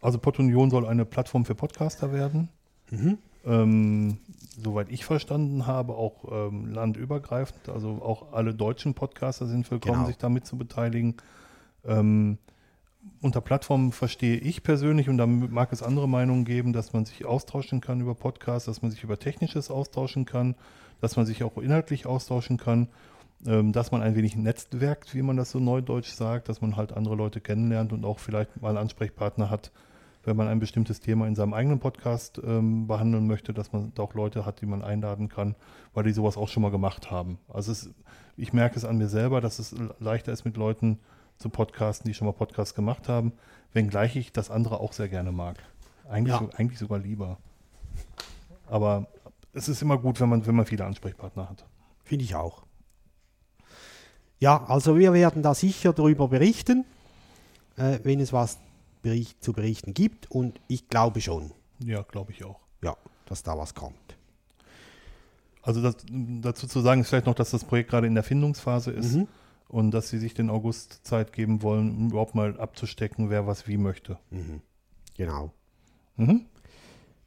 Also 0.00 0.18
Pod 0.18 0.38
Union 0.38 0.70
soll 0.70 0.86
eine 0.86 1.04
Plattform 1.04 1.44
für 1.44 1.54
Podcaster 1.54 2.12
werden. 2.12 2.48
Mhm. 2.90 3.18
Ähm, 3.46 4.18
soweit 4.62 4.90
ich 4.90 5.04
verstanden 5.04 5.66
habe, 5.66 5.94
auch 5.94 6.24
ähm, 6.30 6.72
landübergreifend. 6.72 7.68
Also 7.68 8.00
auch 8.02 8.32
alle 8.32 8.54
deutschen 8.54 8.94
Podcaster 8.94 9.46
sind 9.46 9.70
willkommen, 9.70 9.96
Genau. 9.96 10.06
sich 10.06 10.18
damit 10.18 10.46
zu 10.46 10.56
beteiligen. 10.56 11.16
Ähm, 11.84 12.38
unter 13.20 13.42
Plattform 13.42 13.92
verstehe 13.92 14.36
ich 14.38 14.62
persönlich, 14.62 15.10
und 15.10 15.18
da 15.18 15.26
mag 15.26 15.72
es 15.72 15.82
andere 15.82 16.08
Meinungen 16.08 16.46
geben, 16.46 16.72
dass 16.72 16.94
man 16.94 17.04
sich 17.04 17.26
austauschen 17.26 17.82
kann 17.82 18.00
über 18.00 18.14
Podcasts, 18.14 18.64
dass 18.64 18.80
man 18.80 18.90
sich 18.90 19.04
über 19.04 19.18
Technisches 19.18 19.70
austauschen 19.70 20.24
kann, 20.24 20.54
dass 21.02 21.16
man 21.16 21.26
sich 21.26 21.42
auch 21.44 21.58
inhaltlich 21.58 22.06
austauschen 22.06 22.56
kann, 22.56 22.88
dass 23.44 23.92
man 23.92 24.00
ein 24.02 24.16
wenig 24.16 24.36
netzwerkt, 24.36 25.14
wie 25.14 25.20
man 25.22 25.36
das 25.36 25.50
so 25.50 25.60
neudeutsch 25.60 26.12
sagt, 26.12 26.48
dass 26.48 26.62
man 26.62 26.76
halt 26.76 26.92
andere 26.94 27.14
Leute 27.14 27.40
kennenlernt 27.42 27.92
und 27.92 28.04
auch 28.04 28.18
vielleicht 28.18 28.60
mal 28.60 28.70
einen 28.70 28.78
Ansprechpartner 28.78 29.50
hat, 29.50 29.70
wenn 30.24 30.36
man 30.36 30.48
ein 30.48 30.58
bestimmtes 30.60 31.00
Thema 31.00 31.26
in 31.26 31.34
seinem 31.34 31.52
eigenen 31.52 31.78
Podcast 31.78 32.40
ähm, 32.42 32.86
behandeln 32.86 33.26
möchte, 33.26 33.52
dass 33.52 33.72
man 33.72 33.92
da 33.94 34.02
auch 34.02 34.14
Leute 34.14 34.46
hat, 34.46 34.62
die 34.62 34.66
man 34.66 34.82
einladen 34.82 35.28
kann, 35.28 35.54
weil 35.92 36.04
die 36.04 36.12
sowas 36.12 36.38
auch 36.38 36.48
schon 36.48 36.62
mal 36.62 36.70
gemacht 36.70 37.10
haben. 37.10 37.38
Also 37.52 37.72
es, 37.72 37.90
ich 38.38 38.54
merke 38.54 38.76
es 38.76 38.86
an 38.86 38.96
mir 38.96 39.08
selber, 39.08 39.42
dass 39.42 39.58
es 39.58 39.74
leichter 40.00 40.32
ist, 40.32 40.46
mit 40.46 40.56
Leuten 40.56 40.98
zu 41.36 41.50
podcasten, 41.50 42.08
die 42.08 42.14
schon 42.14 42.26
mal 42.26 42.32
Podcasts 42.32 42.74
gemacht 42.74 43.08
haben, 43.10 43.32
wenngleich 43.74 44.16
ich 44.16 44.32
das 44.32 44.50
andere 44.50 44.80
auch 44.80 44.94
sehr 44.94 45.08
gerne 45.10 45.32
mag. 45.32 45.58
Eigentlich, 46.08 46.32
Ja. 46.34 46.38
so, 46.40 46.50
eigentlich 46.56 46.78
sogar 46.78 46.98
lieber. 46.98 47.36
Aber 48.66 49.06
es 49.52 49.68
ist 49.68 49.82
immer 49.82 49.98
gut, 49.98 50.20
wenn 50.20 50.30
man, 50.30 50.46
wenn 50.46 50.54
man 50.54 50.64
viele 50.64 50.86
Ansprechpartner 50.86 51.50
hat. 51.50 51.66
Finde 52.02 52.24
ich 52.24 52.34
auch. 52.34 52.62
Ja, 54.44 54.62
also 54.66 54.98
wir 54.98 55.14
werden 55.14 55.42
da 55.42 55.54
sicher 55.54 55.94
darüber 55.94 56.28
berichten, 56.28 56.84
äh, 57.76 57.98
wenn 58.02 58.20
es 58.20 58.30
was 58.30 58.58
bericht, 59.00 59.42
zu 59.42 59.54
berichten 59.54 59.94
gibt. 59.94 60.30
Und 60.30 60.60
ich 60.68 60.88
glaube 60.90 61.22
schon, 61.22 61.52
Ja, 61.78 62.02
glaube 62.02 62.32
ich 62.32 62.44
auch. 62.44 62.60
ja, 62.82 62.94
dass 63.24 63.42
da 63.42 63.56
was 63.56 63.72
kommt. 63.74 63.96
Also 65.62 65.80
das, 65.80 65.96
dazu 66.10 66.66
zu 66.66 66.82
sagen 66.82 67.00
ist 67.00 67.08
vielleicht 67.08 67.24
noch, 67.24 67.34
dass 67.34 67.52
das 67.52 67.64
Projekt 67.64 67.88
gerade 67.88 68.06
in 68.06 68.14
der 68.14 68.22
Findungsphase 68.22 68.90
ist 68.90 69.14
Mhm. 69.14 69.28
und 69.68 69.92
dass 69.92 70.10
sie 70.10 70.18
sich 70.18 70.34
den 70.34 70.50
August 70.50 71.00
Zeit 71.06 71.32
geben 71.32 71.62
wollen, 71.62 71.90
um 71.96 72.10
überhaupt 72.10 72.34
mal 72.34 72.60
abzustecken, 72.60 73.30
wer 73.30 73.46
was 73.46 73.66
wie 73.66 73.78
möchte. 73.78 74.18
Mhm. 74.28 74.60
Genau. 75.16 75.52
Mhm. 76.16 76.44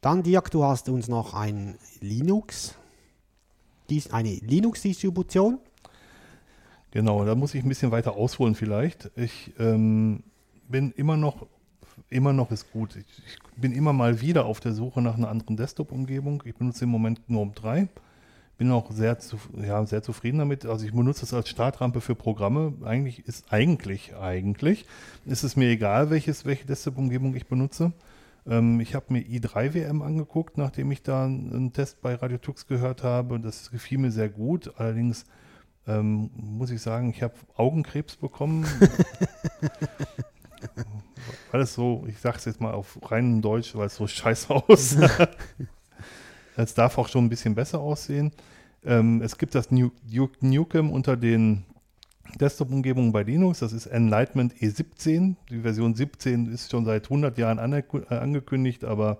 Dann, 0.01 0.21
Dirk, 0.21 0.51
du 0.51 0.63
hast 0.63 0.87
uns 0.87 1.07
noch 1.07 1.33
ein 1.33 1.79
Linux, 1.99 2.75
dies, 3.89 4.11
eine 4.13 4.35
Linux-Distribution. 4.35 5.57
Genau, 6.97 7.23
da 7.25 7.35
muss 7.35 7.53
ich 7.53 7.63
ein 7.63 7.69
bisschen 7.69 7.91
weiter 7.91 8.15
ausholen 8.15 8.55
vielleicht. 8.55 9.11
Ich 9.15 9.53
ähm, 9.59 10.23
bin 10.67 10.89
immer 10.93 11.15
noch, 11.15 11.45
immer 12.09 12.33
noch 12.33 12.49
ist 12.49 12.71
gut. 12.71 12.95
Ich, 12.95 13.05
ich 13.23 13.37
bin 13.55 13.71
immer 13.71 13.93
mal 13.93 14.19
wieder 14.19 14.45
auf 14.47 14.59
der 14.61 14.73
Suche 14.73 15.03
nach 15.03 15.15
einer 15.15 15.29
anderen 15.29 15.57
Desktop-Umgebung. 15.57 16.41
Ich 16.43 16.55
benutze 16.55 16.85
im 16.85 16.89
Moment 16.89 17.27
GNOME 17.27 17.51
3. 17.53 17.87
Bin 18.57 18.71
auch 18.71 18.89
sehr, 18.89 19.19
zu, 19.19 19.37
ja, 19.61 19.85
sehr 19.85 20.01
zufrieden 20.01 20.39
damit. 20.39 20.65
Also 20.65 20.87
ich 20.87 20.91
benutze 20.91 21.23
es 21.23 21.35
als 21.35 21.49
Startrampe 21.49 22.01
für 22.01 22.15
Programme. 22.15 22.73
Eigentlich 22.83 23.27
ist 23.27 23.53
eigentlich, 23.53 24.15
eigentlich, 24.15 24.87
ist 25.27 25.43
es 25.43 25.55
mir 25.55 25.69
egal, 25.69 26.09
welches, 26.09 26.45
welche 26.45 26.65
Desktop-Umgebung 26.65 27.35
ich 27.35 27.45
benutze. 27.45 27.93
Ähm, 28.47 28.79
ich 28.79 28.95
habe 28.95 29.13
mir 29.13 29.21
i3WM 29.21 30.03
angeguckt, 30.03 30.57
nachdem 30.57 30.89
ich 30.89 31.03
da 31.03 31.25
einen 31.25 31.73
Test 31.73 32.01
bei 32.01 32.15
Radio 32.15 32.39
Tux 32.39 32.65
gehört 32.65 33.03
habe. 33.03 33.39
Das 33.39 33.69
gefiel 33.69 33.99
mir 33.99 34.09
sehr 34.09 34.29
gut. 34.29 34.73
Allerdings 34.77 35.27
ähm, 35.87 36.29
muss 36.35 36.71
ich 36.71 36.81
sagen, 36.81 37.09
ich 37.09 37.23
habe 37.23 37.33
Augenkrebs 37.55 38.17
bekommen. 38.17 38.65
weil 41.51 41.61
es 41.61 41.73
so, 41.73 42.05
ich 42.07 42.19
sage 42.19 42.37
es 42.37 42.45
jetzt 42.45 42.61
mal 42.61 42.73
auf 42.73 42.97
reinem 43.11 43.41
Deutsch, 43.41 43.75
weil 43.75 43.87
es 43.87 43.95
so 43.95 44.07
scheiße 44.07 44.53
aussah. 44.53 45.29
Es 46.59 46.73
darf 46.73 46.97
auch 46.97 47.07
schon 47.07 47.25
ein 47.25 47.29
bisschen 47.29 47.53
besser 47.53 47.79
aussehen. 47.79 48.31
Ähm, 48.83 49.21
es 49.21 49.37
gibt 49.37 49.53
das 49.53 49.69
Nu- 49.69 49.91
Nukem 50.41 50.91
unter 50.91 51.15
den 51.15 51.65
Desktop-Umgebungen 52.39 53.11
bei 53.11 53.21
Linux. 53.21 53.59
Das 53.59 53.73
ist 53.73 53.85
Enlightenment 53.85 54.55
E17. 54.55 55.35
Die 55.51 55.59
Version 55.59 55.93
17 55.93 56.51
ist 56.51 56.71
schon 56.71 56.83
seit 56.83 57.03
100 57.03 57.37
Jahren 57.37 57.59
äh, 57.59 57.83
angekündigt, 58.09 58.85
aber 58.85 59.19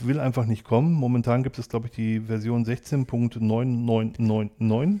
will 0.00 0.18
einfach 0.18 0.46
nicht 0.46 0.64
kommen. 0.64 0.92
Momentan 0.92 1.44
gibt 1.44 1.60
es, 1.60 1.68
glaube 1.68 1.86
ich, 1.86 1.92
die 1.92 2.18
Version 2.20 2.64
16.9999. 2.64 4.98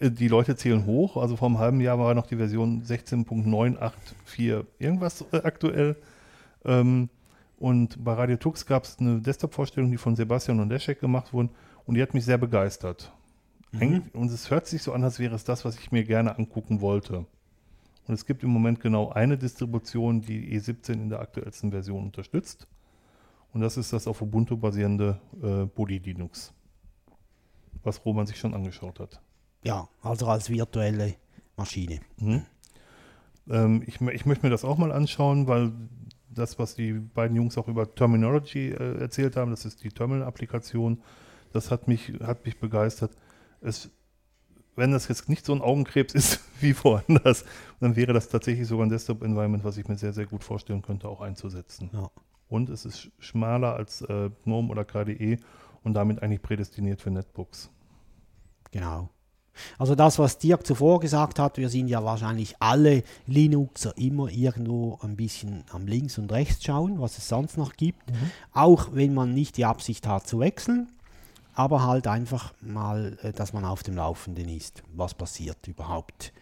Äh, 0.00 0.10
Die 0.10 0.28
Leute 0.28 0.56
zählen 0.56 0.84
hoch. 0.86 1.16
Also 1.16 1.36
vor 1.36 1.48
einem 1.48 1.58
halben 1.58 1.80
Jahr 1.80 1.98
war 1.98 2.14
noch 2.14 2.26
die 2.26 2.36
Version 2.36 2.82
16.984 2.82 4.64
irgendwas 4.78 5.24
äh, 5.32 5.36
aktuell. 5.44 5.96
Ähm, 6.64 7.08
und 7.58 8.02
bei 8.02 8.14
Radio 8.14 8.36
Tux 8.36 8.64
gab 8.66 8.84
es 8.84 8.98
eine 8.98 9.20
Desktop-Vorstellung, 9.20 9.90
die 9.90 9.98
von 9.98 10.16
Sebastian 10.16 10.60
und 10.60 10.70
Leszek 10.70 11.00
gemacht 11.00 11.32
wurden. 11.32 11.50
Und 11.84 11.94
die 11.94 12.02
hat 12.02 12.14
mich 12.14 12.24
sehr 12.24 12.38
begeistert. 12.38 13.12
Eigentlich- 13.78 14.14
Und 14.14 14.30
es 14.32 14.50
hört 14.50 14.66
sich 14.66 14.82
so 14.82 14.92
an, 14.92 15.04
als 15.04 15.18
wäre 15.18 15.34
es 15.34 15.44
das, 15.44 15.64
was 15.64 15.78
ich 15.78 15.92
mir 15.92 16.04
gerne 16.04 16.36
angucken 16.38 16.80
wollte. 16.80 17.26
Und 18.08 18.14
es 18.14 18.26
gibt 18.26 18.42
im 18.42 18.50
Moment 18.50 18.80
genau 18.80 19.10
eine 19.10 19.36
Distribution, 19.38 20.20
die 20.22 20.58
E17 20.58 20.94
in 20.94 21.08
der 21.10 21.20
aktuellsten 21.20 21.70
Version 21.70 22.04
unterstützt. 22.04 22.66
Und 23.52 23.60
das 23.60 23.76
ist 23.76 23.92
das 23.92 24.06
auf 24.06 24.22
Ubuntu 24.22 24.56
basierende 24.56 25.20
äh, 25.42 25.66
Bully 25.66 25.98
Linux. 25.98 26.52
Was 27.82 28.04
Roman 28.04 28.26
sich 28.26 28.38
schon 28.38 28.54
angeschaut 28.54 29.00
hat. 29.00 29.20
Ja, 29.62 29.88
also 30.02 30.26
als 30.26 30.48
virtuelle 30.50 31.14
Maschine. 31.56 32.00
Mhm. 32.18 32.42
Ähm, 33.48 33.82
ich, 33.86 34.00
ich 34.00 34.26
möchte 34.26 34.46
mir 34.46 34.50
das 34.50 34.64
auch 34.64 34.78
mal 34.78 34.92
anschauen, 34.92 35.46
weil 35.46 35.72
das, 36.30 36.58
was 36.58 36.74
die 36.74 36.92
beiden 36.92 37.36
Jungs 37.36 37.58
auch 37.58 37.68
über 37.68 37.92
Terminology 37.94 38.70
äh, 38.70 38.98
erzählt 39.00 39.36
haben, 39.36 39.50
das 39.50 39.64
ist 39.64 39.82
die 39.82 39.90
Terminal-Applikation, 39.90 41.02
das 41.52 41.70
hat 41.70 41.88
mich, 41.88 42.12
hat 42.22 42.44
mich 42.46 42.58
begeistert. 42.58 43.10
Es, 43.60 43.90
wenn 44.76 44.92
das 44.92 45.08
jetzt 45.08 45.28
nicht 45.28 45.44
so 45.44 45.52
ein 45.52 45.60
Augenkrebs 45.60 46.14
ist 46.14 46.40
wie 46.60 46.74
woanders, 46.82 47.44
dann 47.80 47.96
wäre 47.96 48.12
das 48.12 48.28
tatsächlich 48.28 48.66
sogar 48.68 48.86
ein 48.86 48.90
Desktop-Environment, 48.90 49.64
was 49.64 49.76
ich 49.76 49.88
mir 49.88 49.96
sehr, 49.98 50.12
sehr 50.12 50.26
gut 50.26 50.44
vorstellen 50.44 50.82
könnte, 50.82 51.08
auch 51.08 51.20
einzusetzen. 51.20 51.90
Ja. 51.92 52.10
Und 52.48 52.70
es 52.70 52.84
ist 52.84 52.98
sch- 52.98 53.10
schmaler 53.18 53.74
als 53.74 54.02
äh, 54.02 54.30
GNOME 54.44 54.70
oder 54.70 54.84
KDE 54.84 55.38
und 55.82 55.94
damit 55.94 56.22
eigentlich 56.22 56.42
prädestiniert 56.42 57.00
für 57.00 57.10
Netbooks. 57.10 57.70
Genau. 58.70 59.10
Also 59.78 59.94
das, 59.94 60.18
was 60.18 60.38
Dirk 60.38 60.66
zuvor 60.66 61.00
gesagt 61.00 61.38
hat, 61.38 61.56
wir 61.56 61.68
sind 61.68 61.88
ja 61.88 62.04
wahrscheinlich 62.04 62.56
alle 62.58 63.02
Linuxer 63.26 63.96
immer 63.96 64.28
irgendwo 64.28 64.98
ein 65.02 65.16
bisschen 65.16 65.64
am 65.70 65.86
links 65.86 66.18
und 66.18 66.32
rechts 66.32 66.64
schauen, 66.64 67.00
was 67.00 67.18
es 67.18 67.28
sonst 67.28 67.56
noch 67.56 67.74
gibt. 67.74 68.02
Auch 68.52 68.88
wenn 68.92 69.14
man 69.14 69.34
nicht 69.34 69.56
die 69.56 69.64
Absicht 69.64 70.06
hat 70.06 70.26
zu 70.26 70.40
wechseln, 70.40 70.88
aber 71.54 71.82
halt 71.84 72.06
einfach 72.06 72.54
mal, 72.60 73.18
äh, 73.22 73.32
dass 73.32 73.52
man 73.52 73.64
auf 73.64 73.82
dem 73.82 73.96
Laufenden 73.96 74.48
ist, 74.48 74.82
was 74.94 75.14
passiert 75.14 75.66
überhaupt. 75.68 76.32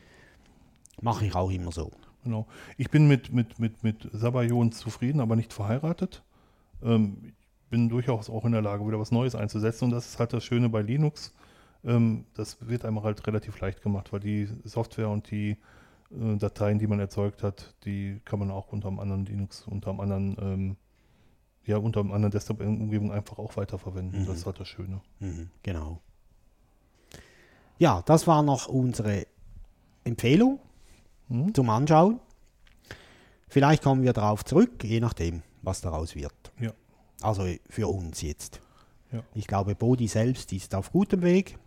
Mache 1.00 1.26
ich 1.26 1.34
auch 1.34 1.50
immer 1.50 1.72
so. 1.72 1.90
Genau. 2.24 2.46
Ich 2.76 2.90
bin 2.90 3.08
mit, 3.08 3.32
mit, 3.32 3.58
mit, 3.58 3.82
mit 3.82 4.08
Sabayon 4.12 4.72
zufrieden, 4.72 5.20
aber 5.20 5.36
nicht 5.36 5.52
verheiratet. 5.52 6.22
Ähm, 6.82 7.32
bin 7.70 7.88
durchaus 7.88 8.30
auch 8.30 8.44
in 8.44 8.52
der 8.52 8.62
Lage, 8.62 8.86
wieder 8.86 8.98
was 8.98 9.10
Neues 9.10 9.34
einzusetzen. 9.34 9.84
Und 9.84 9.90
das 9.90 10.06
ist 10.06 10.18
halt 10.18 10.32
das 10.32 10.44
Schöne 10.44 10.68
bei 10.68 10.82
Linux. 10.82 11.34
Ähm, 11.84 12.24
das 12.34 12.56
wird 12.68 12.84
einem 12.84 13.02
halt 13.02 13.26
relativ 13.26 13.60
leicht 13.60 13.82
gemacht, 13.82 14.12
weil 14.12 14.20
die 14.20 14.48
Software 14.64 15.08
und 15.08 15.30
die 15.30 15.56
äh, 16.10 16.36
Dateien, 16.36 16.78
die 16.78 16.86
man 16.86 17.00
erzeugt 17.00 17.42
hat, 17.42 17.74
die 17.84 18.20
kann 18.24 18.38
man 18.38 18.50
auch 18.50 18.72
unter 18.72 18.88
einem 18.88 18.98
anderen 18.98 19.24
Linux, 19.26 19.62
unter 19.66 19.90
einem 19.90 20.00
anderen, 20.00 20.36
ähm, 20.40 20.76
ja, 21.64 21.76
unter 21.76 22.00
einem 22.00 22.12
anderen 22.12 22.32
Desktop-Umgebung 22.32 23.12
einfach 23.12 23.38
auch 23.38 23.56
weiterverwenden. 23.56 24.22
Mhm. 24.22 24.26
Das 24.26 24.38
ist 24.38 24.46
halt 24.46 24.58
das 24.58 24.68
Schöne. 24.68 25.00
Mhm, 25.20 25.50
genau. 25.62 26.00
Ja, 27.78 28.02
das 28.06 28.26
war 28.26 28.42
noch 28.42 28.66
unsere 28.68 29.26
Empfehlung 30.04 30.58
Mhm. 31.28 31.54
zum 31.54 31.68
Anschauen. 31.70 32.20
Vielleicht 33.48 33.82
kommen 33.82 34.02
wir 34.02 34.12
darauf 34.12 34.44
zurück, 34.44 34.82
je 34.82 34.98
nachdem, 35.00 35.42
was 35.62 35.80
daraus 35.80 36.14
wird. 36.14 36.32
Ja. 36.58 36.72
Also 37.20 37.46
für 37.68 37.86
uns 37.88 38.22
jetzt. 38.22 38.60
Ja. 39.12 39.22
Ich 39.34 39.46
glaube, 39.46 39.74
Bodi 39.74 40.06
selbst 40.08 40.52
ist 40.52 40.74
auf 40.74 40.92
gutem 40.92 41.22
Weg. 41.22 41.58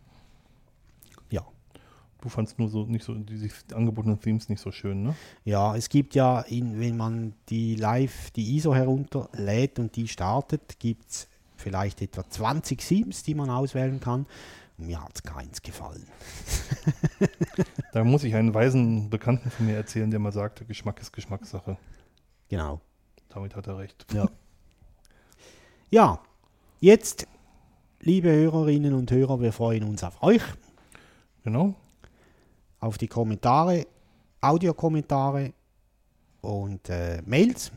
Du 2.22 2.30
fandst 2.30 2.60
nur 2.60 2.70
so 2.70 2.86
nicht 2.86 3.04
so 3.04 3.14
die 3.16 3.52
angebotenen 3.74 4.20
Themes 4.20 4.48
nicht 4.48 4.62
so 4.62 4.72
schön, 4.72 5.04
ne? 5.04 5.16
Ja, 5.44 5.76
es 5.76 5.90
gibt 5.90 6.14
ja, 6.16 6.42
in, 6.42 6.80
wenn 6.80 6.96
man 6.96 7.34
die 7.50 7.76
Live, 7.76 8.32
die 8.32 8.56
ISO 8.56 8.76
herunterlädt 8.76 9.80
und 9.80 9.96
die 9.96 10.08
startet, 10.08 10.80
gibt 10.80 11.10
es 11.10 11.28
vielleicht 11.56 12.02
etwa 12.02 12.28
20 12.28 12.80
Themes, 12.80 13.24
die 13.24 13.34
man 13.34 13.50
auswählen 13.50 14.00
kann. 14.00 14.28
Und 14.78 14.88
mir 14.88 15.04
hat 15.04 15.12
es 15.16 15.24
keins 15.24 15.62
gefallen. 15.62 16.06
Da 17.94 18.06
muss 18.06 18.24
ich 18.24 18.34
einen 18.36 18.54
weisen 18.54 19.10
Bekannten 19.10 19.52
von 19.52 19.66
mir 19.66 19.76
erzählen, 19.76 20.10
der 20.10 20.20
mal 20.20 20.32
sagte, 20.32 20.64
Geschmack 20.64 21.02
ist 21.02 21.12
Geschmackssache. 21.12 21.78
Genau. 22.48 22.80
Damit 23.28 23.54
hat 23.56 23.68
er 23.68 23.78
recht. 23.78 24.06
Ja. 24.14 24.30
Ja, 25.90 26.22
jetzt, 26.80 27.28
liebe 28.00 28.32
Hörerinnen 28.32 28.94
und 28.94 29.12
Hörer, 29.12 29.42
wir 29.42 29.52
freuen 29.52 29.84
uns 29.84 30.06
auf 30.06 30.24
euch, 30.24 30.42
Genau. 31.44 31.76
Auf 32.82 32.98
die 32.98 33.08
Kommentare, 33.08 33.88
Audiokommentare 34.42 35.54
und 36.42 36.90
äh, 36.90 37.22
Mails. 37.26 37.72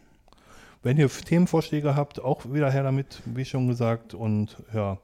Wenn 0.82 0.98
ihr 0.98 1.08
Themenvorschläge 1.08 1.94
habt, 1.94 2.20
auch 2.20 2.52
wieder 2.52 2.70
her 2.70 2.82
damit, 2.82 3.22
wie 3.24 3.44
schon 3.44 3.68
gesagt. 3.68 4.14
Und 4.14 4.56
ja, 4.72 4.98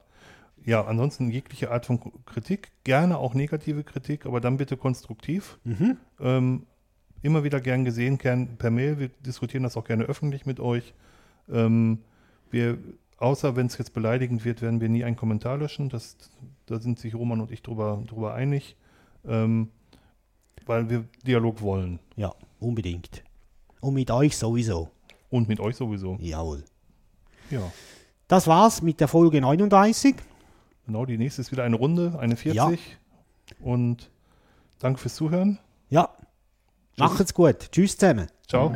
ja, 0.65 0.83
ansonsten 0.85 1.31
jegliche 1.31 1.71
Art 1.71 1.85
von 1.85 1.99
Kritik, 2.25 2.71
gerne 2.83 3.17
auch 3.17 3.33
negative 3.33 3.83
Kritik, 3.83 4.25
aber 4.25 4.41
dann 4.41 4.57
bitte 4.57 4.75
konstruktiv. 4.77 5.59
Mhm. 5.63 5.97
Ähm, 6.19 6.65
immer 7.21 7.43
wieder 7.43 7.61
gern 7.61 7.85
gesehen, 7.85 8.17
gern 8.17 8.57
per 8.57 8.71
Mail. 8.71 8.99
Wir 8.99 9.09
diskutieren 9.25 9.63
das 9.63 9.77
auch 9.77 9.85
gerne 9.85 10.03
öffentlich 10.03 10.45
mit 10.45 10.59
euch. 10.59 10.93
Ähm, 11.51 11.99
wir, 12.49 12.77
außer 13.17 13.55
wenn 13.55 13.67
es 13.67 13.77
jetzt 13.77 13.93
beleidigend 13.93 14.45
wird, 14.45 14.61
werden 14.61 14.81
wir 14.81 14.89
nie 14.89 15.03
einen 15.03 15.15
Kommentar 15.15 15.57
löschen. 15.57 15.89
Das, 15.89 16.17
da 16.65 16.79
sind 16.79 16.99
sich 16.99 17.15
Roman 17.15 17.41
und 17.41 17.51
ich 17.51 17.61
drüber, 17.61 18.03
drüber 18.07 18.33
einig. 18.33 18.75
Ähm, 19.27 19.69
weil 20.65 20.89
wir 20.89 21.05
Dialog 21.25 21.61
wollen. 21.61 21.99
Ja, 22.15 22.33
unbedingt. 22.59 23.23
Und 23.79 23.93
mit 23.93 24.11
euch 24.11 24.37
sowieso. 24.37 24.89
Und 25.29 25.47
mit 25.47 25.59
euch 25.59 25.75
sowieso. 25.75 26.17
Jawohl. 26.19 26.63
Ja. 27.49 27.71
Das 28.27 28.47
war's 28.47 28.81
mit 28.81 28.99
der 28.99 29.07
Folge 29.07 29.41
39. 29.41 30.15
Genau, 30.85 31.05
die 31.05 31.17
nächste 31.17 31.41
ist 31.41 31.51
wieder 31.51 31.63
eine 31.63 31.75
Runde, 31.75 32.17
eine 32.19 32.35
40. 32.35 32.79
Und 33.59 34.09
danke 34.79 34.99
fürs 34.99 35.15
Zuhören. 35.15 35.59
Ja. 35.89 36.09
Macht's 36.97 37.33
gut. 37.33 37.71
Tschüss 37.71 37.97
zusammen. 37.97 38.27
Ciao. 38.47 38.75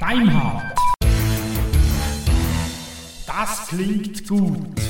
Deinhard. 0.00 0.76
Das 3.26 3.68
klingt 3.68 4.26
gut. 4.28 4.89